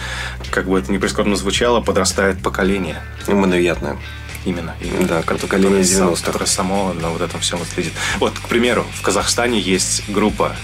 как 0.52 0.67
бы 0.67 0.80
это 0.80 0.91
ни 0.91 0.98
прискорбно 0.98 1.36
звучало, 1.36 1.82
подрастает 1.82 2.41
поколение. 2.41 3.02
Мановиятное. 3.28 3.98
Именно. 4.45 4.76
именно. 4.82 5.08
Да, 5.08 5.22
как 5.22 5.39
поколение 5.39 5.82
90-х. 5.82 6.26
Которое 6.26 6.45
само 6.45 6.93
на 6.93 7.10
вот 7.10 7.22
этом 7.22 7.39
всем 7.39 7.60
вот 7.60 7.67
следит. 7.67 7.93
Вот, 8.19 8.38
к 8.39 8.48
примеру, 8.48 8.86
в 8.95 9.02
Казахстане 9.02 9.60
есть 9.60 10.10
группа 10.10 10.56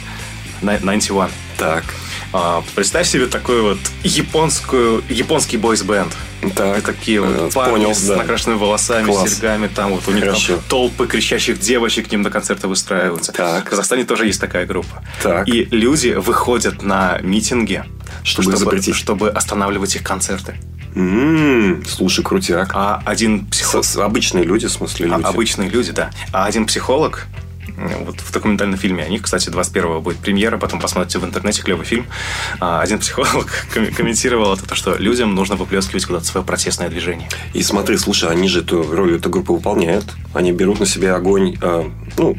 91. 0.61 1.29
Так. 1.57 1.83
А, 2.33 2.63
представь 2.75 3.07
себе 3.07 3.27
такой 3.27 3.61
вот 3.61 3.77
японскую, 4.03 5.03
японский 5.09 5.57
бойс-бенд. 5.57 6.11
Так, 6.55 6.83
такие 6.83 7.21
вот 7.21 7.29
э, 7.35 7.49
парни 7.53 7.71
понял, 7.71 7.95
с 7.95 8.03
да. 8.03 8.17
накрашенными 8.17 8.59
волосами, 8.59 9.05
Класс. 9.07 9.33
серьгами, 9.33 9.67
там 9.67 9.91
вот 9.91 10.07
у 10.07 10.11
них 10.11 10.25
там 10.25 10.59
толпы 10.69 11.07
кричащих 11.07 11.59
девочек 11.59 12.07
к 12.07 12.11
ним 12.11 12.21
на 12.21 12.29
концерты 12.29 12.67
выстраиваются. 12.67 13.31
Так. 13.31 13.65
В 13.65 13.69
Казахстане 13.69 14.03
тоже 14.03 14.27
есть 14.27 14.41
такая 14.41 14.65
группа. 14.65 15.03
Так. 15.23 15.47
И 15.47 15.65
люди 15.71 16.09
выходят 16.09 16.83
на 16.83 17.17
митинги, 17.21 17.83
чтобы, 18.23 18.51
чтобы, 18.51 18.57
запретить. 18.57 18.95
чтобы 18.95 19.29
останавливать 19.29 19.95
их 19.95 20.03
концерты. 20.03 20.55
м 20.93 21.83
слушай, 21.87 22.23
крутяк. 22.23 22.71
А 22.73 23.01
один 23.05 23.45
психолог... 23.47 23.85
Обычные 23.97 24.43
люди, 24.43 24.67
в 24.67 24.71
смысле, 24.71 25.07
люди. 25.07 25.23
А, 25.23 25.29
обычные 25.29 25.69
люди, 25.69 25.91
да. 25.91 26.11
А 26.31 26.45
один 26.45 26.65
психолог 26.67 27.27
вот 27.77 28.19
в 28.19 28.31
документальном 28.31 28.77
фильме 28.77 29.03
о 29.03 29.09
них, 29.09 29.23
кстати, 29.23 29.49
21-го 29.49 30.01
будет 30.01 30.17
премьера, 30.17 30.57
потом 30.57 30.79
посмотрите 30.79 31.19
в 31.19 31.25
интернете 31.25 31.61
клевый 31.61 31.85
фильм. 31.85 32.07
А, 32.59 32.81
один 32.81 32.99
психолог 32.99 33.67
комментировал 33.95 34.53
это, 34.53 34.67
то, 34.67 34.75
что 34.75 34.95
людям 34.95 35.35
нужно 35.35 35.55
выплескивать 35.55 36.05
куда-то 36.05 36.25
свое 36.25 36.45
протестное 36.45 36.89
движение. 36.89 37.29
И 37.53 37.63
смотри, 37.63 37.97
слушай, 37.97 38.29
они 38.29 38.47
же 38.47 38.61
эту 38.61 38.83
роль 38.95 39.15
эта 39.15 39.29
группа 39.29 39.53
выполняют. 39.53 40.05
Они 40.33 40.51
берут 40.51 40.79
на 40.79 40.85
себя 40.85 41.15
огонь, 41.15 41.57
э, 41.61 41.89
ну, 42.17 42.37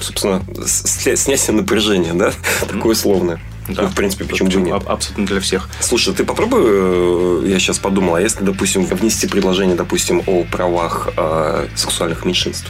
собственно, 0.00 0.42
снятие 0.66 1.56
напряжения, 1.56 2.14
да, 2.14 2.32
такое 2.68 2.92
условное. 2.92 3.40
Да. 3.68 3.82
Ну, 3.82 3.88
в 3.88 3.94
принципе, 3.94 4.24
почему 4.24 4.50
бы 4.50 4.60
нет? 4.60 4.82
Абсолютно 4.86 5.26
для 5.26 5.40
всех. 5.40 5.68
Слушай, 5.80 6.14
ты 6.14 6.24
попробуй, 6.24 6.60
э, 6.64 7.42
я 7.46 7.58
сейчас 7.60 7.78
подумал, 7.78 8.16
а 8.16 8.20
если, 8.20 8.42
допустим, 8.42 8.84
внести 8.84 9.28
предложение, 9.28 9.76
допустим, 9.76 10.22
о 10.26 10.42
правах 10.44 11.10
э, 11.16 11.68
сексуальных 11.76 12.24
меньшинств? 12.24 12.66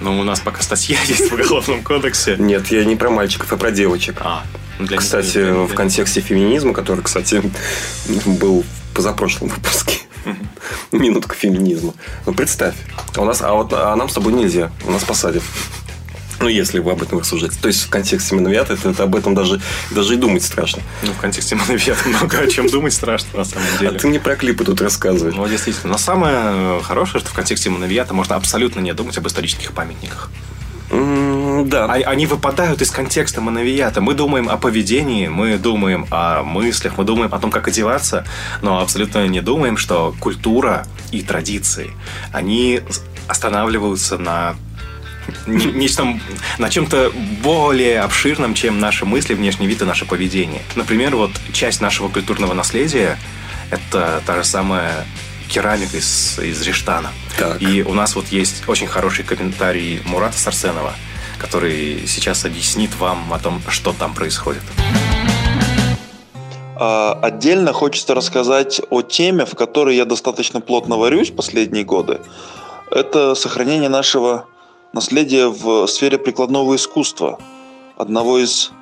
Ну, 0.00 0.18
у 0.18 0.22
нас 0.22 0.40
пока 0.40 0.62
статья 0.62 0.98
есть 1.06 1.30
в 1.30 1.34
Уголовном 1.34 1.82
кодексе. 1.82 2.36
Нет, 2.38 2.68
я 2.68 2.84
не 2.84 2.96
про 2.96 3.10
мальчиков, 3.10 3.52
а 3.52 3.56
про 3.56 3.70
девочек. 3.70 4.16
А, 4.20 4.44
для 4.78 4.96
Кстати, 4.96 5.42
для... 5.42 5.54
в 5.54 5.74
контексте 5.74 6.20
феминизма, 6.20 6.72
который, 6.72 7.02
кстати, 7.02 7.42
был 8.26 8.62
в 8.62 8.94
позапрошлом 8.94 9.48
выпуске. 9.48 9.98
Минутка 10.92 11.34
феминизма. 11.34 11.94
Ну, 12.26 12.34
представь. 12.34 12.74
А, 13.16 13.20
у 13.20 13.24
нас, 13.24 13.42
а, 13.42 13.52
вот, 13.52 13.72
а 13.72 13.94
нам 13.96 14.08
с 14.08 14.14
тобой 14.14 14.32
нельзя. 14.32 14.70
У 14.86 14.90
нас 14.90 15.04
посадят. 15.04 15.42
Ну, 16.40 16.48
если 16.48 16.78
вы 16.78 16.92
об 16.92 17.02
этом 17.02 17.18
рассуждаете. 17.18 17.58
То 17.60 17.68
есть, 17.68 17.84
в 17.84 17.90
контексте 17.90 18.34
моновиата 18.34 18.72
это, 18.72 18.90
это 18.90 19.02
об 19.02 19.14
этом 19.14 19.34
даже, 19.34 19.60
даже 19.90 20.14
и 20.14 20.16
думать 20.16 20.42
страшно. 20.42 20.82
Ну, 21.02 21.12
в 21.12 21.18
контексте 21.18 21.54
моновиата 21.54 22.08
много 22.08 22.38
о 22.38 22.46
чем 22.46 22.66
думать 22.68 22.94
страшно, 22.94 23.38
на 23.38 23.44
самом 23.44 23.66
деле. 23.78 23.96
А 23.96 23.98
ты 23.98 24.08
мне 24.08 24.18
про 24.18 24.36
клипы 24.36 24.64
тут 24.64 24.80
рассказываешь. 24.80 25.34
Ну, 25.36 25.46
действительно. 25.46 25.92
Но 25.92 25.98
самое 25.98 26.80
хорошее, 26.82 27.20
что 27.20 27.30
в 27.30 27.34
контексте 27.34 27.68
моновиата 27.68 28.14
можно 28.14 28.36
абсолютно 28.36 28.80
не 28.80 28.94
думать 28.94 29.18
об 29.18 29.26
исторических 29.26 29.72
памятниках. 29.72 30.30
Да. 30.90 31.84
А, 31.84 31.92
они 31.92 32.26
выпадают 32.26 32.82
из 32.82 32.90
контекста 32.90 33.40
моновиата. 33.40 34.00
Мы 34.00 34.14
думаем 34.14 34.48
о 34.48 34.56
поведении, 34.56 35.28
мы 35.28 35.56
думаем 35.56 36.06
о 36.10 36.42
мыслях, 36.42 36.98
мы 36.98 37.04
думаем 37.04 37.32
о 37.32 37.38
том, 37.38 37.50
как 37.50 37.68
одеваться, 37.68 38.24
но 38.62 38.80
абсолютно 38.80 39.26
не 39.28 39.40
думаем, 39.40 39.76
что 39.76 40.14
культура 40.18 40.86
и 41.12 41.22
традиции, 41.22 41.92
они 42.32 42.80
останавливаются 43.28 44.18
на 44.18 44.56
нечто 45.46 46.18
на 46.58 46.70
чем-то 46.70 47.12
более 47.42 48.00
обширном, 48.00 48.54
чем 48.54 48.80
наши 48.80 49.04
мысли, 49.04 49.34
внешний 49.34 49.66
вид 49.66 49.82
и 49.82 49.84
наше 49.84 50.04
поведение. 50.04 50.62
Например, 50.76 51.16
вот 51.16 51.30
часть 51.52 51.80
нашего 51.80 52.08
культурного 52.08 52.54
наследия– 52.54 53.18
это 53.70 54.22
та 54.26 54.36
же 54.36 54.44
самая 54.44 55.06
керамика 55.48 55.96
из, 55.96 56.38
из 56.38 56.62
Рештана. 56.62 57.10
Так. 57.38 57.60
И 57.60 57.82
у 57.82 57.94
нас 57.94 58.14
вот 58.14 58.28
есть 58.28 58.68
очень 58.68 58.86
хороший 58.86 59.24
комментарий 59.24 60.00
Мурата 60.04 60.38
Сарсенова, 60.38 60.94
который 61.38 62.06
сейчас 62.06 62.44
объяснит 62.44 62.94
вам 62.98 63.32
о 63.32 63.38
том, 63.38 63.60
что 63.68 63.92
там 63.92 64.14
происходит. 64.14 64.62
А, 66.76 67.18
отдельно 67.20 67.72
хочется 67.72 68.14
рассказать 68.14 68.80
о 68.90 69.02
теме, 69.02 69.44
в 69.44 69.54
которой 69.54 69.96
я 69.96 70.04
достаточно 70.04 70.60
плотно 70.60 70.96
варюсь 70.96 71.30
последние 71.30 71.84
годы. 71.84 72.20
Это 72.90 73.34
сохранение 73.34 73.88
нашего 73.88 74.46
наследие 74.92 75.48
в 75.48 75.86
сфере 75.86 76.18
прикладного 76.18 76.74
искусства, 76.76 77.38
одного 77.96 78.38
из 78.38 78.72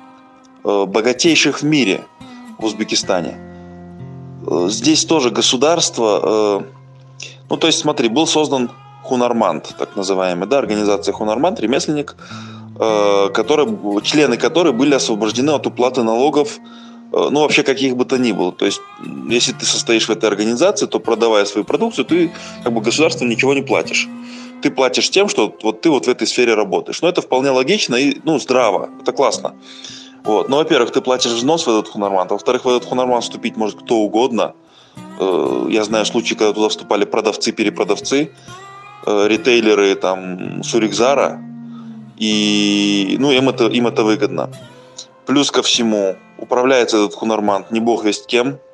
э, 0.63 0.85
богатейших 0.85 1.61
в 1.61 1.65
мире 1.65 2.05
в 2.57 2.65
Узбекистане. 2.65 3.37
Э, 4.47 4.67
здесь 4.69 5.05
тоже 5.05 5.29
государство... 5.29 6.63
Ну, 7.49 7.57
то 7.57 7.65
есть, 7.65 7.79
смотри, 7.79 8.09
был 8.09 8.27
создан 8.27 8.69
Хунармант, 9.03 9.75
так 9.79 9.95
называемый, 9.95 10.47
да, 10.47 10.59
организация 10.59 11.13
Хунармант, 11.13 11.59
ремесленник, 11.59 12.15
который, 12.77 14.01
члены 14.03 14.37
которой 14.37 14.71
были 14.71 14.93
освобождены 14.93 15.49
от 15.49 15.65
уплаты 15.65 16.03
налогов 16.03 16.59
ну, 17.11 17.39
вообще 17.39 17.63
каких 17.63 17.95
бы 17.97 18.05
то 18.05 18.17
ни 18.17 18.33
было. 18.33 18.51
То 18.51 18.65
есть, 18.65 18.81
если 19.27 19.51
ты 19.51 19.65
состоишь 19.65 20.07
в 20.07 20.11
этой 20.11 20.29
организации, 20.29 20.85
то 20.85 20.99
продавая 20.99 21.45
свою 21.45 21.65
продукцию, 21.65 22.05
ты 22.05 22.31
как 22.63 22.71
бы 22.71 22.81
государству 22.81 23.25
ничего 23.25 23.55
не 23.55 23.63
платишь 23.63 24.07
ты 24.61 24.71
платишь 24.71 25.09
тем, 25.09 25.29
что 25.29 25.55
вот 25.63 25.81
ты 25.81 25.89
вот 25.89 26.05
в 26.05 26.09
этой 26.09 26.27
сфере 26.27 26.53
работаешь. 26.53 27.01
Но 27.01 27.09
это 27.09 27.21
вполне 27.21 27.49
логично 27.49 27.95
и, 27.95 28.19
ну, 28.23 28.39
здраво. 28.39 28.89
Это 29.01 29.11
классно. 29.11 29.55
Вот. 30.23 30.49
Ну, 30.49 30.57
во-первых, 30.57 30.91
ты 30.91 31.01
платишь 31.01 31.31
взнос 31.31 31.65
в 31.65 31.69
этот 31.69 31.89
хунарман. 31.89 32.27
Во-вторых, 32.27 32.65
в 32.65 32.69
этот 32.69 32.87
хунарман 32.87 33.21
вступить 33.21 33.57
может 33.57 33.81
кто 33.81 33.95
угодно. 33.97 34.53
Э, 35.19 35.67
я 35.69 35.83
знаю 35.83 36.05
случаи, 36.05 36.35
когда 36.35 36.53
туда 36.53 36.69
вступали 36.69 37.05
продавцы, 37.05 37.51
перепродавцы, 37.51 38.31
э, 39.05 39.27
ритейлеры, 39.27 39.95
там, 39.95 40.63
Сурикзара. 40.63 41.41
И, 42.17 43.15
ну, 43.19 43.31
им 43.31 43.49
это, 43.49 43.67
им 43.67 43.87
это 43.87 44.03
выгодно. 44.03 44.49
Плюс 45.25 45.51
ко 45.51 45.61
всему, 45.61 46.15
управляется 46.37 46.97
этот 46.97 47.13
хунармант 47.13 47.71
не 47.71 47.79
бог 47.79 48.03
весть 48.03 48.27
кем– 48.27 48.59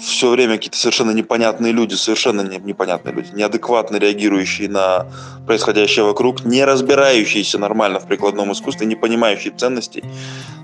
все 0.00 0.30
время 0.30 0.56
какие-то 0.56 0.76
совершенно 0.76 1.10
непонятные 1.12 1.72
люди, 1.72 1.94
совершенно 1.94 2.42
непонятные 2.42 3.14
люди, 3.14 3.30
неадекватно 3.34 3.96
реагирующие 3.96 4.68
на 4.68 5.06
происходящее 5.46 6.04
вокруг, 6.04 6.44
не 6.44 6.64
разбирающиеся 6.64 7.58
нормально 7.58 8.00
в 8.00 8.06
прикладном 8.06 8.52
искусстве, 8.52 8.86
не 8.86 8.96
понимающие 8.96 9.52
ценностей. 9.52 10.04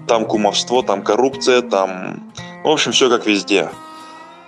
Там 0.07 0.27
кумовство, 0.27 0.83
там 0.83 1.03
коррупция, 1.03 1.63
там... 1.63 2.33
В 2.65 2.69
общем, 2.69 2.93
все 2.93 3.09
как 3.09 3.27
везде. 3.27 3.71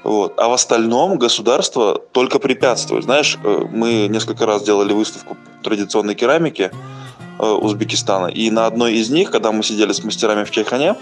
Вот. 0.05 0.35
А 0.39 0.49
в 0.49 0.53
остальном 0.53 1.19
государство 1.19 2.01
только 2.13 2.39
препятствует. 2.39 3.05
Знаешь, 3.05 3.39
э, 3.43 3.63
мы 3.71 4.07
несколько 4.09 4.47
раз 4.47 4.63
делали 4.63 4.93
выставку 4.93 5.37
традиционной 5.63 6.15
керамики 6.15 6.71
э, 7.39 7.45
Узбекистана, 7.45 8.27
и 8.27 8.51
на 8.51 8.67
одной 8.67 8.95
из 8.95 9.11
них, 9.11 9.31
когда 9.31 9.53
мы 9.53 9.63
сидели 9.63 9.93
с 9.93 10.03
мастерами 10.05 10.45
в 10.45 10.51
Чайхане, 10.51 10.95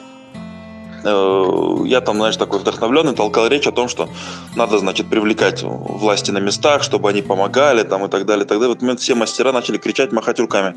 Э, 1.07 1.77
я 1.87 2.01
там, 2.01 2.17
знаешь, 2.17 2.37
такой 2.37 2.59
вдохновленный, 2.59 3.15
толкал 3.15 3.47
речь 3.47 3.67
о 3.67 3.73
том, 3.73 3.89
что 3.89 4.09
надо, 4.57 4.79
значит, 4.79 5.09
привлекать 5.09 5.63
власти 5.63 6.31
на 6.33 6.39
местах, 6.39 6.83
чтобы 6.83 7.09
они 7.09 7.23
помогали 7.23 7.83
там 7.83 8.05
и 8.05 8.09
так 8.09 8.27
далее, 8.27 8.45
и 8.45 8.49
так. 8.49 8.59
В 8.59 8.63
этот 8.63 8.83
момент 8.83 9.01
все 9.01 9.15
мастера 9.15 9.53
начали 9.53 9.79
кричать, 9.79 10.13
махать 10.13 10.41
руками, 10.41 10.75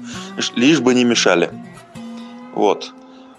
лишь 0.55 0.79
бы 0.79 0.93
не 0.93 1.03
мешали. 1.03 1.49
Вот. 2.53 2.91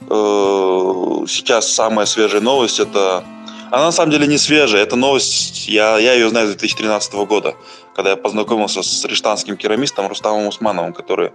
Э, 0.08 1.24
сейчас 1.28 1.68
самая 1.72 2.06
свежая 2.06 2.40
новость 2.40 2.80
это... 2.80 3.24
Она 3.70 3.84
на 3.84 3.92
самом 3.92 4.10
деле 4.10 4.26
не 4.26 4.36
свежая, 4.36 4.82
это 4.82 4.96
новость, 4.96 5.68
я, 5.68 5.96
я 5.98 6.14
ее 6.14 6.28
знаю 6.28 6.48
с 6.48 6.50
2013 6.50 7.14
года, 7.14 7.54
когда 7.94 8.10
я 8.10 8.16
познакомился 8.16 8.82
с 8.82 9.04
рештанским 9.04 9.56
керамистом 9.56 10.08
Рустамом 10.08 10.46
Усмановым, 10.46 10.92
который 10.92 11.32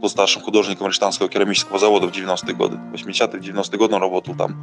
был 0.00 0.08
старшим 0.08 0.42
художником 0.42 0.88
Рештанского 0.88 1.28
керамического 1.28 1.78
завода 1.78 2.06
в 2.06 2.10
90-е 2.10 2.54
годы. 2.54 2.78
80-е, 2.92 3.40
90-е 3.40 3.78
годы 3.78 3.94
он 3.94 4.00
работал 4.00 4.34
там. 4.34 4.56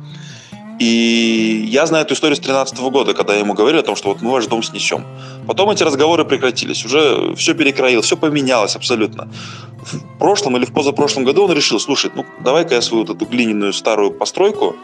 И 0.80 1.66
я 1.68 1.86
знаю 1.86 2.06
эту 2.06 2.16
историю 2.16 2.36
с 2.36 2.40
13 2.40 2.80
-го 2.80 2.90
года, 2.90 3.14
когда 3.14 3.36
ему 3.36 3.54
говорили 3.54 3.82
о 3.82 3.84
том, 3.84 3.96
что 3.96 4.10
вот 4.10 4.22
мы 4.22 4.32
ваш 4.32 4.48
дом 4.48 4.64
снесем. 4.64 5.06
Потом 5.48 5.70
эти 5.70 5.84
разговоры 5.84 6.26
прекратились, 6.26 6.86
уже 6.86 7.36
все 7.36 7.54
перекроилось, 7.54 8.06
все 8.06 8.18
поменялось 8.18 8.76
абсолютно. 8.76 9.28
В 9.84 10.18
прошлом 10.18 10.58
или 10.58 10.66
в 10.66 10.74
позапрошлом 10.74 11.24
году 11.24 11.44
он 11.44 11.52
решил, 11.52 11.80
слушай, 11.80 12.12
ну 12.16 12.26
давай-ка 12.44 12.76
я 12.76 12.82
свою 12.82 13.06
вот 13.06 13.16
эту 13.16 13.26
глиняную 13.26 13.74
старую 13.74 14.12
постройку 14.12 14.76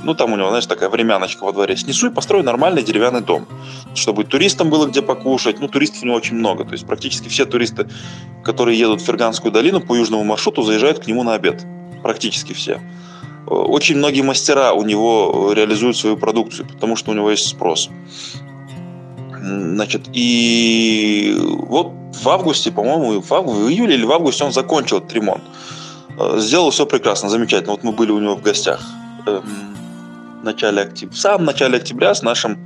ну, 0.00 0.14
там 0.14 0.32
у 0.32 0.36
него, 0.36 0.48
знаешь, 0.48 0.66
такая 0.66 0.88
времяночка 0.88 1.44
во 1.44 1.52
дворе. 1.52 1.76
Снесу 1.76 2.08
и 2.08 2.10
построю 2.10 2.44
нормальный 2.44 2.82
деревянный 2.82 3.22
дом. 3.22 3.46
Чтобы 3.94 4.24
туристам 4.24 4.70
было 4.70 4.86
где 4.86 5.02
покушать. 5.02 5.60
Ну, 5.60 5.68
туристов 5.68 6.02
у 6.02 6.06
него 6.06 6.16
очень 6.16 6.36
много. 6.36 6.64
То 6.64 6.72
есть 6.72 6.86
практически 6.86 7.28
все 7.28 7.44
туристы, 7.46 7.88
которые 8.44 8.78
едут 8.78 9.00
в 9.00 9.04
Ферганскую 9.04 9.52
долину 9.52 9.80
по 9.80 9.94
южному 9.94 10.24
маршруту, 10.24 10.62
заезжают 10.62 11.00
к 11.00 11.06
нему 11.06 11.22
на 11.22 11.34
обед. 11.34 11.64
Практически 12.02 12.52
все. 12.52 12.80
Очень 13.46 13.96
многие 13.96 14.22
мастера 14.22 14.72
у 14.72 14.82
него 14.82 15.52
реализуют 15.52 15.96
свою 15.96 16.16
продукцию, 16.16 16.66
потому 16.66 16.96
что 16.96 17.12
у 17.12 17.14
него 17.14 17.30
есть 17.30 17.46
спрос. 17.46 17.90
Значит, 19.40 20.08
и 20.12 21.36
вот 21.38 21.92
в 22.12 22.28
августе, 22.28 22.72
по-моему, 22.72 23.20
в, 23.20 23.30
в 23.30 23.70
июле 23.70 23.94
или 23.94 24.04
в 24.04 24.10
августе 24.10 24.44
он 24.44 24.52
закончил 24.52 24.98
этот 24.98 25.12
ремонт. 25.12 25.42
Э, 26.18 26.38
сделал 26.38 26.70
все 26.70 26.86
прекрасно, 26.86 27.28
замечательно. 27.28 27.72
Вот 27.72 27.84
мы 27.84 27.92
были 27.92 28.10
у 28.10 28.18
него 28.18 28.34
в 28.34 28.42
гостях 28.42 28.80
эм, 29.26 29.42
начале 30.46 30.82
октября, 30.82 31.14
в 31.14 31.18
самом 31.18 31.44
начале 31.44 31.76
октября 31.76 32.14
с 32.14 32.22
нашим 32.22 32.58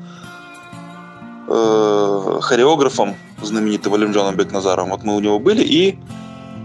э, 1.48 2.38
хореографом 2.40 3.16
знаменитым 3.42 3.92
Валимджоном 3.92 4.36
Бекназаром. 4.36 4.90
Вот 4.90 5.02
мы 5.02 5.16
у 5.16 5.20
него 5.20 5.38
были, 5.40 5.64
и 5.64 5.98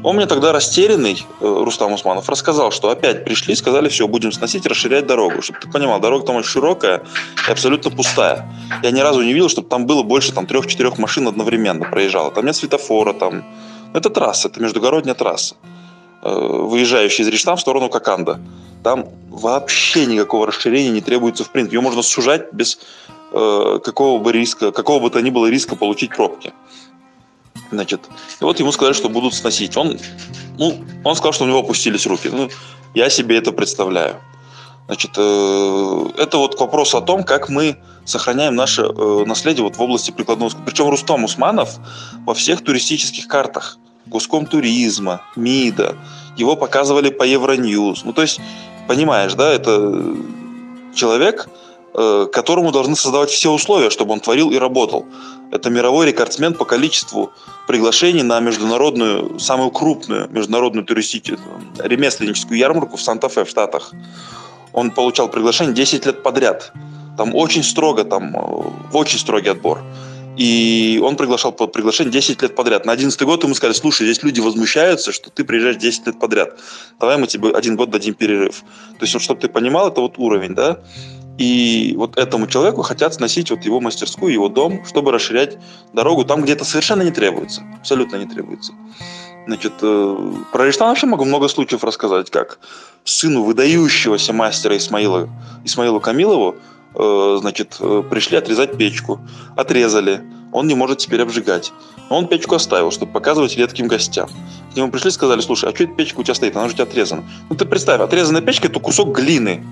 он 0.04 0.18
мне 0.18 0.28
тогда 0.28 0.52
растерянный, 0.52 1.26
э, 1.42 1.64
Рустам 1.66 1.94
Усманов, 1.94 2.30
рассказал, 2.30 2.72
что 2.72 2.90
опять 2.90 3.26
пришли, 3.26 3.56
сказали, 3.56 3.90
все, 3.90 4.08
будем 4.08 4.32
сносить, 4.32 4.68
расширять 4.68 5.08
дорогу. 5.08 5.42
Чтобы 5.42 5.60
ты 5.60 5.68
понимал, 5.68 6.00
дорога 6.00 6.28
там 6.28 6.36
очень 6.36 6.50
широкая 6.50 7.02
и 7.48 7.52
абсолютно 7.52 7.90
пустая. 7.90 8.48
Я 8.84 8.92
ни 8.92 9.00
разу 9.00 9.24
не 9.24 9.34
видел, 9.34 9.50
чтобы 9.50 9.68
там 9.68 9.88
было 9.88 10.04
больше 10.04 10.32
там 10.32 10.46
трех-четырех 10.46 11.00
машин 11.00 11.28
одновременно 11.28 11.86
проезжало. 11.86 12.30
Там 12.30 12.46
нет 12.46 12.56
светофора, 12.56 13.14
там... 13.14 13.44
Это 13.94 14.10
трасса, 14.10 14.50
это 14.50 14.62
междугородняя 14.62 15.16
трасса, 15.16 15.56
э, 16.26 16.58
выезжающая 16.64 17.24
из 17.24 17.30
Риштам 17.30 17.58
в 17.58 17.62
сторону 17.62 17.90
Коканда. 17.90 18.40
Там 18.84 19.08
вообще 19.30 20.06
никакого 20.06 20.48
расширения 20.48 20.90
не 20.90 21.02
требуется 21.02 21.44
в 21.44 21.52
принципе. 21.52 21.78
Ее 21.78 21.82
можно 21.82 22.02
сужать 22.02 22.54
без 22.54 22.80
э, 23.32 23.80
какого 23.84 24.22
бы 24.22 24.32
риска, 24.32 24.72
какого 24.72 25.00
бы 25.02 25.10
то 25.10 25.22
ни 25.22 25.30
было 25.30 25.48
риска 25.48 25.76
получить 25.76 26.16
пробки. 26.16 26.54
Значит, 27.72 28.02
и 28.42 28.44
вот 28.44 28.60
ему 28.60 28.72
сказали, 28.72 28.94
что 28.94 29.10
будут 29.10 29.34
сносить. 29.34 29.76
Он, 29.78 29.98
ну, 30.58 30.84
он 31.04 31.16
сказал, 31.16 31.34
что 31.34 31.46
у 31.46 31.48
него 31.48 31.60
опустились 31.60 32.06
руки. 32.06 32.30
Ну, 32.32 32.50
я 32.94 33.10
себе 33.10 33.38
это 33.38 33.52
представляю. 33.52 34.18
Значит, 34.88 35.12
э, 35.18 36.10
это 36.18 36.38
вот 36.38 36.60
вопрос 36.60 36.94
о 36.94 37.02
том, 37.02 37.24
как 37.24 37.50
мы 37.50 37.78
сохраняем 38.06 38.56
наше 38.56 38.84
э, 38.84 39.24
наследие 39.26 39.64
вот 39.64 39.78
в 39.78 39.82
области 39.82 40.12
прикладного 40.12 40.50
искусства. 40.50 40.70
Причем 40.70 40.90
Рустам 40.90 41.24
Усманов 41.24 41.78
во 42.26 42.36
всех 42.36 42.64
туристических 42.64 43.28
картах, 43.28 43.80
Гуском 44.08 44.46
туризма, 44.46 45.22
МИДа, 45.36 45.96
его 46.38 46.56
показывали 46.56 47.10
по 47.10 47.24
Евроньюз. 47.24 48.04
Ну, 48.06 48.14
то 48.14 48.22
есть 48.22 48.40
понимаешь, 48.88 49.34
да, 49.34 49.52
это 49.52 50.16
человек, 50.94 51.50
э, 51.94 52.28
которому 52.32 52.72
должны 52.72 52.96
создавать 52.96 53.30
все 53.30 53.52
условия, 53.52 53.90
чтобы 53.90 54.14
он 54.14 54.20
творил 54.20 54.52
и 54.52 54.58
работал. 54.58 55.06
Это 55.52 55.70
мировой 55.70 56.08
рекордсмен 56.08 56.54
по 56.54 56.66
количеству 56.66 57.32
приглашений 57.68 58.24
на 58.24 58.40
международную, 58.40 59.40
самую 59.40 59.72
крупную 59.72 60.28
международную 60.30 60.86
туристическую 60.86 61.62
ремесленническую 61.78 62.58
ярмарку 62.58 62.98
в 62.98 63.02
Санта-Фе 63.02 63.46
в 63.46 63.50
Штатах. 63.50 63.92
Он 64.74 64.92
получал 64.92 65.30
приглашение 65.30 65.74
10 65.74 66.06
лет 66.06 66.24
подряд. 66.24 66.74
Там 67.18 67.34
очень 67.34 67.64
строго, 67.64 68.04
там 68.04 68.36
э, 68.36 68.72
очень 68.94 69.20
строгий 69.20 69.50
отбор. 69.50 69.82
И 70.38 71.00
он 71.04 71.16
приглашал 71.16 71.52
под 71.52 71.72
приглашение 71.72 72.12
10 72.12 72.42
лет 72.42 72.56
подряд. 72.56 72.86
На 72.86 72.92
11 72.92 73.22
год 73.24 73.44
ему 73.44 73.56
сказали, 73.56 73.76
слушай, 73.76 74.06
здесь 74.06 74.22
люди 74.24 74.42
возмущаются, 74.42 75.12
что 75.12 75.30
ты 75.30 75.44
приезжаешь 75.44 75.78
10 75.78 76.08
лет 76.08 76.20
подряд. 76.20 76.60
Давай 77.00 77.18
мы 77.18 77.28
тебе 77.28 77.52
один 77.52 77.76
год 77.76 77.90
дадим 77.90 78.14
перерыв. 78.14 78.62
То 79.00 79.04
есть, 79.04 79.14
вот, 79.14 79.24
чтобы 79.24 79.40
ты 79.40 79.48
понимал, 79.48 79.88
это 79.88 80.02
вот 80.02 80.18
уровень, 80.18 80.54
да? 80.54 80.80
И 81.38 81.94
вот 81.98 82.18
этому 82.18 82.48
человеку 82.48 82.82
хотят 82.82 83.14
сносить 83.14 83.52
вот 83.52 83.66
его 83.66 83.82
мастерскую, 83.82 84.32
его 84.32 84.48
дом, 84.48 84.86
чтобы 84.86 85.12
расширять 85.12 85.58
дорогу 85.94 86.24
там, 86.24 86.42
где 86.44 86.54
это 86.54 86.64
совершенно 86.64 87.02
не 87.02 87.12
требуется. 87.12 87.62
Абсолютно 87.80 88.16
не 88.18 88.26
требуется. 88.26 88.74
Значит, 89.46 89.74
э, 89.82 90.34
про 90.52 90.66
Рештан 90.66 90.90
вообще 90.90 91.06
могу 91.08 91.26
много 91.26 91.48
случаев 91.50 91.84
рассказать, 91.84 92.32
как 92.32 92.58
сыну 93.04 93.44
выдающегося 93.44 94.34
мастера 94.34 94.76
Исмаила, 94.78 95.30
Исмаилу 95.64 96.00
Камилову 96.00 96.56
значит, 97.40 97.78
э, 97.80 98.04
пришли 98.10 98.38
отрезать 98.38 98.78
печку. 98.78 99.20
Отрезали. 99.56 100.22
Он 100.52 100.68
не 100.68 100.76
может 100.76 101.00
теперь 101.00 101.22
обжигать. 101.22 101.74
Он 102.10 102.28
печку 102.28 102.56
оставил, 102.56 102.92
чтобы 102.92 103.12
показывать 103.12 103.58
редким 103.58 103.88
гостям. 103.88 104.30
К 104.74 104.76
нему 104.76 104.92
пришли 104.92 105.12
сказали, 105.12 105.42
слушай, 105.42 105.70
а 105.70 105.76
что 105.76 105.84
эта 105.84 105.94
печка 105.94 106.20
у 106.20 106.24
тебя 106.24 106.36
стоит? 106.36 106.56
Она 106.56 106.68
же 106.68 106.74
у 106.74 106.76
тебя 106.76 106.84
отрезана. 106.86 107.24
Ну 107.50 107.56
ты 107.56 107.66
представь, 107.66 108.00
отрезанная 108.00 108.42
печка– 108.42 108.68
это 108.70 108.80
кусок 108.80 109.16
глины. 109.16 109.66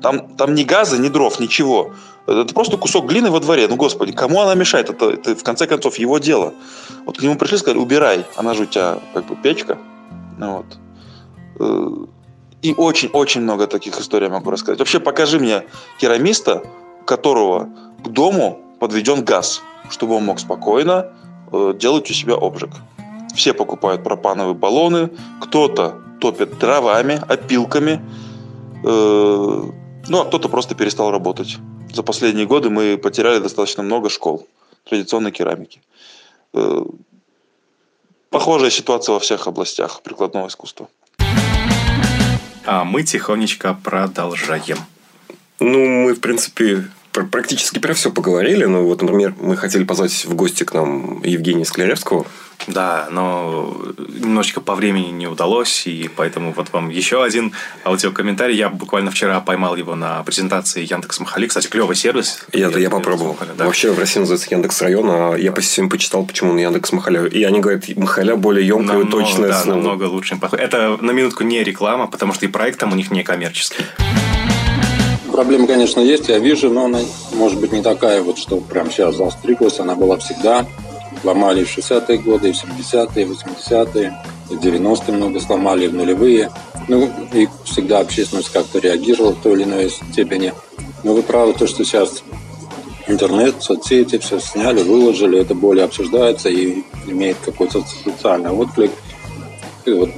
Там, 0.00 0.28
там 0.36 0.54
ни 0.54 0.64
газа, 0.64 0.98
ни 0.98 1.08
дров, 1.08 1.40
ничего. 1.40 1.92
Это 2.26 2.54
просто 2.54 2.76
кусок 2.76 3.06
глины 3.06 3.30
во 3.30 3.40
дворе. 3.40 3.68
Ну, 3.68 3.76
господи, 3.76 4.12
кому 4.12 4.40
она 4.40 4.54
мешает? 4.54 4.88
Это, 4.88 5.10
это 5.10 5.36
в 5.36 5.42
конце 5.42 5.66
концов 5.66 5.98
его 5.98 6.18
дело. 6.18 6.54
Вот 7.04 7.18
к 7.18 7.22
нему 7.22 7.36
пришли 7.36 7.58
сказали, 7.58 7.78
убирай, 7.78 8.24
она 8.36 8.54
же 8.54 8.62
у 8.62 8.66
тебя 8.66 8.98
как 9.12 9.26
бы 9.26 9.36
печка. 9.36 9.78
Ну, 10.38 10.64
вот. 11.58 12.18
И 12.64 12.72
очень-очень 12.72 13.42
много 13.42 13.66
таких 13.66 14.00
историй 14.00 14.30
могу 14.30 14.50
рассказать. 14.50 14.78
Вообще 14.78 14.98
покажи 14.98 15.38
мне 15.38 15.66
керамиста, 16.00 16.62
которого 17.04 17.68
к 18.02 18.08
дому 18.08 18.58
подведен 18.80 19.22
газ, 19.22 19.60
чтобы 19.90 20.14
он 20.14 20.24
мог 20.24 20.40
спокойно 20.40 21.12
э, 21.52 21.74
делать 21.78 22.10
у 22.10 22.14
себя 22.14 22.36
обжиг. 22.36 22.70
Все 23.34 23.52
покупают 23.52 24.02
пропановые 24.02 24.54
баллоны, 24.54 25.10
кто-то 25.42 26.00
топит 26.22 26.58
дровами, 26.58 27.20
опилками, 27.28 28.00
э, 28.82 29.62
ну 30.08 30.20
а 30.20 30.24
кто-то 30.24 30.48
просто 30.48 30.74
перестал 30.74 31.10
работать. 31.10 31.58
за 31.92 32.02
последние 32.02 32.46
годы 32.46 32.70
мы 32.70 32.96
потеряли 32.96 33.40
достаточно 33.40 33.82
много 33.82 34.08
школ 34.08 34.46
традиционной 34.88 35.32
керамики. 35.32 35.82
Э, 36.54 36.82
похожая 38.30 38.70
ситуация 38.70 39.12
во 39.12 39.20
всех 39.20 39.46
областях 39.48 40.00
прикладного 40.00 40.46
искусства. 40.46 40.88
А 42.66 42.84
мы 42.84 43.02
тихонечко 43.02 43.76
продолжаем. 43.82 44.78
Ну, 45.60 45.86
мы, 45.86 46.14
в 46.14 46.20
принципе, 46.20 46.84
практически 47.12 47.78
про 47.78 47.94
все 47.94 48.10
поговорили. 48.10 48.64
Ну, 48.64 48.84
вот, 48.86 49.02
например, 49.02 49.34
мы 49.38 49.56
хотели 49.56 49.84
позвать 49.84 50.24
в 50.24 50.34
гости 50.34 50.64
к 50.64 50.72
нам 50.72 51.22
Евгения 51.22 51.64
Скляревского. 51.64 52.26
Да, 52.66 53.08
но 53.10 53.76
немножечко 54.08 54.60
по 54.60 54.74
времени 54.74 55.10
не 55.10 55.26
удалось, 55.26 55.86
и 55.86 56.08
поэтому 56.14 56.52
вот 56.52 56.72
вам 56.72 56.88
еще 56.88 57.22
один 57.22 57.52
аудиокомментарий. 57.84 58.56
Я 58.56 58.68
буквально 58.68 59.10
вчера 59.10 59.40
поймал 59.40 59.76
его 59.76 59.94
на 59.94 60.22
презентации 60.22 60.84
Яндекс 60.90 61.20
Махали. 61.20 61.46
Кстати, 61.46 61.66
клевый 61.66 61.96
сервис. 61.96 62.46
Я, 62.52 62.68
я, 62.68 62.78
я 62.78 62.90
попробовал. 62.90 63.32
Махаля, 63.32 63.54
да. 63.56 63.66
Вообще 63.66 63.92
в 63.92 63.98
России 63.98 64.20
называется 64.20 64.48
Яндекс 64.50 64.80
Район, 64.82 65.06
а 65.10 65.34
я 65.34 65.52
по 65.52 65.60
системе 65.60 65.88
почитал, 65.88 66.24
почему 66.24 66.52
он 66.52 66.58
Яндекс 66.58 66.92
Махаля. 66.92 67.26
И 67.26 67.42
они 67.42 67.60
говорят, 67.60 67.84
Махаля 67.96 68.36
более 68.36 68.66
емкое 68.66 69.02
и 69.02 69.08
точное 69.08 69.50
да, 69.50 69.62
слово. 69.62 69.76
намного 69.76 70.04
лучше. 70.04 70.38
Это 70.52 70.96
на 71.00 71.10
минутку 71.10 71.44
не 71.44 71.62
реклама, 71.62 72.06
потому 72.06 72.32
что 72.32 72.46
и 72.46 72.48
проект 72.48 72.80
там 72.80 72.92
у 72.92 72.96
них 72.96 73.10
не 73.10 73.22
коммерческий. 73.22 73.84
Проблема, 75.30 75.66
конечно, 75.66 76.00
есть, 76.00 76.28
я 76.28 76.38
вижу, 76.38 76.70
но 76.70 76.84
она 76.84 77.00
может 77.32 77.60
быть 77.60 77.72
не 77.72 77.82
такая 77.82 78.22
вот, 78.22 78.38
что 78.38 78.58
прям 78.58 78.88
сейчас 78.88 79.16
заостриглась, 79.16 79.80
она 79.80 79.96
была 79.96 80.16
всегда. 80.18 80.64
Ломали 81.24 81.64
в 81.64 81.78
60-е 81.78 82.18
годы, 82.18 82.52
в 82.52 82.56
70-е, 82.56 83.22
и 83.22 83.26
80-е, 83.26 84.18
и 84.50 84.54
в 84.54 84.60
90-е 84.60 85.14
много 85.14 85.40
сломали, 85.40 85.86
в 85.86 85.94
нулевые. 85.94 86.50
Ну, 86.88 87.10
и 87.32 87.48
всегда 87.64 88.00
общественность 88.00 88.52
как-то 88.52 88.78
реагировала 88.78 89.32
в 89.32 89.42
той 89.42 89.54
или 89.54 89.64
иной 89.64 89.90
степени. 89.90 90.52
Но 91.02 91.14
вы 91.14 91.22
правы, 91.22 91.54
то, 91.54 91.66
что 91.66 91.84
сейчас 91.84 92.22
интернет, 93.08 93.62
соцсети, 93.62 94.18
все 94.18 94.38
сняли, 94.38 94.82
выложили, 94.82 95.40
это 95.40 95.54
более 95.54 95.84
обсуждается 95.84 96.50
и 96.50 96.82
имеет 97.06 97.38
какой-то 97.44 97.82
социальный 98.04 98.50
отклик. 98.50 98.90
И 99.86 99.92
вот 99.92 100.10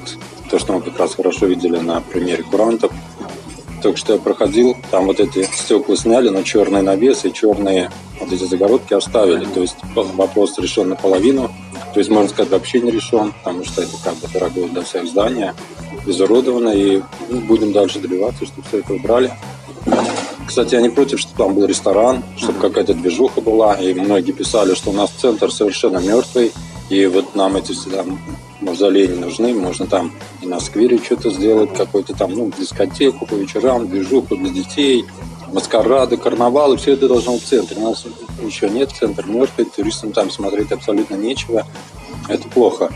то, 0.50 0.58
что 0.58 0.72
мы 0.72 0.80
как 0.80 0.98
раз 0.98 1.14
хорошо 1.14 1.46
видели 1.46 1.78
на 1.78 2.00
примере 2.00 2.42
курантов– 2.42 2.92
только 3.82 3.98
что 3.98 4.14
я 4.14 4.18
проходил, 4.18 4.76
там 4.90 5.06
вот 5.06 5.20
эти 5.20 5.44
стекла 5.44 5.96
сняли, 5.96 6.28
но 6.28 6.42
черный 6.42 6.82
навес 6.82 7.24
и 7.24 7.32
черные 7.32 7.90
вот 8.20 8.32
эти 8.32 8.44
загородки 8.44 8.94
оставили. 8.94 9.44
То 9.44 9.60
есть 9.60 9.76
вопрос 9.94 10.58
решен 10.58 10.88
наполовину. 10.88 11.50
То 11.94 12.00
есть, 12.00 12.10
можно 12.10 12.28
сказать, 12.28 12.52
вообще 12.52 12.80
не 12.80 12.90
решен, 12.90 13.32
потому 13.32 13.64
что 13.64 13.82
это 13.82 13.92
как 14.04 14.16
бы 14.16 14.28
дорогое 14.28 14.68
для 14.68 14.82
всех 14.82 15.06
здание, 15.06 15.54
изуродовано, 16.04 16.68
и 16.70 17.02
ну, 17.30 17.40
будем 17.40 17.72
дальше 17.72 17.98
добиваться, 18.00 18.44
чтобы 18.44 18.68
все 18.68 18.80
это 18.80 18.92
убрали. 18.92 19.32
Кстати, 20.46 20.74
я 20.74 20.80
не 20.80 20.90
против, 20.90 21.20
чтобы 21.20 21.36
там 21.36 21.54
был 21.54 21.64
ресторан, 21.64 22.22
чтобы 22.36 22.60
какая-то 22.60 22.94
движуха 22.94 23.40
была, 23.40 23.74
и 23.74 23.94
многие 23.94 24.32
писали, 24.32 24.74
что 24.74 24.90
у 24.90 24.92
нас 24.92 25.10
центр 25.10 25.50
совершенно 25.50 25.98
мертвый, 25.98 26.52
и 26.90 27.06
вот 27.06 27.34
нам 27.34 27.56
эти 27.56 27.72
всегда 27.72 28.04
мавзолеи 28.60 29.06
не 29.06 29.18
нужны, 29.18 29.54
можно 29.54 29.86
там 29.86 30.12
и 30.42 30.46
на 30.46 30.60
сквере 30.60 30.98
что-то 30.98 31.30
сделать, 31.30 31.74
какой-то 31.74 32.14
там, 32.14 32.32
ну, 32.32 32.50
дискотеку 32.58 33.26
по 33.26 33.34
вечерам, 33.34 33.88
движуху 33.88 34.36
для 34.36 34.50
детей, 34.50 35.04
маскарады, 35.52 36.16
карнавалы, 36.16 36.76
все 36.76 36.92
это 36.92 37.08
должно 37.08 37.32
быть 37.32 37.42
в 37.42 37.46
центре. 37.46 37.76
У 37.78 37.88
нас 37.88 38.04
еще 38.42 38.68
нет, 38.68 38.90
центр 38.92 39.26
мертвый, 39.26 39.66
туристам 39.66 40.12
там 40.12 40.30
смотреть 40.30 40.72
абсолютно 40.72 41.14
нечего. 41.16 41.66
Это 42.28 42.48
плохо. 42.48 42.90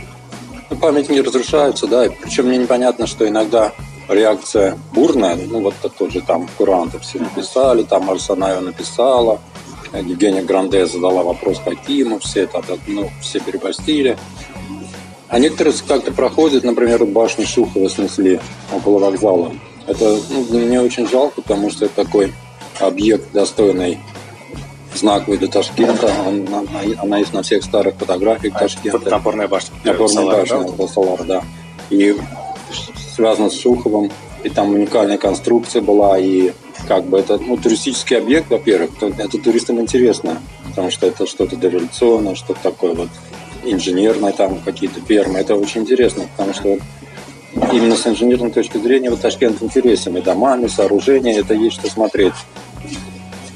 Ну, 0.70 0.76
памятники 0.76 1.20
разрушаются, 1.20 1.86
да, 1.86 2.06
и 2.06 2.11
причем 2.11 2.46
мне 2.46 2.58
непонятно, 2.58 3.06
что 3.06 3.28
иногда 3.28 3.72
реакция 4.08 4.78
бурная, 4.92 5.36
ну, 5.36 5.61
вот 5.61 5.74
тот 5.98 6.12
же 6.12 6.20
там 6.20 6.48
Курантов 6.56 7.02
все 7.02 7.18
написали, 7.18 7.82
там 7.82 8.11
Арсенаева 8.11 8.61
написала, 8.61 9.40
Евгения 9.92 10.42
Гранде 10.42 10.86
задала 10.86 11.22
вопрос 11.22 11.61
Какиму, 11.64 12.20
все 12.20 12.42
это, 12.42 12.62
ну, 12.86 13.11
все 13.20 13.40
перепостили. 13.40 14.16
А 15.31 15.39
некоторые 15.39 15.74
как-то 15.87 16.12
проходят, 16.12 16.64
например, 16.64 17.05
башню 17.07 17.47
Шухова 17.47 17.89
снесли 17.89 18.41
около 18.74 18.99
вокзала. 18.99 19.53
Это 19.87 20.18
ну, 20.28 20.45
для 20.45 20.61
меня 20.61 20.83
очень 20.83 21.09
жалко, 21.09 21.41
потому 21.41 21.70
что 21.70 21.85
это 21.85 21.95
такой 22.05 22.33
объект 22.81 23.31
достойный 23.33 24.01
знаковый 24.93 25.39
для 25.39 25.47
Ташкента. 25.47 26.12
Он, 26.26 26.47
она, 26.53 26.81
она 26.99 27.18
есть 27.18 27.33
на 27.33 27.43
всех 27.43 27.62
старых 27.62 27.95
фотографиях 27.95 28.55
а 28.57 28.59
Ташкента. 28.59 29.14
Опорная 29.14 29.47
башня. 29.47 29.72
Опорная 29.85 30.26
башня, 30.26 30.66
да? 30.76 30.89
Салар, 30.89 31.22
да. 31.24 31.45
И 31.91 32.16
связано 33.14 33.51
с 33.51 33.55
Шуховым. 33.55 34.11
И 34.43 34.49
там 34.49 34.70
уникальная 34.70 35.18
конструкция 35.18 35.81
была, 35.81 36.18
и 36.18 36.53
как 36.89 37.05
бы 37.05 37.18
это 37.18 37.39
ну, 37.39 37.57
туристический 37.57 38.16
объект, 38.16 38.51
во-первых, 38.51 38.91
это 39.01 39.39
туристам 39.39 39.81
интересно, 39.81 40.41
потому 40.64 40.91
что 40.91 41.07
это 41.07 41.26
что-то 41.26 41.57
дореволюционное, 41.57 42.35
что-то 42.35 42.61
такое 42.62 42.95
вот 42.95 43.09
инженерной 43.64 44.32
там 44.32 44.61
какие-то 44.61 45.00
фермы. 45.00 45.38
Это 45.38 45.54
очень 45.54 45.82
интересно, 45.82 46.24
потому 46.36 46.54
что 46.54 46.78
именно 47.72 47.96
с 47.96 48.06
инженерной 48.06 48.50
точки 48.50 48.78
зрения 48.78 49.11
вот 49.11 49.20
Ташкент 49.20 49.62
интересен. 49.62 50.16
И 50.16 50.22
домами, 50.22 50.66
сооружения, 50.66 51.38
это 51.38 51.54
есть 51.54 51.76
что 51.76 51.90
смотреть. 51.90 52.34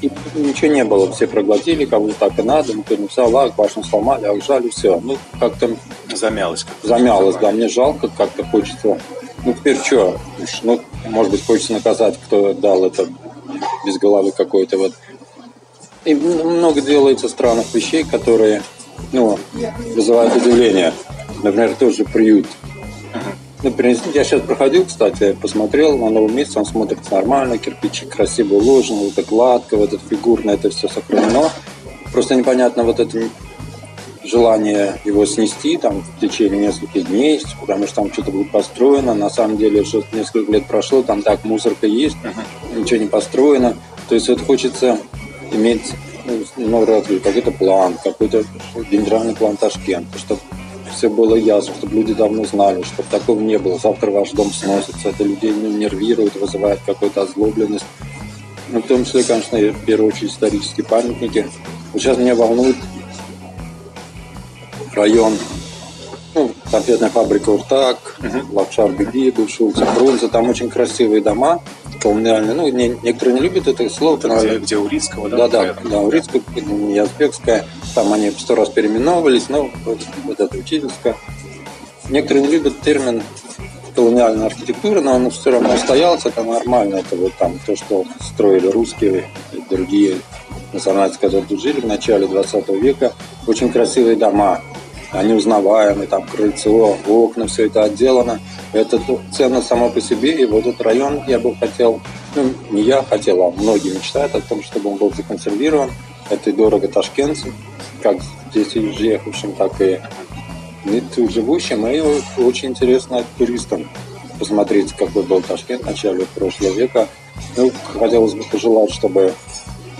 И 0.01 0.11
ничего 0.35 0.71
не 0.71 0.83
было, 0.83 1.11
все 1.11 1.25
проглотили, 1.25 1.85
как 1.85 2.01
будто 2.01 2.15
так 2.19 2.37
и 2.37 2.43
надо, 2.43 2.73
никто 2.73 2.95
не 2.95 3.03
написал, 3.03 3.35
ах, 3.37 3.55
башню 3.55 3.83
сломали, 3.83 4.25
ах, 4.25 4.43
жали, 4.43 4.69
все. 4.69 4.99
Ну, 4.99 5.17
как-то... 5.39 5.75
Замялось. 6.13 6.65
Замялось, 6.83 7.37
да, 7.37 7.51
мне 7.51 7.69
жалко, 7.69 8.09
как-то 8.09 8.43
хочется... 8.43 8.99
Ну, 9.45 9.53
теперь 9.53 9.77
что? 9.77 10.19
Ну, 10.63 10.81
может 11.09 11.31
быть, 11.31 11.45
хочется 11.45 11.73
наказать, 11.73 12.19
кто 12.25 12.53
дал 12.53 12.83
это 12.85 13.07
без 13.85 13.97
головы 13.97 14.31
какой-то 14.31 14.77
вот. 14.77 14.93
И 16.03 16.13
много 16.13 16.81
делается 16.81 17.29
странных 17.29 17.73
вещей, 17.73 18.03
которые 18.03 18.61
ну, 19.11 19.39
вызывает 19.95 20.35
удивление. 20.35 20.93
Например, 21.43 21.75
тот 21.77 21.95
же 21.95 22.05
приют. 22.05 22.47
Например, 23.63 23.97
я 24.13 24.23
сейчас 24.23 24.41
проходил, 24.41 24.85
кстати, 24.85 25.35
посмотрел 25.41 25.97
на 25.97 26.09
новом 26.09 26.35
месте, 26.35 26.59
он 26.59 26.65
смотрится 26.65 27.15
нормально, 27.15 27.57
кирпичи 27.57 28.05
красиво 28.05 28.55
уложены, 28.55 29.05
вот 29.05 29.17
это 29.17 29.23
гладко, 29.23 29.77
вот 29.77 29.93
это 29.93 30.01
фигурно, 30.07 30.51
это 30.51 30.69
все 30.69 30.87
сохранено. 30.87 31.49
Просто 32.11 32.35
непонятно 32.35 32.83
вот 32.83 32.99
это 32.99 33.23
желание 34.23 34.99
его 35.05 35.25
снести 35.25 35.77
там 35.77 36.01
в 36.01 36.19
течение 36.19 36.67
нескольких 36.67 37.07
дней, 37.07 37.41
потому 37.59 37.85
что 37.87 37.95
там 37.95 38.13
что-то 38.13 38.31
будет 38.31 38.51
построено. 38.51 39.13
На 39.13 39.29
самом 39.29 39.57
деле, 39.57 39.83
что 39.83 40.03
несколько 40.13 40.51
лет 40.51 40.67
прошло, 40.67 41.01
там 41.01 41.21
так 41.21 41.43
мусорка 41.43 41.87
есть, 41.87 42.17
ничего 42.75 42.99
не 42.99 43.07
построено. 43.07 43.75
То 44.09 44.15
есть 44.15 44.29
вот 44.29 44.41
хочется 44.41 44.99
иметь 45.51 45.93
ну, 46.57 46.85
разве 46.85 47.19
какой-то 47.19 47.51
план, 47.51 47.97
какой-то 48.03 48.43
генеральный 48.89 49.35
план 49.35 49.57
Ташкента, 49.57 50.17
чтобы 50.17 50.41
все 50.95 51.09
было 51.09 51.35
ясно, 51.35 51.73
чтобы 51.75 51.95
люди 51.95 52.13
давно 52.13 52.45
знали, 52.45 52.83
чтобы 52.83 53.09
такого 53.09 53.39
не 53.39 53.57
было. 53.57 53.77
Завтра 53.77 54.11
ваш 54.11 54.31
дом 54.31 54.51
сносится, 54.51 55.09
это 55.09 55.23
людей 55.23 55.51
ну, 55.51 55.69
нервирует, 55.69 56.35
вызывает 56.35 56.79
какую-то 56.85 57.23
озлобленность. 57.23 57.85
Ну, 58.69 58.81
в 58.81 58.87
том 58.87 59.05
числе, 59.05 59.23
конечно, 59.23 59.57
в 59.57 59.85
первую 59.85 60.09
очередь 60.09 60.31
исторические 60.31 60.85
памятники. 60.85 61.47
Вот 61.93 62.01
сейчас 62.01 62.17
меня 62.17 62.35
волнует 62.35 62.77
район, 64.93 65.33
ну, 66.33 66.51
конфетная 66.71 67.09
фабрика 67.09 67.49
«Уртак», 67.49 68.17
uh-huh. 68.19 68.53
Лапшар 68.53 68.91
Беги, 68.91 69.31
бывший 69.31 69.63
улица 69.63 69.87
Бронза. 69.95 70.27
Там 70.29 70.49
очень 70.49 70.69
красивые 70.69 71.21
дома 71.21 71.61
колониальные. 72.05 72.53
Ну, 72.53 72.67
не, 72.67 72.89
некоторые 73.01 73.33
не 73.33 73.41
любят 73.41 73.67
это 73.67 73.89
слово. 73.89 74.17
Это 74.17 74.29
где, 74.37 74.59
где 74.59 74.77
Урицкого, 74.77 75.27
да? 75.27 75.47
Да, 75.47 75.47
да, 75.47 75.75
да, 75.89 75.99
Урицкая, 76.01 76.43
Язбекская. 76.55 77.65
Там 77.95 78.13
они 78.13 78.29
сто 78.29 78.53
раз 78.53 78.69
переименовывались, 78.69 79.49
но 79.49 79.71
вот, 79.83 79.97
вот 80.23 80.39
это 80.39 80.55
учительская. 80.55 81.15
Некоторые 82.09 82.45
не 82.45 82.51
любят 82.51 82.79
термин 82.81 83.23
колониальная 83.95 84.45
архитектура, 84.45 85.01
но 85.01 85.15
он 85.15 85.31
все 85.31 85.49
равно 85.49 85.73
устоялся, 85.73 86.29
это 86.29 86.43
нормально. 86.43 86.97
Это 86.97 87.15
вот 87.15 87.33
там 87.39 87.59
то, 87.65 87.75
что 87.75 88.05
строили 88.21 88.67
русские 88.67 89.27
и 89.51 89.63
другие 89.67 90.17
национальности, 90.73 91.21
которые 91.21 91.47
тут 91.47 91.59
жили 91.59 91.79
в 91.79 91.87
начале 91.87 92.27
20 92.27 92.69
века. 92.69 93.13
Очень 93.47 93.71
красивые 93.71 94.15
дома, 94.15 94.61
они 95.15 95.33
узнаваемые, 95.33 96.07
там 96.07 96.27
крыльцо, 96.27 96.97
окна, 97.07 97.47
все 97.47 97.67
это 97.67 97.83
отделано. 97.83 98.39
Это 98.73 99.01
ценно 99.31 99.61
само 99.61 99.89
по 99.89 100.01
себе, 100.01 100.31
и 100.31 100.45
вот 100.45 100.65
этот 100.65 100.81
район 100.81 101.23
я 101.27 101.39
бы 101.39 101.55
хотел, 101.55 102.01
ну, 102.35 102.53
не 102.71 102.81
я 102.81 103.01
хотел, 103.03 103.41
а 103.43 103.51
многие 103.51 103.95
мечтают 103.95 104.35
о 104.35 104.41
том, 104.41 104.63
чтобы 104.63 104.91
он 104.91 104.97
был 104.97 105.13
законсервирован. 105.13 105.91
Это 106.29 106.49
и 106.49 106.53
дорого 106.53 106.87
ташкентцам, 106.87 107.53
как 108.01 108.17
здесь 108.51 108.69
приехавшим, 108.69 109.53
так 109.53 109.79
и 109.81 109.99
тут 111.15 111.31
живущим, 111.31 111.85
и 111.87 112.01
очень 112.41 112.69
интересно 112.69 113.23
туристам 113.37 113.89
посмотреть, 114.39 114.93
какой 114.93 115.23
был 115.23 115.41
Ташкент 115.41 115.83
в 115.83 115.85
начале 115.87 116.25
прошлого 116.35 116.73
века. 116.73 117.07
Ну, 117.57 117.71
хотелось 117.99 118.33
бы 118.33 118.43
пожелать, 118.43 118.91
чтобы 118.91 119.33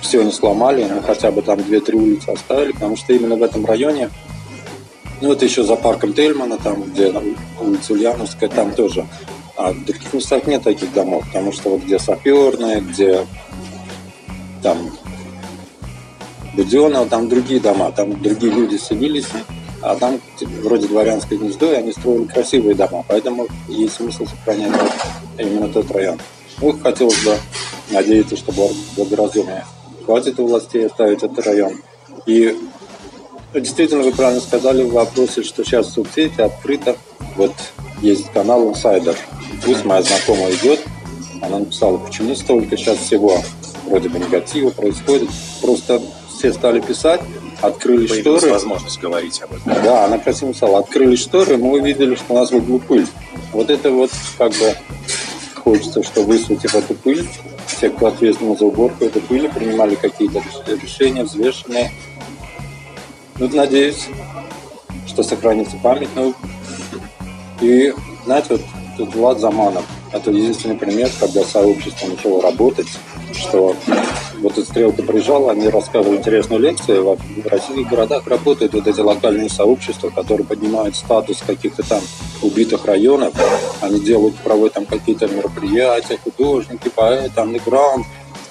все 0.01 0.21
не 0.23 0.31
сломали, 0.31 0.83
но 0.83 1.01
хотя 1.01 1.31
бы 1.31 1.41
там 1.41 1.59
2-3 1.59 1.95
улицы 1.95 2.29
оставили, 2.29 2.73
потому 2.73 2.97
что 2.97 3.13
именно 3.13 3.35
в 3.35 3.43
этом 3.43 3.65
районе 3.65 4.09
ну, 5.21 5.31
это 5.31 5.45
еще 5.45 5.63
за 5.63 5.75
парком 5.75 6.13
Тельмана, 6.13 6.57
там, 6.57 6.83
где 6.83 7.13
улица 7.59 7.93
Ульяновская, 7.93 8.49
там 8.49 8.73
тоже. 8.73 9.07
А 9.57 9.71
в 9.71 9.85
других 9.85 10.13
местах 10.13 10.47
нет 10.47 10.63
таких 10.63 10.93
домов, 10.93 11.25
потому 11.27 11.51
что 11.51 11.69
вот 11.69 11.83
где 11.83 11.97
саперные, 11.97 12.81
где 12.81 13.25
там 14.61 14.77
Буденного, 16.55 17.05
там 17.05 17.29
другие 17.29 17.59
дома, 17.59 17.91
там 17.91 18.21
другие 18.21 18.51
люди 18.51 18.77
селились, 18.77 19.27
а 19.81 19.95
там 19.95 20.19
типа, 20.37 20.51
вроде 20.63 20.87
дворянское 20.87 21.37
гнездо, 21.37 21.71
и 21.71 21.75
они 21.75 21.91
строили 21.91 22.25
красивые 22.25 22.75
дома, 22.75 23.03
поэтому 23.07 23.47
есть 23.67 23.95
смысл 23.95 24.25
сохранять 24.25 24.73
именно 25.37 25.67
тот 25.69 25.91
район. 25.91 26.19
Ну, 26.61 26.77
хотелось 26.81 27.23
бы 27.23 27.37
надеяться, 27.91 28.35
что 28.37 28.53
благоразумие 28.95 29.65
хватит 30.05 30.39
у 30.39 30.47
властей 30.47 30.85
оставить 30.85 31.23
этот 31.23 31.45
район. 31.45 31.81
И 32.25 32.57
действительно, 33.59 34.03
вы 34.03 34.11
правильно 34.11 34.41
сказали 34.41 34.83
в 34.83 34.93
вопросе, 34.93 35.43
что 35.43 35.63
сейчас 35.63 35.93
соцсети 35.93 36.41
открыто. 36.41 36.95
Вот 37.35 37.53
есть 38.01 38.31
канал 38.31 38.69
Insider. 38.69 39.15
Пусть 39.63 39.85
моя 39.85 40.01
знакомая 40.01 40.53
идет, 40.53 40.81
она 41.41 41.59
написала, 41.59 41.97
почему 41.97 42.35
столько 42.35 42.77
сейчас 42.77 42.97
всего 42.99 43.41
вроде 43.85 44.09
бы 44.09 44.19
негатива 44.19 44.69
происходит. 44.69 45.29
Просто 45.61 46.01
все 46.37 46.51
стали 46.53 46.79
писать, 46.79 47.21
открыли 47.61 48.07
Появилась 48.07 48.39
шторы. 48.41 48.53
возможность 48.53 48.99
говорить 48.99 49.41
об 49.41 49.53
этом. 49.53 49.83
Да, 49.83 50.05
она 50.05 50.17
красиво 50.17 50.49
написала, 50.49 50.79
открыли 50.79 51.15
шторы, 51.15 51.57
мы 51.57 51.79
увидели, 51.79 52.15
что 52.15 52.33
у 52.33 52.37
нас 52.37 52.51
в 52.51 52.55
углу 52.55 52.79
пыль. 52.79 53.07
Вот 53.53 53.69
это 53.69 53.91
вот 53.91 54.11
как 54.37 54.51
бы 54.51 54.75
хочется, 55.55 56.03
что 56.03 56.23
высветив 56.23 56.75
эту 56.75 56.93
пыль, 56.93 57.27
все, 57.67 57.89
кто 57.89 58.07
ответственны 58.07 58.55
за 58.57 58.65
уборку 58.65 59.05
этой 59.05 59.21
пыли, 59.21 59.47
принимали 59.47 59.95
какие-то 59.95 60.41
решения 60.67 61.23
взвешенные. 61.23 61.91
Ну, 63.37 63.49
надеюсь, 63.51 64.07
что 65.07 65.21
сохранится 65.21 65.75
память. 65.83 66.09
Ну, 66.15 66.33
и, 67.59 67.93
знаете, 68.23 68.47
вот 68.51 68.61
тут 68.97 69.13
Влад 69.15 69.39
Заманов, 69.39 69.83
это 70.13 70.31
единственный 70.31 70.77
пример, 70.77 71.09
когда 71.19 71.43
сообщество 71.43 72.07
начало 72.07 72.41
работать, 72.41 72.87
что 73.33 73.75
вот 74.39 74.57
из 74.57 74.65
Стрелка 74.65 75.03
приезжала, 75.03 75.51
они 75.51 75.67
рассказывали 75.67 76.17
интересную 76.17 76.61
лекцию. 76.61 77.17
В 77.17 77.47
российских 77.47 77.89
городах 77.89 78.25
работают 78.27 78.73
вот 78.73 78.87
эти 78.87 78.99
локальные 79.01 79.49
сообщества, 79.49 80.09
которые 80.09 80.47
поднимают 80.47 80.95
статус 80.95 81.43
каких-то 81.45 81.83
там 81.83 82.01
убитых 82.41 82.85
районов. 82.85 83.33
Они 83.81 83.99
делают, 83.99 84.35
проводят 84.37 84.75
там 84.75 84.85
какие-то 84.85 85.27
мероприятия, 85.27 86.17
художники, 86.23 86.87
поэты, 86.87 87.41
андеграунд. 87.41 88.05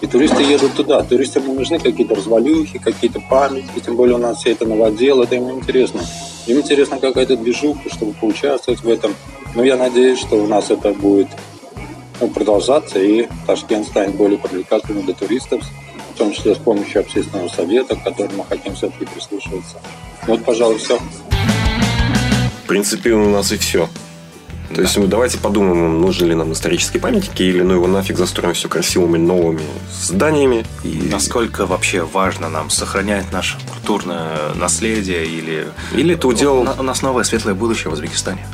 И 0.05 0.07
туристы 0.07 0.43
едут 0.43 0.75
туда. 0.75 1.03
Туристам 1.03 1.47
нужны 1.55 1.79
какие-то 1.79 2.15
развалюхи, 2.15 2.79
какие-то 2.79 3.21
памятники. 3.21 3.83
Тем 3.83 3.97
более 3.97 4.17
у 4.17 4.19
нас 4.19 4.37
все 4.37 4.51
это 4.51 4.67
новодел, 4.67 5.23
это 5.23 5.35
им 5.37 5.51
интересно. 5.53 6.03
Им 6.47 6.59
интересна 6.59 6.99
какая-то 6.99 7.39
движуха, 7.39 7.89
чтобы 7.89 8.13
поучаствовать 8.13 8.83
в 8.83 8.89
этом. 8.91 9.15
Но 9.55 9.65
я 9.65 9.79
надеюсь, 9.79 10.19
что 10.19 10.37
у 10.37 10.47
нас 10.47 10.71
это 10.71 10.93
будет 10.93 11.29
ну, 12.21 12.29
продолжаться, 12.29 12.99
и 12.99 13.29
Ташкент 13.47 13.87
станет 13.87 14.15
более 14.15 14.39
привлекательным 14.39 15.07
для 15.07 15.15
туристов, 15.15 15.63
в 16.15 16.19
том 16.19 16.33
числе 16.33 16.55
с 16.55 16.59
помощью 16.59 17.01
общественного 17.01 17.49
совета, 17.49 17.97
к 17.97 18.05
которому 18.05 18.35
мы 18.37 18.45
хотим 18.45 18.75
все-таки 18.75 19.07
прислушиваться. 19.07 19.81
Вот, 20.27 20.45
пожалуй, 20.45 20.77
все. 20.77 20.99
В 22.63 22.69
принципе, 22.69 23.13
у 23.13 23.31
нас 23.31 23.53
и 23.53 23.57
все. 23.57 23.89
То 24.71 24.77
да. 24.77 24.83
есть 24.83 24.97
мы 24.97 25.07
давайте 25.07 25.39
подумаем, 25.39 26.01
нужны 26.01 26.27
ли 26.27 26.35
нам 26.35 26.53
исторические 26.53 27.01
памятники, 27.01 27.43
или 27.43 27.63
ну 27.63 27.75
его 27.75 27.87
нафиг 27.87 28.17
застроим 28.17 28.55
все 28.55 28.69
красивыми 28.69 29.19
новыми 29.19 29.63
зданиями. 29.93 30.65
И... 30.83 31.09
Насколько 31.11 31.67
вообще 31.67 32.03
важно 32.03 32.49
нам 32.49 32.71
сохранять 32.71 33.31
наше 33.31 33.59
культурное 33.71 34.55
наследие, 34.55 35.27
или... 35.27 35.69
Или 35.93 36.15
это 36.15 36.29
удел... 36.29 36.67
У 36.79 36.83
нас 36.83 37.03
новое 37.03 37.25
светлое 37.25 37.55
будущее 37.55 37.91
в 37.91 37.93
Узбекистане. 37.95 38.47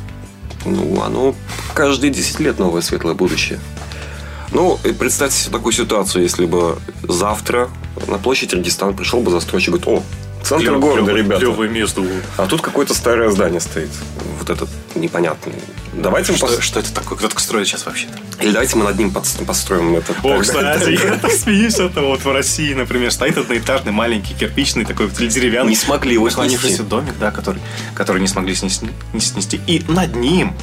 Ну, 0.65 1.01
оно 1.01 1.33
каждые 1.73 2.11
10 2.11 2.39
лет 2.39 2.59
новое 2.59 2.81
светлое 2.81 3.13
будущее. 3.13 3.59
Ну, 4.51 4.77
представьте 4.99 5.37
себе 5.37 5.53
такую 5.53 5.71
ситуацию, 5.71 6.23
если 6.23 6.45
бы 6.45 6.77
завтра 7.07 7.69
на 8.07 8.17
площадь 8.17 8.53
Регистан 8.53 8.95
пришел 8.95 9.21
бы 9.21 9.31
застройщик 9.31 9.69
и 9.69 9.77
говорит, 9.77 9.87
о, 9.87 10.03
Центр 10.43 10.71
Клев, 10.71 10.79
города, 10.79 11.11
клев, 11.11 11.17
ребята. 11.17 11.39
Клевое 11.39 11.69
место. 11.69 12.01
А 12.37 12.47
тут 12.47 12.61
какое-то 12.61 12.93
старое 12.93 13.29
здание 13.29 13.61
стоит. 13.61 13.89
Вот 14.39 14.49
этот 14.49 14.69
непонятный. 14.95 15.53
Давайте 15.93 16.33
что, 16.35 16.47
мы 16.47 16.55
пос... 16.55 16.63
что 16.63 16.79
это 16.79 16.93
такое? 16.93 17.17
Кто 17.17 17.27
так 17.27 17.39
строит 17.39 17.67
сейчас 17.67 17.85
вообще? 17.85 18.07
Или 18.39 18.51
давайте 18.51 18.77
мы 18.77 18.85
над 18.85 18.97
ним 18.97 19.11
построим 19.11 19.95
этот... 19.95 20.15
О, 20.23 20.39
кстати, 20.39 20.91
я 20.91 21.17
так 21.17 21.31
смеюсь 21.31 21.75
этого. 21.75 22.07
Вот 22.07 22.23
в 22.23 22.31
России, 22.31 22.73
например, 22.73 23.11
стоит 23.11 23.37
одноэтажный 23.37 23.91
маленький 23.91 24.33
кирпичный 24.33 24.85
такой 24.85 25.09
деревянный. 25.09 25.71
Не 25.71 25.75
смогли 25.75 26.13
его 26.13 26.29
снести. 26.29 26.81
домик, 26.83 27.15
да, 27.19 27.31
который, 27.31 27.61
который 27.93 28.21
не 28.21 28.27
смогли 28.27 28.55
снести, 28.55 28.87
не 29.13 29.19
снести. 29.19 29.59
И 29.67 29.83
над 29.87 30.15
ним 30.15 30.53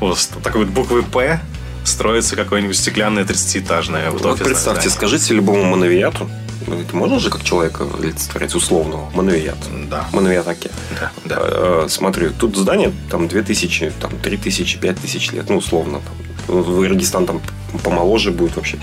вот 0.00 0.28
такой 0.42 0.64
вот 0.64 0.74
буквы 0.74 1.02
«П» 1.02 1.40
строится 1.84 2.34
какое-нибудь 2.34 2.76
стеклянное 2.76 3.24
30-этажное 3.24 4.10
вот 4.10 4.38
представьте, 4.38 4.88
здание. 4.88 4.90
скажите 4.90 5.34
любому 5.34 5.64
мановияту, 5.64 6.28
ну, 6.66 6.80
это 6.80 6.96
можно 6.96 7.18
же 7.18 7.30
как 7.30 7.42
человека 7.44 7.86
олицетворять 7.98 8.54
условного? 8.54 9.10
Мановият. 9.10 9.58
Да. 9.90 10.06
Мановиятаке. 10.12 10.70
Да, 10.98 11.12
да. 11.24 11.36
Э, 11.40 11.86
смотри, 11.88 12.28
тут 12.28 12.56
здание 12.56 12.92
там 13.10 13.28
2000, 13.28 13.92
там 14.00 14.12
3000, 14.22 14.78
5000 14.78 15.32
лет, 15.32 15.48
ну, 15.48 15.56
условно. 15.56 16.00
Там, 16.00 16.23
в 16.46 16.84
Иргистан 16.84 17.26
там 17.26 17.40
помоложе 17.82 18.30
будет 18.30 18.56
вообще. 18.56 18.78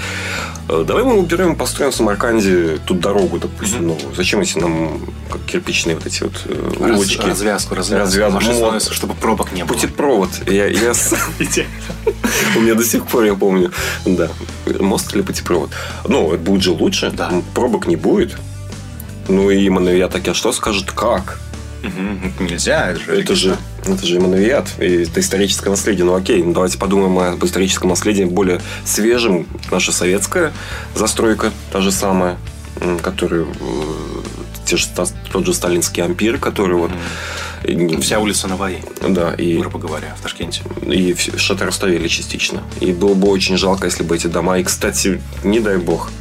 Э, 0.69 0.83
давай 0.85 1.03
мы 1.03 1.17
уберем, 1.17 1.55
построим 1.55 1.91
в 1.91 1.95
Самарканде 1.95 2.77
тут 2.85 2.99
дорогу, 2.99 3.39
допустим, 3.39 3.81
mm-hmm. 3.81 4.01
ну, 4.03 4.15
зачем 4.15 4.41
эти 4.41 4.57
нам 4.57 4.99
как 5.29 5.41
кирпичные 5.43 5.95
вот 5.95 6.05
эти 6.05 6.23
вот 6.23 6.33
э, 6.45 6.93
улочки? 6.93 7.25
развязку, 7.25 7.75
развязку. 7.75 8.37
развязку. 8.39 8.93
чтобы 8.93 9.13
пробок 9.13 9.51
не 9.53 9.63
было. 9.63 9.75
Путепровод. 9.75 10.29
Я, 10.47 10.67
я... 10.67 10.93
У 12.55 12.59
меня 12.59 12.75
до 12.75 12.83
сих 12.83 13.05
пор, 13.05 13.25
я 13.25 13.35
помню. 13.35 13.71
Да. 14.05 14.29
Мост 14.79 15.13
или 15.15 15.21
путепровод. 15.21 15.71
Ну, 16.07 16.33
это 16.33 16.43
будет 16.43 16.63
же 16.63 16.71
лучше. 16.71 17.11
Да. 17.11 17.31
Пробок 17.53 17.87
не 17.87 17.95
будет. 17.95 18.37
Ну 19.27 19.49
и 19.49 19.69
Мановия 19.69 20.07
так 20.07 20.27
а 20.27 20.33
что 20.33 20.51
скажет? 20.51 20.91
Как? 20.91 21.39
Угу. 21.83 22.43
Нельзя. 22.45 22.91
Это 22.91 22.99
же, 22.99 23.11
это 23.15 23.35
же, 23.35 23.57
это 23.85 24.05
же 24.05 24.15
и 24.17 25.03
это 25.03 25.19
историческое 25.19 25.69
наследие. 25.69 26.05
Ну 26.05 26.15
окей, 26.15 26.43
ну, 26.43 26.53
давайте 26.53 26.77
подумаем 26.77 27.17
об 27.33 27.43
историческом 27.43 27.89
наследии 27.89 28.23
более 28.23 28.61
свежем. 28.85 29.47
Наша 29.71 29.91
советская 29.91 30.53
застройка, 30.95 31.51
та 31.71 31.81
же 31.81 31.91
самая, 31.91 32.37
которая 33.01 33.45
те 34.65 34.77
же, 34.77 34.87
тот 35.31 35.45
же 35.45 35.53
сталинский 35.53 36.03
ампир, 36.03 36.37
который 36.37 36.75
вот 36.75 36.91
Вся 38.01 38.19
улица 38.19 38.47
Наваи. 38.47 38.83
Да, 39.07 39.33
и... 39.33 39.57
Грубо 39.57 39.77
говоря, 39.77 40.15
в 40.17 40.21
Ташкенте. 40.21 40.61
И 40.81 41.15
что-то 41.15 41.65
расставили 41.65 42.07
частично. 42.07 42.63
И 42.79 42.91
было 42.91 43.13
бы 43.13 43.29
очень 43.29 43.57
жалко, 43.57 43.85
если 43.85 44.03
бы 44.03 44.15
эти 44.15 44.27
дома... 44.27 44.57
И, 44.57 44.63
кстати, 44.63 45.21
не 45.43 45.59
дай 45.59 45.77
бог, 45.77 46.11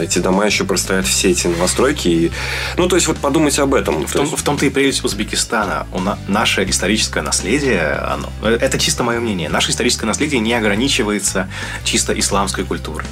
эти 0.00 0.18
дома 0.18 0.46
еще 0.46 0.64
простоят 0.64 1.06
все 1.06 1.30
эти 1.30 1.46
новостройки. 1.46 2.08
И... 2.08 2.32
Ну, 2.76 2.88
то 2.88 2.96
есть, 2.96 3.08
вот 3.08 3.18
подумайте 3.18 3.62
об 3.62 3.74
этом. 3.74 4.06
В, 4.06 4.12
том, 4.12 4.26
есть... 4.26 4.38
в 4.38 4.42
том-то 4.42 4.66
и 4.66 4.70
прелесть 4.70 5.04
Узбекистана. 5.04 5.86
У 5.92 6.00
на... 6.00 6.18
Наше 6.28 6.68
историческое 6.68 7.22
наследие, 7.22 7.92
оно... 7.92 8.30
это 8.42 8.78
чисто 8.78 9.02
мое 9.02 9.20
мнение, 9.20 9.48
наше 9.48 9.70
историческое 9.70 10.06
наследие 10.06 10.40
не 10.40 10.54
ограничивается 10.54 11.48
чисто 11.84 12.18
исламской 12.18 12.64
культурой. 12.64 13.06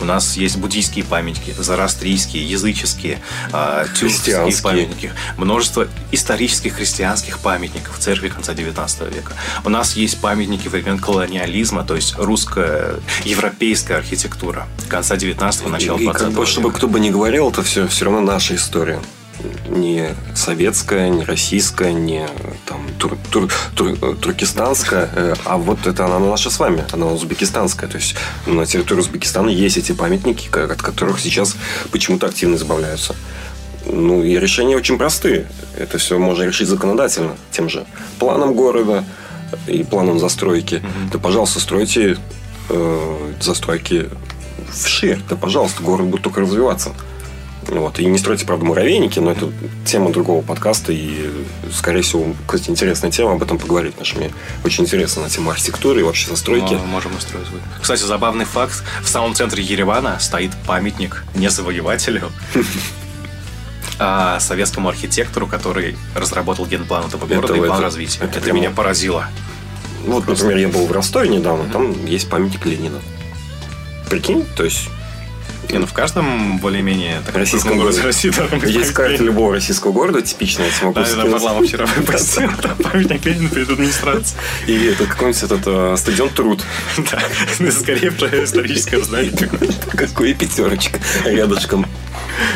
У 0.00 0.04
нас 0.04 0.36
есть 0.36 0.56
буддийские 0.56 1.04
памятники, 1.04 1.54
зарастрийские, 1.58 2.48
языческие, 2.48 3.20
э, 3.52 3.86
тюркские 3.98 4.52
памятники, 4.62 5.12
множество 5.36 5.86
исторических 6.12 6.74
христианских 6.74 7.38
памятников 7.38 7.98
в 7.98 8.00
церкви 8.00 8.28
конца 8.28 8.54
19 8.54 9.08
века. 9.08 9.32
У 9.64 9.68
нас 9.68 9.94
есть 9.96 10.20
памятники 10.20 10.68
времен 10.68 10.98
колониализма, 10.98 11.84
то 11.84 11.96
есть 11.96 12.14
русская, 12.16 12.94
европейская 13.24 13.96
архитектура 13.96 14.66
конца 14.88 15.16
19-го, 15.16 15.68
начала 15.68 15.98
20 15.98 16.00
века. 16.00 16.18
Как 16.18 16.32
бы, 16.32 16.46
чтобы 16.46 16.72
кто 16.72 16.88
бы 16.88 17.00
ни 17.00 17.10
говорил, 17.10 17.50
это 17.50 17.62
все, 17.62 17.86
все 17.86 18.06
равно 18.06 18.20
наша 18.20 18.54
история 18.56 19.00
не 19.68 20.14
советская, 20.34 21.08
не 21.08 21.24
российская, 21.24 21.92
не 21.92 22.26
там, 22.66 22.86
тур, 22.98 23.16
тур, 23.30 23.48
тур, 23.74 23.96
туркестанская, 24.16 25.10
э, 25.14 25.34
а 25.44 25.56
вот 25.56 25.86
это 25.86 26.04
она 26.04 26.18
наша 26.18 26.50
с 26.50 26.58
вами, 26.58 26.84
она 26.92 27.06
узбекистанская. 27.06 27.88
То 27.88 27.96
есть 27.96 28.14
на 28.46 28.66
территории 28.66 29.00
Узбекистана 29.00 29.48
есть 29.48 29.76
эти 29.76 29.92
памятники, 29.92 30.48
от 30.56 30.82
которых 30.82 31.20
сейчас 31.20 31.56
почему-то 31.90 32.26
активно 32.26 32.56
избавляются. 32.56 33.14
Ну, 33.86 34.22
и 34.22 34.38
решения 34.38 34.76
очень 34.76 34.98
простые. 34.98 35.46
Это 35.76 35.98
все 35.98 36.18
можно 36.18 36.42
решить 36.42 36.68
законодательно, 36.68 37.36
тем 37.50 37.68
же 37.68 37.86
планом 38.18 38.54
города 38.54 39.04
и 39.66 39.82
планом 39.82 40.18
застройки. 40.18 40.76
Mm-hmm. 40.76 41.12
Да, 41.12 41.18
пожалуйста, 41.18 41.60
стройте 41.60 42.18
э, 42.68 43.32
застройки 43.40 44.08
вширь. 44.72 45.20
Да, 45.28 45.36
пожалуйста, 45.36 45.82
город 45.82 46.06
будет 46.06 46.22
только 46.22 46.40
развиваться. 46.40 46.92
Вот. 47.68 47.98
И 47.98 48.06
не 48.06 48.18
стройте, 48.18 48.46
правда, 48.46 48.64
муравейники, 48.64 49.18
но 49.18 49.32
это 49.32 49.52
тема 49.84 50.10
другого 50.10 50.42
подкаста. 50.42 50.92
И, 50.92 51.30
скорее 51.72 52.02
всего, 52.02 52.34
кстати, 52.46 52.70
интересная 52.70 53.10
тема 53.10 53.32
об 53.32 53.42
этом 53.42 53.58
поговорить. 53.58 53.94
Мне 54.16 54.30
очень 54.64 54.84
интересно 54.84 55.22
на 55.22 55.30
тему 55.30 55.50
архитектуры 55.50 56.00
и 56.00 56.02
вообще 56.02 56.28
застройки. 56.28 56.74
Мы 56.74 56.86
можем 56.86 57.14
устроить. 57.16 57.46
Кстати, 57.80 58.02
забавный 58.02 58.44
факт. 58.44 58.82
В 59.02 59.08
самом 59.08 59.34
центре 59.34 59.62
Еревана 59.62 60.18
стоит 60.18 60.52
памятник 60.66 61.24
не 61.34 61.50
завоевателю, 61.50 62.30
а 63.98 64.40
советскому 64.40 64.88
архитектору, 64.88 65.46
который 65.46 65.96
разработал 66.14 66.66
генплан 66.66 67.06
этого 67.06 67.26
города 67.26 67.52
это, 67.52 67.62
и 67.62 67.66
план 67.66 67.72
это, 67.72 67.82
развития. 67.82 68.18
Это, 68.20 68.38
это 68.38 68.40
прямо... 68.40 68.58
меня 68.58 68.70
поразило. 68.70 69.28
Вот, 70.06 70.26
например, 70.26 70.56
я 70.56 70.68
был 70.68 70.86
в 70.86 70.92
Ростове 70.92 71.28
недавно, 71.28 71.70
там 71.70 72.06
есть 72.06 72.30
памятник 72.30 72.64
Ленина. 72.64 73.00
Прикинь, 74.08 74.46
то 74.56 74.64
есть 74.64 74.88
Не, 75.72 75.78
ну 75.78 75.86
в 75.86 75.92
каждом 75.92 76.58
более-менее 76.58 77.22
российском 77.32 77.78
городе 77.78 78.00
России 78.02 78.30
Есть 78.66 78.92
карта 78.92 79.22
любого 79.22 79.54
российского 79.54 79.92
города, 79.92 80.22
типичная, 80.22 80.66
я 80.66 80.92
Да, 80.92 81.04
да, 81.04 81.26
Варламов 81.26 81.66
вчера 81.66 81.86
выпустил, 81.96 82.50
памятник 82.82 83.24
Ленину 83.24 83.48
перед 83.48 83.70
администрацией. 83.70 84.40
И 84.66 84.86
это 84.86 85.06
какой-нибудь 85.06 85.42
этот 85.42 85.62
э, 85.66 85.96
стадион 85.96 86.30
Труд. 86.30 86.64
Да, 87.10 87.70
скорее 87.70 88.10
историческое 88.44 89.00
здание. 89.02 89.32
Какой 89.94 90.34
пятерочка 90.34 91.00
рядышком. 91.24 91.86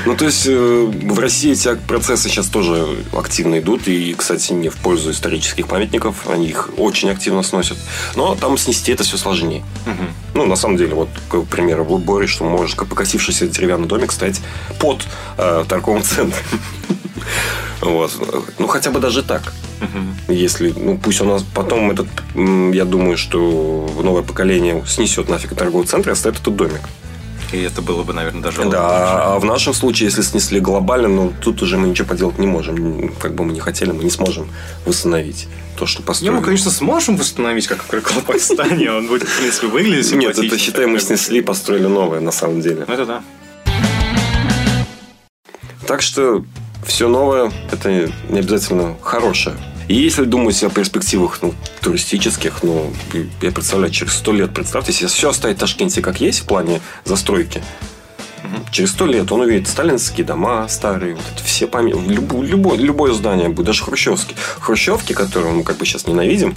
Ну, 0.07 0.16
то 0.16 0.27
есть, 0.27 0.47
э, 0.47 0.91
в 1.03 1.18
России 1.18 1.53
эти 1.53 1.75
процессы 1.87 2.29
сейчас 2.29 2.47
тоже 2.49 2.87
активно 3.12 3.59
идут. 3.59 3.89
И, 3.89 4.14
кстати, 4.14 4.53
не 4.53 4.68
в 4.68 4.77
пользу 4.77 5.11
исторических 5.11 5.66
памятников. 5.66 6.29
Они 6.29 6.49
их 6.49 6.70
очень 6.77 7.11
активно 7.11 7.43
сносят. 7.43 7.79
Но 8.16 8.35
там 8.35 8.59
снести 8.59 8.93
это 8.93 9.05
все 9.05 9.16
сложнее. 9.16 9.64
Угу. 9.87 10.05
Ну, 10.35 10.47
на 10.47 10.57
самом 10.57 10.77
деле, 10.77 10.95
вот, 10.95 11.09
к 11.29 11.43
примеру, 11.43 11.85
в 11.85 11.99
Боре, 12.01 12.27
что 12.27 12.45
может 12.45 12.77
покосившийся 12.77 13.47
деревянный 13.47 13.89
домик 13.89 14.12
стоять 14.12 14.41
под 14.79 15.07
э, 15.39 15.64
торговым 15.68 16.03
центром. 16.03 16.45
Вот. 17.81 18.12
Ну, 18.59 18.66
хотя 18.66 18.91
бы 18.91 19.01
даже 19.01 19.22
так. 19.22 19.53
Угу. 19.81 20.33
Если, 20.33 20.72
ну, 20.77 20.99
пусть 20.99 21.20
у 21.20 21.25
нас 21.25 21.43
потом 21.43 21.91
этот, 21.91 22.07
я 22.35 22.85
думаю, 22.85 23.16
что 23.16 23.91
новое 24.03 24.22
поколение 24.22 24.83
снесет 24.87 25.29
нафиг 25.29 25.55
торговый 25.55 25.87
центр 25.87 26.11
и 26.11 26.12
оставит 26.12 26.41
этот 26.41 26.57
домик. 26.57 26.81
И 27.55 27.62
это 27.62 27.82
было 27.82 28.02
бы, 28.02 28.12
наверное, 28.12 28.42
даже 28.42 28.64
Да, 28.64 29.34
а 29.34 29.38
в 29.38 29.44
нашем 29.44 29.74
случае, 29.74 30.09
если 30.09 30.22
снесли 30.22 30.59
глобально, 30.59 31.09
ну, 31.09 31.32
тут 31.40 31.62
уже 31.62 31.78
мы 31.78 31.86
ничего 31.86 32.09
поделать 32.09 32.38
не 32.38 32.48
можем. 32.48 33.12
Как 33.20 33.34
бы 33.34 33.44
мы 33.44 33.52
не 33.52 33.61
хотели, 33.61 33.92
мы 33.92 34.02
не 34.02 34.11
сможем 34.11 34.48
восстановить 34.84 35.46
то, 35.78 35.86
что 35.86 36.02
построили. 36.02 36.34
Не, 36.34 36.40
мы, 36.40 36.44
конечно, 36.44 36.70
сможем 36.72 37.16
восстановить, 37.16 37.68
как 37.68 37.84
в 37.84 37.88
Колпакстане. 37.88 38.90
Он 38.90 39.07
будет, 39.07 39.28
в 39.28 39.38
принципе, 39.38 39.68
выглядеть 39.68 40.12
Нет, 40.12 40.36
это, 40.36 40.59
считай, 40.59 40.86
мы 40.86 40.98
снесли, 40.98 41.42
построили 41.42 41.86
новое, 41.86 42.20
на 42.20 42.32
самом 42.32 42.61
деле. 42.61 42.84
Это 42.88 43.07
да. 43.07 43.22
Так 45.86 46.02
что 46.02 46.44
все 46.84 47.09
новое, 47.09 47.52
это 47.70 48.11
не 48.28 48.38
обязательно 48.40 48.96
хорошее. 49.00 49.57
И 49.89 49.95
если 49.95 50.24
думать 50.24 50.62
о 50.64 50.70
перспективах 50.70 51.41
ну, 51.43 51.55
туристических, 51.82 52.62
ну, 52.62 52.93
я 53.43 53.51
представляю, 53.51 53.93
через 53.93 54.14
сто 54.14 54.32
лет, 54.32 54.53
представьте 54.53 54.93
себе, 54.93 55.09
все 55.09 55.30
оставить 55.30 55.57
в 55.57 55.61
Ташкенте 55.61 56.01
как 56.01 56.20
есть 56.20 56.41
в 56.41 56.45
плане 56.47 56.80
застройки, 57.05 57.62
Через 58.70 58.91
сто 58.91 59.07
лет 59.07 59.30
он 59.32 59.41
увидит 59.41 59.68
сталинские 59.68 60.26
дома 60.26 60.68
старые, 60.68 61.14
вот 61.14 61.24
это 61.35 61.45
все 61.45 61.66
память, 61.66 61.97
любое, 62.07 62.47
любое, 62.47 62.78
любое 62.78 63.12
здание 63.12 63.49
будет, 63.49 63.66
даже 63.66 63.82
хрущевские. 63.82 64.37
Хрущевки, 64.61 65.12
которые 65.12 65.53
мы 65.53 65.64
как 65.64 65.76
бы 65.76 65.87
сейчас 65.87 66.07
ненавидим, 66.07 66.57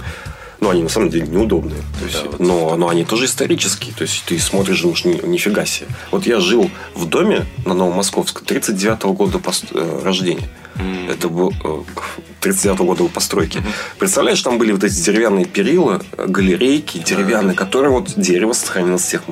ну, 0.60 0.70
они 0.70 0.82
на 0.82 0.88
самом 0.88 1.10
деле 1.10 1.26
неудобные. 1.28 1.82
То 1.98 2.04
есть, 2.04 2.22
да, 2.24 2.30
вот 2.30 2.40
но, 2.40 2.76
но 2.76 2.88
они 2.88 3.04
тоже 3.04 3.26
исторические. 3.26 3.94
То 3.94 4.02
есть, 4.02 4.24
ты 4.26 4.38
смотришь, 4.38 4.82
думаешь, 4.82 5.04
ни, 5.04 5.24
нифига 5.24 5.64
себе. 5.64 5.86
Вот 6.10 6.26
я 6.26 6.40
жил 6.40 6.70
в 6.94 7.06
доме 7.06 7.46
на 7.64 7.74
Новомосковском 7.74 8.44
39-го 8.44 9.12
года 9.12 9.38
пост... 9.38 9.66
Э, 9.72 10.00
рождения. 10.02 10.48
Mm. 10.78 11.12
Это 11.12 11.28
был 11.28 11.52
39-го 12.40 12.84
э, 12.84 12.86
года 12.86 13.04
постройки. 13.04 13.58
Mm-hmm. 13.58 13.98
Представляешь, 13.98 14.42
там 14.42 14.58
были 14.58 14.72
вот 14.72 14.84
эти 14.84 14.94
деревянные 14.94 15.44
перила, 15.44 16.00
галерейки 16.16 16.98
деревянные, 16.98 17.54
которые 17.54 17.90
вот 17.90 18.12
дерево 18.16 18.52
сохранилось 18.52 19.04
с 19.04 19.08
тех 19.08 19.22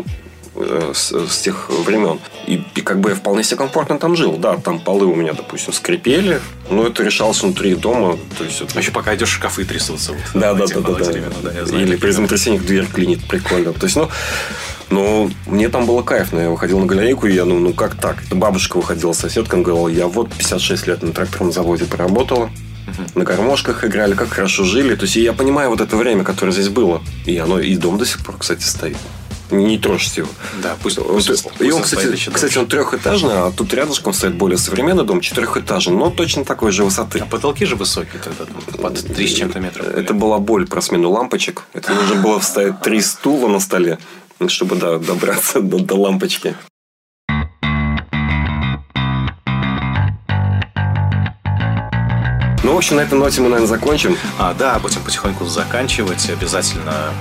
Э, 0.59 0.93
с, 0.95 1.13
с 1.13 1.39
тех 1.41 1.69
времен. 1.69 2.19
И, 2.47 2.63
и 2.75 2.81
как 2.81 3.01
бы 3.01 3.11
я 3.11 3.15
вполне 3.15 3.45
себе 3.45 3.59
комфортно 3.59 3.99
там 3.99 4.17
жил. 4.17 4.39
Да, 4.39 4.57
там 4.57 4.79
полы 4.79 5.05
у 5.05 5.15
меня, 5.15 5.35
допустим, 5.35 5.73
скрипели, 5.75 6.41
но 6.71 6.87
это 6.87 7.03
решалось 7.03 7.43
внутри 7.43 7.75
дома. 7.75 8.19
То 8.39 8.45
есть 8.45 8.63
это... 8.63 8.79
Еще 8.79 8.91
пока 8.91 9.15
идешь, 9.15 9.29
шкафы 9.29 9.67
трясутся. 9.67 10.13
Вот, 10.13 10.23
да, 10.35 10.55
да, 10.55 10.67
да, 10.67 10.81
да, 10.81 10.95
да. 10.95 11.65
да 11.67 11.79
Или 11.79 11.97
при 11.97 12.11
землетрясениях 12.11 12.65
дверь 12.65 12.87
клинит. 12.87 13.27
Прикольно. 13.29 13.75
То 13.75 13.85
есть, 13.85 13.97
ну, 13.97 14.09
ну, 14.91 15.31
мне 15.47 15.69
там 15.69 15.87
было 15.87 16.03
кайфно. 16.03 16.41
Я 16.41 16.51
выходил 16.51 16.79
на 16.79 16.87
галерейку, 16.87 17.27
и 17.27 17.35
я, 17.35 17.45
ну, 17.45 17.59
ну 17.59 17.73
как 17.73 17.95
так? 17.97 18.23
Бабушка 18.31 18.77
выходила, 18.77 19.13
соседка, 19.13 19.57
говорила, 19.57 19.89
я 19.89 20.07
вот 20.07 20.33
56 20.33 20.87
лет 20.87 21.03
на 21.03 21.13
тракторном 21.13 21.53
заводе 21.53 21.85
поработала, 21.85 22.51
на 23.15 23.25
гармошках 23.25 23.85
играли, 23.85 24.15
как 24.15 24.29
хорошо 24.29 24.65
жили. 24.65 24.95
То 24.95 25.05
есть 25.05 25.17
я 25.17 25.33
понимаю 25.33 25.71
вот 25.71 25.81
это 25.81 25.97
время, 25.97 26.25
которое 26.25 26.53
здесь 26.53 26.69
было. 26.69 27.03
И 27.25 27.37
оно 27.37 27.59
и 27.59 27.77
дом 27.77 27.99
до 27.99 28.07
сих 28.07 28.25
пор, 28.25 28.37
кстати, 28.39 28.63
стоит 28.63 28.97
не 29.51 29.79
трожьте 29.79 30.23
его. 30.23 30.31
Да, 30.63 30.77
пусть, 30.83 30.97
пусть, 30.97 31.29
пусть, 31.29 31.61
и 31.61 31.71
он, 31.71 31.83
кстати, 31.83 32.07
еще 32.07 32.31
кстати, 32.31 32.59
он 32.59 32.67
трехэтажный, 32.67 33.35
а 33.35 33.53
тут 33.53 33.73
рядышком 33.75 34.13
стоит 34.13 34.35
более 34.35 34.59
современный 34.59 35.05
дом, 35.05 35.21
четырехэтажный, 35.21 35.95
но 35.95 36.11
точно 36.11 36.45
такой 36.45 36.73
же 36.73 36.85
высоты. 36.85 37.21
А 37.21 37.27
потолки 37.27 37.65
же 37.65 37.77
высокие 37.77 38.21
тогда, 38.23 38.45
под 38.81 39.15
3 39.15 39.27
с 39.27 39.35
чем-то 39.35 39.61
метров. 39.61 39.87
Это 39.87 40.15
была 40.15 40.39
боль 40.39 40.67
про 40.67 40.81
смену 40.81 41.11
лампочек. 41.11 41.65
Это 41.73 41.95
нужно 41.95 42.17
было 42.17 42.41
вставить 42.41 42.81
три 42.81 43.01
стула 43.01 43.49
на 43.49 43.61
столе, 43.61 43.99
чтобы 44.49 44.77
да, 44.77 44.99
добраться 44.99 45.61
до, 45.61 45.79
до 45.79 45.95
лампочки. 45.95 46.55
Ну, 52.63 52.73
в 52.73 52.77
общем, 52.77 52.97
на 52.97 53.01
этой 53.01 53.17
ноте 53.17 53.41
мы, 53.41 53.49
наверное, 53.49 53.69
закончим. 53.69 54.17
А, 54.39 54.53
да, 54.53 54.79
будем 54.81 55.01
потихоньку 55.03 55.45
заканчивать. 55.45 56.29
Обязательно 56.31 57.13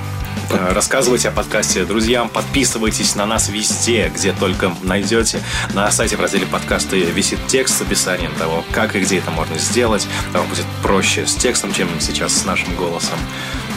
Э, 0.49 0.73
рассказывайте 0.73 1.29
о 1.29 1.31
подкасте 1.31 1.85
друзьям, 1.85 2.29
подписывайтесь 2.29 3.15
на 3.15 3.25
нас 3.25 3.49
везде, 3.49 4.11
где 4.13 4.31
только 4.31 4.73
найдете. 4.83 5.41
На 5.73 5.91
сайте 5.91 6.17
в 6.17 6.21
разделе 6.21 6.45
подкасты 6.45 7.01
висит 7.01 7.39
текст 7.47 7.77
с 7.77 7.81
описанием 7.81 8.33
того, 8.35 8.63
как 8.71 8.95
и 8.95 8.99
где 8.99 9.17
это 9.19 9.31
можно 9.31 9.57
сделать. 9.57 10.07
Там 10.33 10.47
будет 10.47 10.65
проще 10.81 11.25
с 11.25 11.35
текстом, 11.35 11.73
чем 11.73 11.89
сейчас 11.99 12.33
с 12.33 12.45
нашим 12.45 12.75
голосом. 12.75 13.17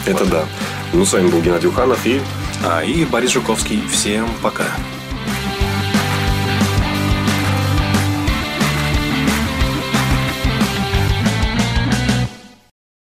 Это 0.05 0.25
да. 0.25 0.45
Ну, 0.93 1.05
с 1.05 1.13
вами 1.13 1.29
был 1.29 1.41
Геннадий 1.41 1.69
Уханов 1.69 2.05
и... 2.05 2.21
А, 2.65 2.83
и 2.83 3.05
Борис 3.05 3.31
Жуковский. 3.31 3.81
Всем 3.91 4.27
пока. 4.41 4.65